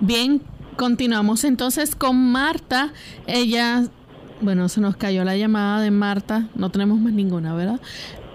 Bien, 0.00 0.40
continuamos 0.76 1.44
entonces 1.44 1.94
con 1.94 2.16
Marta. 2.32 2.92
Ella, 3.26 3.82
bueno, 4.40 4.68
se 4.70 4.80
nos 4.80 4.96
cayó 4.96 5.22
la 5.24 5.36
llamada 5.36 5.82
de 5.82 5.90
Marta, 5.90 6.48
no 6.54 6.70
tenemos 6.70 6.98
más 6.98 7.12
ninguna, 7.12 7.54
¿verdad? 7.54 7.80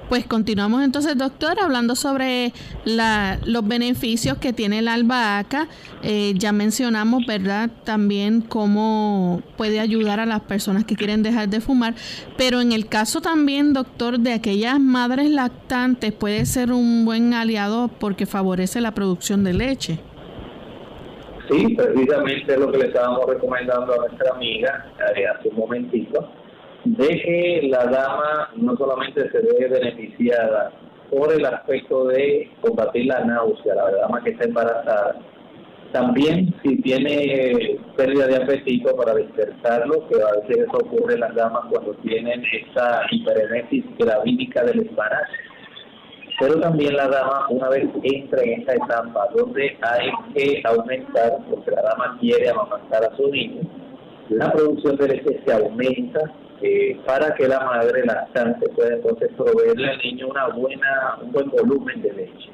Pues 0.09 0.27
continuamos 0.27 0.83
entonces, 0.83 1.17
doctor, 1.17 1.59
hablando 1.59 1.95
sobre 1.95 2.53
la, 2.83 3.39
los 3.43 3.67
beneficios 3.67 4.37
que 4.37 4.53
tiene 4.53 4.83
la 4.83 4.93
albahaca. 4.93 5.67
Eh, 6.03 6.33
ya 6.35 6.51
mencionamos, 6.51 7.25
¿verdad? 7.25 7.71
También 7.83 8.41
cómo 8.41 9.41
puede 9.57 9.79
ayudar 9.79 10.19
a 10.19 10.27
las 10.27 10.41
personas 10.41 10.85
que 10.85 10.95
quieren 10.95 11.23
dejar 11.23 11.49
de 11.49 11.59
fumar. 11.59 11.95
Pero 12.37 12.61
en 12.61 12.71
el 12.71 12.87
caso 12.87 13.19
también, 13.19 13.73
doctor, 13.73 14.19
de 14.19 14.33
aquellas 14.33 14.79
madres 14.79 15.31
lactantes, 15.31 16.13
puede 16.13 16.45
ser 16.45 16.71
un 16.71 17.03
buen 17.03 17.33
aliado 17.33 17.87
porque 17.87 18.27
favorece 18.27 18.81
la 18.81 18.93
producción 18.93 19.43
de 19.43 19.53
leche. 19.53 19.99
Sí, 21.49 21.75
precisamente 21.75 22.57
lo 22.57 22.71
que 22.71 22.77
le 22.77 22.87
estábamos 22.87 23.25
recomendando 23.27 23.93
a 23.93 23.97
nuestra 23.97 24.35
amiga 24.35 24.91
eh, 25.15 25.25
hace 25.27 25.49
un 25.49 25.57
momentito 25.57 26.29
de 26.85 27.07
que 27.07 27.67
la 27.67 27.85
dama 27.85 28.49
no 28.55 28.77
solamente 28.77 29.29
se 29.31 29.39
ve 29.39 29.67
beneficiada 29.67 30.71
por 31.09 31.33
el 31.33 31.43
aspecto 31.45 32.05
de 32.05 32.51
combatir 32.61 33.07
la 33.07 33.23
náusea, 33.25 33.75
la 33.75 33.91
dama 33.91 34.23
que 34.23 34.31
está 34.31 34.45
embarazada, 34.45 35.15
también 35.91 36.53
si 36.61 36.81
tiene 36.81 37.79
pérdida 37.95 38.27
de 38.27 38.35
apetito 38.35 38.95
para 38.95 39.15
despertarlo, 39.15 40.07
que 40.07 40.15
a 40.21 40.41
veces 40.41 40.67
eso 40.67 40.77
ocurre 40.77 41.15
en 41.15 41.21
las 41.21 41.35
damas 41.35 41.63
cuando 41.69 41.93
tienen 41.95 42.43
esa 42.51 43.01
hiperemesis 43.11 43.83
gravídica 43.97 44.63
del 44.63 44.87
embarazo. 44.87 45.33
Pero 46.39 46.59
también 46.59 46.97
la 46.97 47.07
dama, 47.07 47.47
una 47.49 47.69
vez 47.69 47.87
entra 48.03 48.43
en 48.43 48.59
esta 48.59 48.73
etapa 48.73 49.27
donde 49.35 49.77
hay 49.81 50.11
que 50.33 50.61
aumentar, 50.65 51.37
porque 51.49 51.71
la 51.71 51.81
dama 51.81 52.17
quiere 52.19 52.49
amamantar 52.49 53.05
a 53.05 53.15
su 53.15 53.27
niño, 53.29 53.61
la 54.29 54.51
producción 54.51 54.97
de 54.97 55.07
leche 55.07 55.41
se 55.45 55.53
aumenta 55.53 56.19
eh, 56.61 56.99
para 57.05 57.33
que 57.35 57.47
la 57.47 57.59
madre 57.59 58.05
lactante 58.05 58.69
pueda 58.69 58.95
entonces 58.95 59.29
proveerle 59.35 59.89
al 59.89 59.97
niño 59.99 60.27
una 60.27 60.47
buena, 60.49 61.17
un 61.21 61.31
buen 61.31 61.49
volumen 61.49 62.01
de 62.01 62.13
leche. 62.13 62.49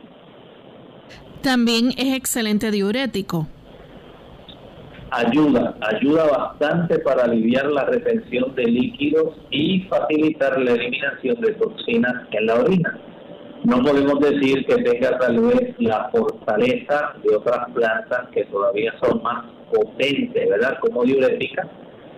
También 1.41 1.89
es 1.97 2.15
excelente 2.15 2.71
diurético. 2.71 3.47
Ayuda, 5.11 5.75
ayuda 5.81 6.25
bastante 6.25 6.99
para 6.99 7.23
aliviar 7.23 7.65
la 7.65 7.85
retención 7.85 8.55
de 8.55 8.63
líquidos 8.63 9.35
y 9.49 9.81
facilitar 9.83 10.57
la 10.59 10.71
eliminación 10.71 11.41
de 11.41 11.53
toxinas 11.53 12.13
en 12.31 12.45
la 12.45 12.55
orina. 12.55 12.99
No 13.63 13.83
podemos 13.83 14.19
decir 14.19 14.65
que 14.65 14.75
tenga 14.77 15.17
tal 15.19 15.39
vez 15.39 15.75
la 15.79 16.09
fortaleza 16.11 17.13
de 17.23 17.35
otras 17.35 17.69
plantas 17.73 18.29
que 18.33 18.45
todavía 18.45 18.93
son 19.03 19.21
más 19.21 19.45
potentes, 19.71 20.49
¿verdad? 20.49 20.77
Como 20.79 21.03
diurética, 21.03 21.67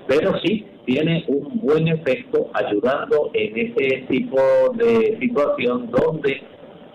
pero 0.07 0.33
sí 0.43 0.65
tiene 0.85 1.23
un 1.27 1.61
buen 1.61 1.87
efecto 1.87 2.49
ayudando 2.53 3.31
en 3.33 3.57
ese 3.57 4.05
tipo 4.09 4.39
de 4.75 5.17
situación 5.19 5.89
donde 5.91 6.41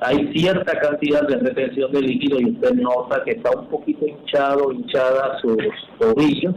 hay 0.01 0.31
cierta 0.33 0.79
cantidad 0.79 1.27
de 1.27 1.37
retención 1.39 1.91
de 1.93 2.03
líquido 2.03 2.39
y 2.41 2.51
usted 2.51 2.75
nota 2.75 3.23
que 3.25 3.33
está 3.33 3.51
un 3.51 3.67
poquito 3.69 4.07
hinchado, 4.07 4.73
hinchada 4.73 5.39
sus 5.41 5.57
tobillos, 5.99 6.55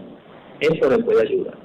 eso 0.59 0.89
le 0.89 0.99
puede 0.99 1.27
ayudar. 1.27 1.57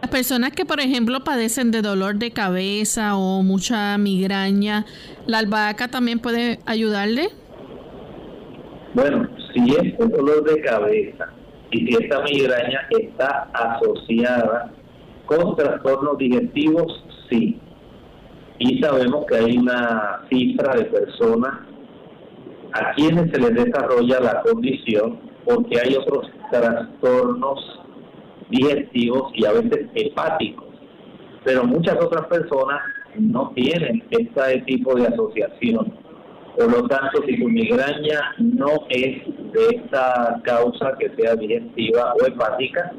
Las 0.00 0.10
personas 0.10 0.52
que, 0.52 0.64
por 0.64 0.80
ejemplo, 0.80 1.20
padecen 1.20 1.70
de 1.70 1.82
dolor 1.82 2.16
de 2.16 2.30
cabeza 2.30 3.16
o 3.16 3.42
mucha 3.42 3.96
migraña, 3.98 4.86
¿la 5.26 5.38
albahaca 5.38 5.88
también 5.88 6.18
puede 6.20 6.58
ayudarle? 6.64 7.28
Bueno, 8.94 9.28
si 9.52 9.74
es 9.74 9.94
un 9.98 10.10
dolor 10.10 10.42
de 10.42 10.60
cabeza 10.62 11.32
y 11.70 11.86
si 11.86 12.02
esta 12.02 12.22
migraña 12.22 12.88
está 12.90 13.48
asociada 13.52 14.72
con 15.26 15.54
trastornos 15.56 16.18
digestivos, 16.18 17.04
sí. 17.28 17.60
Y 18.58 18.82
sabemos 18.82 19.24
que 19.26 19.36
hay 19.36 19.56
una 19.56 20.22
cifra 20.28 20.74
de 20.74 20.84
personas 20.86 21.60
a 22.72 22.92
quienes 22.94 23.30
se 23.30 23.40
les 23.40 23.54
desarrolla 23.54 24.20
la 24.20 24.42
condición 24.42 25.20
porque 25.44 25.80
hay 25.80 25.94
otros 25.94 26.30
trastornos 26.50 27.80
digestivos 28.50 29.32
y 29.34 29.46
a 29.46 29.52
veces 29.52 29.86
hepáticos. 29.94 30.66
Pero 31.44 31.64
muchas 31.64 31.96
otras 32.04 32.26
personas 32.26 32.80
no 33.16 33.50
tienen 33.54 34.02
este 34.10 34.60
tipo 34.66 34.94
de 34.94 35.06
asociación 35.06 35.99
por 36.60 36.70
lo 36.72 36.88
tanto, 36.88 37.22
si 37.26 37.40
tu 37.40 37.48
migraña 37.48 38.34
no 38.36 38.84
es 38.90 39.24
de 39.52 39.76
esta 39.76 40.38
causa 40.44 40.92
que 40.98 41.08
sea 41.16 41.34
digestiva 41.34 42.12
o 42.12 42.26
hepática, 42.26 42.92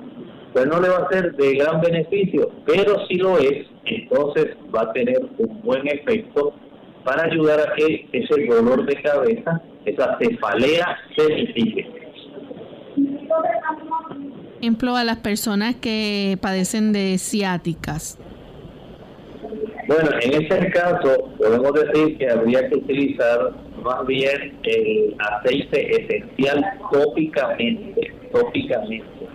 pues 0.51 0.65
no 0.65 0.81
le 0.81 0.89
va 0.89 1.05
a 1.05 1.09
ser 1.09 1.35
de 1.35 1.57
gran 1.57 1.79
beneficio, 1.79 2.49
pero 2.65 3.05
si 3.07 3.17
lo 3.17 3.37
es, 3.37 3.67
entonces 3.85 4.57
va 4.75 4.81
a 4.81 4.93
tener 4.93 5.19
un 5.37 5.61
buen 5.61 5.87
efecto 5.87 6.55
para 7.05 7.25
ayudar 7.25 7.59
a 7.59 7.75
que 7.75 8.07
ese 8.11 8.47
dolor 8.47 8.83
de 8.83 8.99
cabeza, 8.99 9.61
esa 9.85 10.17
cefalea, 10.19 10.97
se 11.15 11.27
mitigue. 11.27 11.87
Ejemplo 14.59 14.95
a 14.95 15.03
las 15.03 15.17
personas 15.17 15.75
que 15.75 16.35
padecen 16.41 16.93
de 16.93 17.19
ciáticas. 17.19 18.17
Bueno, 19.91 20.09
en 20.21 20.41
este 20.41 20.71
caso 20.71 21.33
podemos 21.37 21.73
decir 21.73 22.17
que 22.17 22.29
habría 22.29 22.65
que 22.69 22.75
utilizar 22.75 23.51
más 23.83 24.07
bien 24.07 24.57
el 24.63 25.17
aceite 25.19 26.01
esencial 26.01 26.63
tópicamente, 26.93 28.13
tópicamente, 28.31 29.27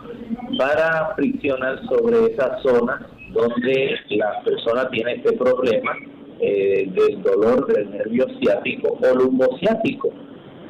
para 0.56 1.14
friccionar 1.14 1.78
sobre 1.86 2.32
esa 2.32 2.56
zona 2.62 3.06
donde 3.34 3.96
la 4.08 4.42
persona 4.44 4.88
tiene 4.88 5.16
este 5.16 5.34
problema 5.34 5.94
eh, 6.40 6.88
del 6.90 7.22
dolor 7.22 7.66
del 7.66 7.90
nervio 7.90 8.26
ciático 8.40 8.98
o 9.02 9.14
lumbociático. 9.14 10.08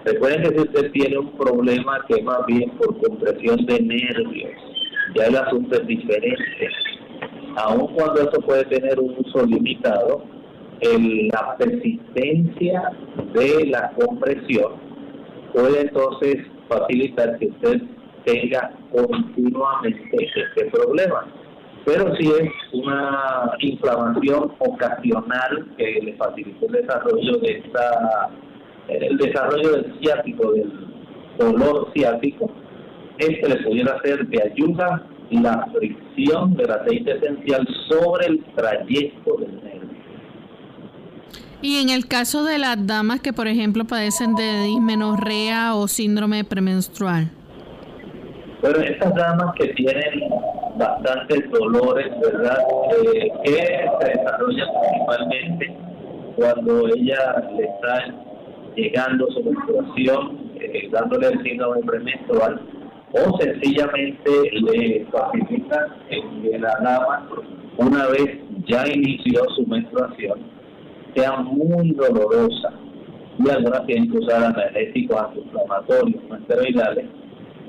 Recuerden 0.04 0.42
que 0.42 0.48
si 0.48 0.60
usted 0.62 0.90
tiene 0.90 1.18
un 1.18 1.30
problema 1.38 2.04
que 2.08 2.20
más 2.22 2.44
bien 2.46 2.70
por 2.70 3.00
compresión 3.00 3.64
de 3.66 3.80
nervios, 3.82 4.50
ya 5.14 5.26
el 5.26 5.36
asunto 5.36 5.80
es 5.80 5.86
diferente 5.86 6.70
aun 7.56 7.88
cuando 7.94 8.20
eso 8.20 8.40
puede 8.42 8.64
tener 8.66 9.00
un 9.00 9.16
uso 9.18 9.44
limitado, 9.46 10.24
la 10.82 11.56
persistencia 11.56 12.92
de 13.32 13.66
la 13.66 13.90
compresión 13.92 14.72
puede 15.52 15.80
entonces 15.80 16.36
facilitar 16.68 17.38
que 17.38 17.46
usted 17.46 17.80
tenga 18.24 18.72
continuamente 18.92 19.98
este 20.12 20.70
problema. 20.70 21.26
Pero 21.86 22.14
si 22.16 22.26
es 22.26 22.50
una 22.72 23.52
inflamación 23.60 24.52
ocasional 24.58 25.68
que 25.78 26.00
le 26.02 26.12
facilita 26.14 26.66
el 26.66 26.72
desarrollo 26.72 27.38
de 27.38 27.62
esta, 27.64 28.30
el 28.88 29.16
desarrollo 29.16 29.70
del 29.70 29.98
ciático, 30.00 30.52
del 30.52 30.72
dolor 31.38 31.90
ciático, 31.94 32.50
este 33.18 33.48
le 33.48 33.56
pudiera 33.62 33.98
ser 34.02 34.26
de 34.26 34.42
ayuda 34.42 35.06
la 35.30 35.66
fricción 35.72 36.54
del 36.54 36.70
aceite 36.70 37.16
esencial 37.16 37.66
sobre 37.88 38.26
el 38.26 38.44
trayecto 38.54 39.36
del 39.38 39.56
nervio. 39.56 39.96
Y 41.62 41.80
en 41.80 41.88
el 41.88 42.06
caso 42.06 42.44
de 42.44 42.58
las 42.58 42.86
damas 42.86 43.20
que, 43.20 43.32
por 43.32 43.48
ejemplo, 43.48 43.84
padecen 43.84 44.34
de 44.34 44.64
dismenorrea 44.64 45.74
o 45.74 45.88
síndrome 45.88 46.44
premenstrual. 46.44 47.30
Bueno, 48.60 48.78
estas 48.80 49.14
damas 49.14 49.54
que 49.58 49.68
tienen 49.68 50.30
bastantes 50.76 51.50
dolores, 51.50 52.06
¿verdad? 52.20 52.58
Eh, 53.02 53.30
que 53.44 53.52
se 53.52 54.18
desarrollan 54.18 54.68
principalmente 54.80 55.76
cuando 56.36 56.88
ella 56.88 57.48
le 57.56 57.64
está 57.64 58.14
llegando 58.76 59.26
su 59.30 59.42
menstruación, 59.42 60.50
eh, 60.60 60.88
dándole 60.92 61.28
el 61.28 61.42
síndrome 61.42 61.80
premenstrual 61.80 62.60
o 63.24 63.38
sencillamente 63.38 64.30
le 64.52 65.06
facilita 65.06 65.96
que 66.08 66.58
la 66.58 66.72
dama, 66.82 67.28
una 67.78 68.06
vez 68.08 68.40
ya 68.66 68.86
inició 68.86 69.44
su 69.54 69.66
menstruación, 69.66 70.40
sea 71.14 71.36
muy 71.36 71.92
dolorosa 71.92 72.72
y 73.38 73.50
algunas 73.50 73.86
tienen 73.86 74.10
que 74.10 74.18
usar 74.18 74.44
analgésicos 74.44 75.20
antiinflamatorios, 75.20 76.22
no 76.28 76.36
esteroidales. 76.36 77.06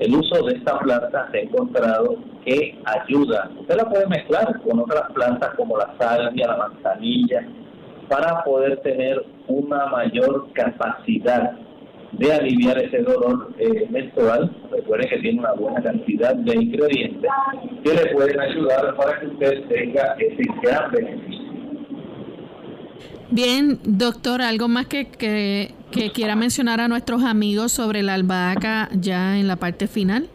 El 0.00 0.14
uso 0.14 0.44
de 0.46 0.56
esta 0.56 0.78
planta 0.78 1.28
se 1.30 1.38
ha 1.38 1.40
encontrado 1.42 2.16
que 2.44 2.78
ayuda. 2.84 3.50
Usted 3.58 3.76
la 3.76 3.88
puede 3.88 4.06
mezclar 4.06 4.60
con 4.60 4.80
otras 4.80 5.10
plantas 5.12 5.50
como 5.56 5.76
la 5.76 5.94
salvia, 5.98 6.46
la 6.46 6.56
manzanilla, 6.56 7.46
para 8.08 8.42
poder 8.44 8.80
tener 8.80 9.24
una 9.48 9.86
mayor 9.86 10.52
capacidad 10.52 11.56
de 12.18 12.32
aliviar 12.32 12.78
ese 12.82 12.98
dolor 12.98 13.54
eh, 13.58 13.86
menstrual. 13.90 14.50
Recuerden 14.70 15.08
que 15.08 15.18
tiene 15.18 15.40
una 15.40 15.52
buena 15.52 15.82
cantidad 15.82 16.34
de 16.34 16.54
ingredientes 16.54 17.30
que 17.84 17.94
le 17.94 18.06
pueden 18.12 18.40
ayudar 18.40 18.96
para 18.96 19.20
que 19.20 19.26
usted 19.26 19.64
tenga 19.68 20.16
ese 20.18 20.42
gran 20.62 20.90
beneficio. 20.90 21.48
Bien, 23.30 23.78
doctor, 23.84 24.40
¿algo 24.40 24.68
más 24.68 24.86
que, 24.86 25.06
que, 25.10 25.74
quiera 26.14 26.34
mencionar 26.34 26.80
a 26.80 26.88
nuestros 26.88 27.22
amigos 27.22 27.72
sobre 27.72 28.02
la 28.02 28.14
albahaca 28.14 28.88
ya 28.92 29.38
en 29.38 29.46
la 29.46 29.56
parte 29.56 29.86
final? 29.86 30.28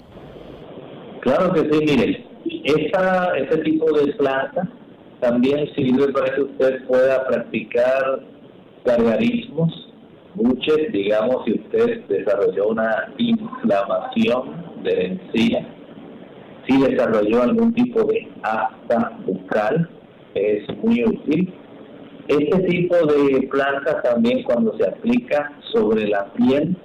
Claro 1.22 1.54
que 1.54 1.62
sí, 1.62 1.80
mire, 1.86 2.26
esta, 2.64 3.36
este 3.36 3.58
tipo 3.60 3.92
de 3.98 4.14
planta 4.14 4.70
también 5.20 5.68
sirve 5.76 6.12
para 6.14 6.36
que 6.36 6.42
usted 6.42 6.86
pueda 6.86 7.26
practicar 7.26 8.22
gargarismos, 8.86 9.93
buches, 10.36 10.92
digamos, 10.92 11.46
si 11.46 11.54
usted 11.54 12.06
desarrolló 12.08 12.70
una 12.70 13.14
inflamación 13.18 14.84
de 14.84 14.96
la 14.96 15.04
encía, 15.04 15.68
si 16.68 16.82
desarrolló 16.82 17.44
algún 17.44 17.74
tipo 17.74 18.04
de 18.06 18.28
asta 18.42 19.18
bucal, 19.26 19.90
es 20.36 20.68
muy 20.84 21.04
útil 21.04 21.54
este 22.28 22.58
tipo 22.64 22.96
de 23.06 23.48
planta 23.48 24.02
también 24.02 24.44
cuando 24.44 24.78
se 24.78 24.88
aplica 24.88 25.52
sobre 25.74 26.08
la 26.08 26.32
piel, 26.34 26.76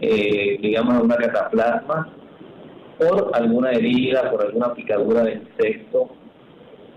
eh, 0.00 0.56
digamos 0.62 1.02
una 1.02 1.16
cataplasma, 1.16 2.14
por 2.98 3.30
alguna 3.34 3.72
herida, 3.72 4.30
por 4.30 4.46
alguna 4.46 4.72
picadura 4.72 5.24
de 5.24 5.34
insecto 5.34 6.10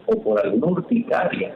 o 0.05 0.21
por 0.21 0.39
alguna 0.39 0.73
urticaria, 0.73 1.55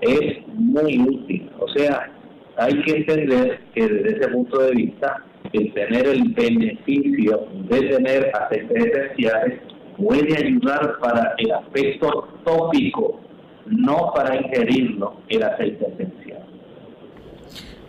es 0.00 0.46
muy 0.54 1.00
útil. 1.00 1.50
O 1.58 1.68
sea, 1.70 2.12
hay 2.60 2.82
que 2.82 2.96
entender 2.98 3.58
que 3.74 3.88
desde 3.88 4.18
ese 4.18 4.28
punto 4.28 4.58
de 4.58 4.72
vista, 4.72 5.24
el 5.52 5.72
tener 5.72 6.06
el 6.06 6.28
beneficio 6.34 7.48
de 7.70 7.80
tener 7.80 8.30
aceites 8.34 8.84
esenciales 8.84 9.60
puede 9.96 10.36
ayudar 10.36 10.98
para 11.00 11.34
el 11.38 11.52
aspecto 11.52 12.28
tópico 12.44 13.18
no 13.66 14.12
para 14.14 14.36
ingerirlo 14.36 15.16
el 15.28 15.42
aceite 15.42 15.86
esencial. 15.86 16.29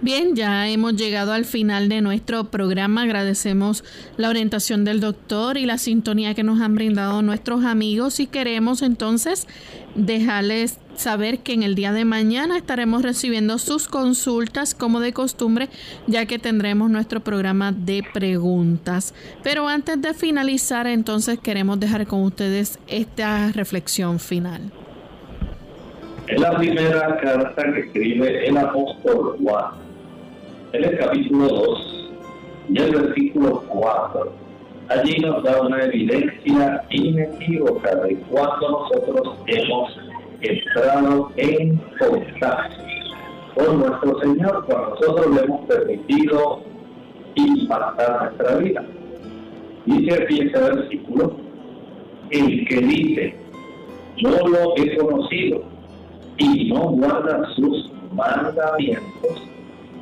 Bien, 0.03 0.35
ya 0.35 0.67
hemos 0.67 0.95
llegado 0.95 1.31
al 1.31 1.45
final 1.45 1.87
de 1.87 2.01
nuestro 2.01 2.45
programa. 2.45 3.03
Agradecemos 3.03 3.83
la 4.17 4.29
orientación 4.29 4.83
del 4.83 4.99
doctor 4.99 5.57
y 5.57 5.67
la 5.67 5.77
sintonía 5.77 6.33
que 6.33 6.41
nos 6.41 6.59
han 6.59 6.73
brindado 6.73 7.21
nuestros 7.21 7.63
amigos 7.65 8.19
y 8.19 8.25
queremos 8.25 8.81
entonces 8.81 9.47
dejarles 9.93 10.79
saber 10.95 11.39
que 11.39 11.53
en 11.53 11.61
el 11.61 11.75
día 11.75 11.93
de 11.93 12.03
mañana 12.03 12.57
estaremos 12.57 13.03
recibiendo 13.03 13.59
sus 13.59 13.87
consultas 13.87 14.73
como 14.73 15.01
de 15.01 15.13
costumbre 15.13 15.69
ya 16.07 16.25
que 16.25 16.39
tendremos 16.39 16.89
nuestro 16.89 17.19
programa 17.19 17.71
de 17.71 18.03
preguntas. 18.11 19.13
Pero 19.43 19.67
antes 19.67 20.01
de 20.01 20.15
finalizar 20.15 20.87
entonces 20.87 21.37
queremos 21.37 21.79
dejar 21.79 22.07
con 22.07 22.23
ustedes 22.23 22.79
esta 22.87 23.51
reflexión 23.51 24.19
final. 24.19 24.71
Es 26.27 26.39
la 26.39 26.57
primera 26.57 27.19
carta 27.19 27.71
que 27.71 27.81
escribe 27.81 28.47
el 28.47 28.57
apóstol 28.57 29.37
Juan. 29.43 29.90
En 30.73 30.85
el 30.85 30.97
capítulo 30.97 31.47
2 31.49 32.11
y 32.69 32.79
el 32.79 32.91
versículo 32.95 33.61
4. 33.67 34.31
Allí 34.87 35.19
nos 35.19 35.43
da 35.43 35.61
una 35.61 35.83
evidencia 35.83 36.83
inequívoca 36.89 37.95
de 37.95 38.15
cuando 38.29 38.69
nosotros 38.69 39.37
hemos 39.47 39.99
entrado 40.39 41.29
en 41.35 41.75
contacto 41.99 42.83
con 43.55 43.79
nuestro 43.79 44.19
Señor, 44.21 44.65
cuando 44.65 44.89
nosotros 44.91 45.35
le 45.35 45.41
hemos 45.41 45.65
permitido 45.67 46.61
impactar 47.35 48.21
nuestra 48.23 48.57
vida. 48.57 48.85
Dice 49.85 50.23
aquí 50.23 50.39
este 50.39 50.59
versículo, 50.59 51.35
el 52.29 52.67
que 52.67 52.77
dice, 52.77 53.35
yo 54.15 54.29
lo 54.47 54.77
he 54.77 54.95
conocido 54.95 55.63
y 56.37 56.71
no 56.71 56.91
guarda 56.91 57.45
sus 57.55 57.91
mandamientos, 58.13 59.50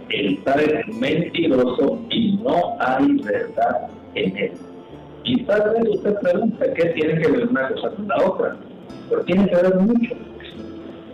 el 0.10 0.44
tal 0.44 0.60
es 0.60 0.88
mentiroso 0.88 2.00
y 2.10 2.38
no 2.38 2.78
hay 2.80 3.14
verdad 3.22 3.90
en 4.16 4.38
él. 4.38 4.52
Y 5.24 5.44
tal 5.44 5.74
vez 5.74 5.90
usted 5.96 6.16
pregunta 6.22 6.74
qué 6.74 6.86
tiene 6.90 7.22
que 7.22 7.32
ver 7.32 7.48
una 7.48 7.70
cosa 7.70 7.90
con 7.92 8.08
la 8.08 8.18
otra, 8.26 8.58
pero 9.10 9.24
tiene 9.24 9.48
que 9.48 9.56
ver 9.56 9.76
mucho. 9.76 10.16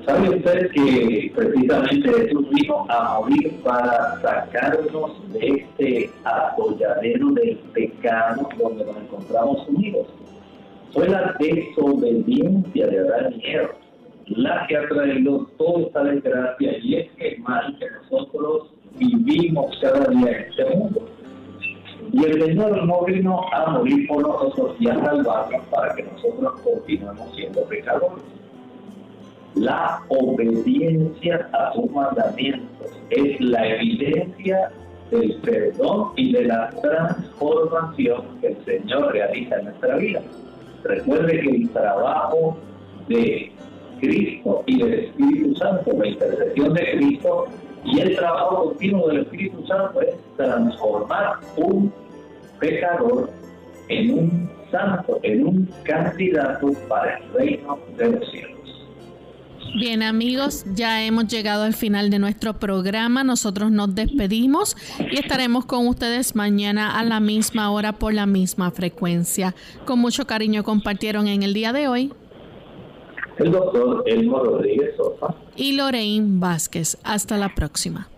¿Sabe 0.05 0.29
usted 0.29 0.69
que 0.71 1.31
precisamente 1.35 2.13
Jesús 2.13 2.47
vino 2.51 2.85
a 2.89 3.19
morir 3.19 3.51
para 3.63 4.21
sacarnos 4.21 5.33
de 5.33 5.47
este 5.47 6.11
atolladero 6.23 7.31
del 7.31 7.57
pecado 7.73 8.47
donde 8.57 8.85
nos 8.85 8.97
encontramos 8.97 9.67
unidos? 9.67 10.07
Fue 10.93 11.09
la 11.09 11.35
desobediencia 11.39 12.87
de 12.87 12.99
Adán 12.99 13.33
y 14.27 14.41
la 14.41 14.65
que 14.67 14.77
ha 14.77 14.87
traído 14.87 15.47
toda 15.57 15.81
esta 15.87 16.03
desgracia 16.03 16.77
y 16.83 16.95
es 16.95 17.11
que 17.13 17.37
mal 17.39 17.75
que 17.79 17.85
nosotros 17.89 18.74
vivimos 18.97 19.77
cada 19.81 20.05
día 20.05 20.31
este 20.31 20.65
mundo. 20.75 21.07
Y 22.11 22.23
el 22.23 22.43
Señor 22.43 22.85
no 22.85 23.03
vino 23.03 23.41
a 23.51 23.71
morir 23.71 24.07
por 24.07 24.21
nosotros 24.21 24.75
y 24.79 24.87
a 24.87 24.95
salvarnos 24.95 25.65
para 25.67 25.95
que 25.95 26.03
nosotros 26.03 26.61
continuemos 26.61 27.35
siendo 27.35 27.61
pecadores. 27.63 28.23
La 29.55 30.01
obediencia 30.09 31.49
a 31.53 31.73
sus 31.73 31.89
mandamientos 31.91 32.91
es 33.09 33.39
la 33.39 33.67
evidencia 33.67 34.71
del 35.11 35.35
perdón 35.41 36.11
y 36.15 36.33
de 36.33 36.45
la 36.45 36.69
transformación 36.69 38.23
que 38.41 38.47
el 38.47 38.65
Señor 38.65 39.13
realiza 39.13 39.57
en 39.57 39.65
nuestra 39.65 39.95
vida. 39.97 40.21
Recuerde 40.83 41.39
que 41.39 41.49
el 41.49 41.69
trabajo 41.69 42.57
de 43.07 43.51
Cristo 43.99 44.63
y 44.65 44.83
del 44.83 44.93
Espíritu 44.93 45.55
Santo, 45.55 45.91
la 45.97 46.07
intercesión 46.07 46.73
de 46.73 46.91
Cristo 46.97 47.45
y 47.85 47.99
el 47.99 48.15
trabajo 48.15 48.65
continuo 48.65 49.07
del 49.07 49.21
Espíritu 49.21 49.65
Santo 49.67 50.01
es 50.01 50.15
transformar 50.37 51.39
un 51.57 51.93
pecador 52.59 53.29
en 53.89 54.11
un 54.11 54.49
santo, 54.71 55.19
en 55.23 55.45
un 55.45 55.69
candidato 55.83 56.71
para 56.87 57.17
el 57.17 57.33
reino 57.33 57.77
de 57.97 58.11
los 58.11 58.31
cielos. 58.31 58.51
Bien 59.77 60.03
amigos, 60.03 60.65
ya 60.73 61.03
hemos 61.03 61.27
llegado 61.27 61.63
al 61.63 61.73
final 61.73 62.09
de 62.09 62.17
nuestro 62.17 62.53
programa. 62.59 63.23
Nosotros 63.23 63.71
nos 63.71 63.93
despedimos 63.93 64.77
y 65.11 65.17
estaremos 65.17 65.65
con 65.65 65.87
ustedes 65.87 66.33
mañana 66.33 66.97
a 66.97 67.03
la 67.03 67.19
misma 67.19 67.69
hora 67.71 67.91
por 67.91 68.13
la 68.13 68.25
misma 68.25 68.71
frecuencia. 68.71 69.53
Con 69.85 69.99
mucho 69.99 70.25
cariño 70.25 70.63
compartieron 70.63 71.27
en 71.27 71.43
el 71.43 71.53
día 71.53 71.73
de 71.73 71.89
hoy 71.89 72.13
el 73.37 73.51
doctor 73.51 74.03
Elmo 74.05 74.43
Rodríguez 74.43 74.95
Sosa 74.97 75.35
y 75.55 75.73
Lorraine 75.73 76.39
Vázquez. 76.39 76.97
Hasta 77.03 77.37
la 77.37 77.53
próxima. 77.53 78.09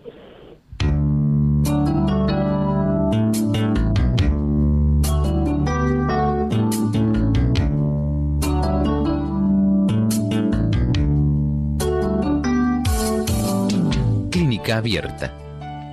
Clínica 14.31 14.77
abierta. 14.77 15.33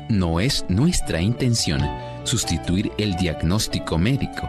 No 0.09 0.39
es 0.39 0.64
nuestra 0.68 1.20
intención 1.20 1.81
sustituir 2.25 2.93
el 2.99 3.16
diagnóstico 3.16 3.99
médico 3.99 4.49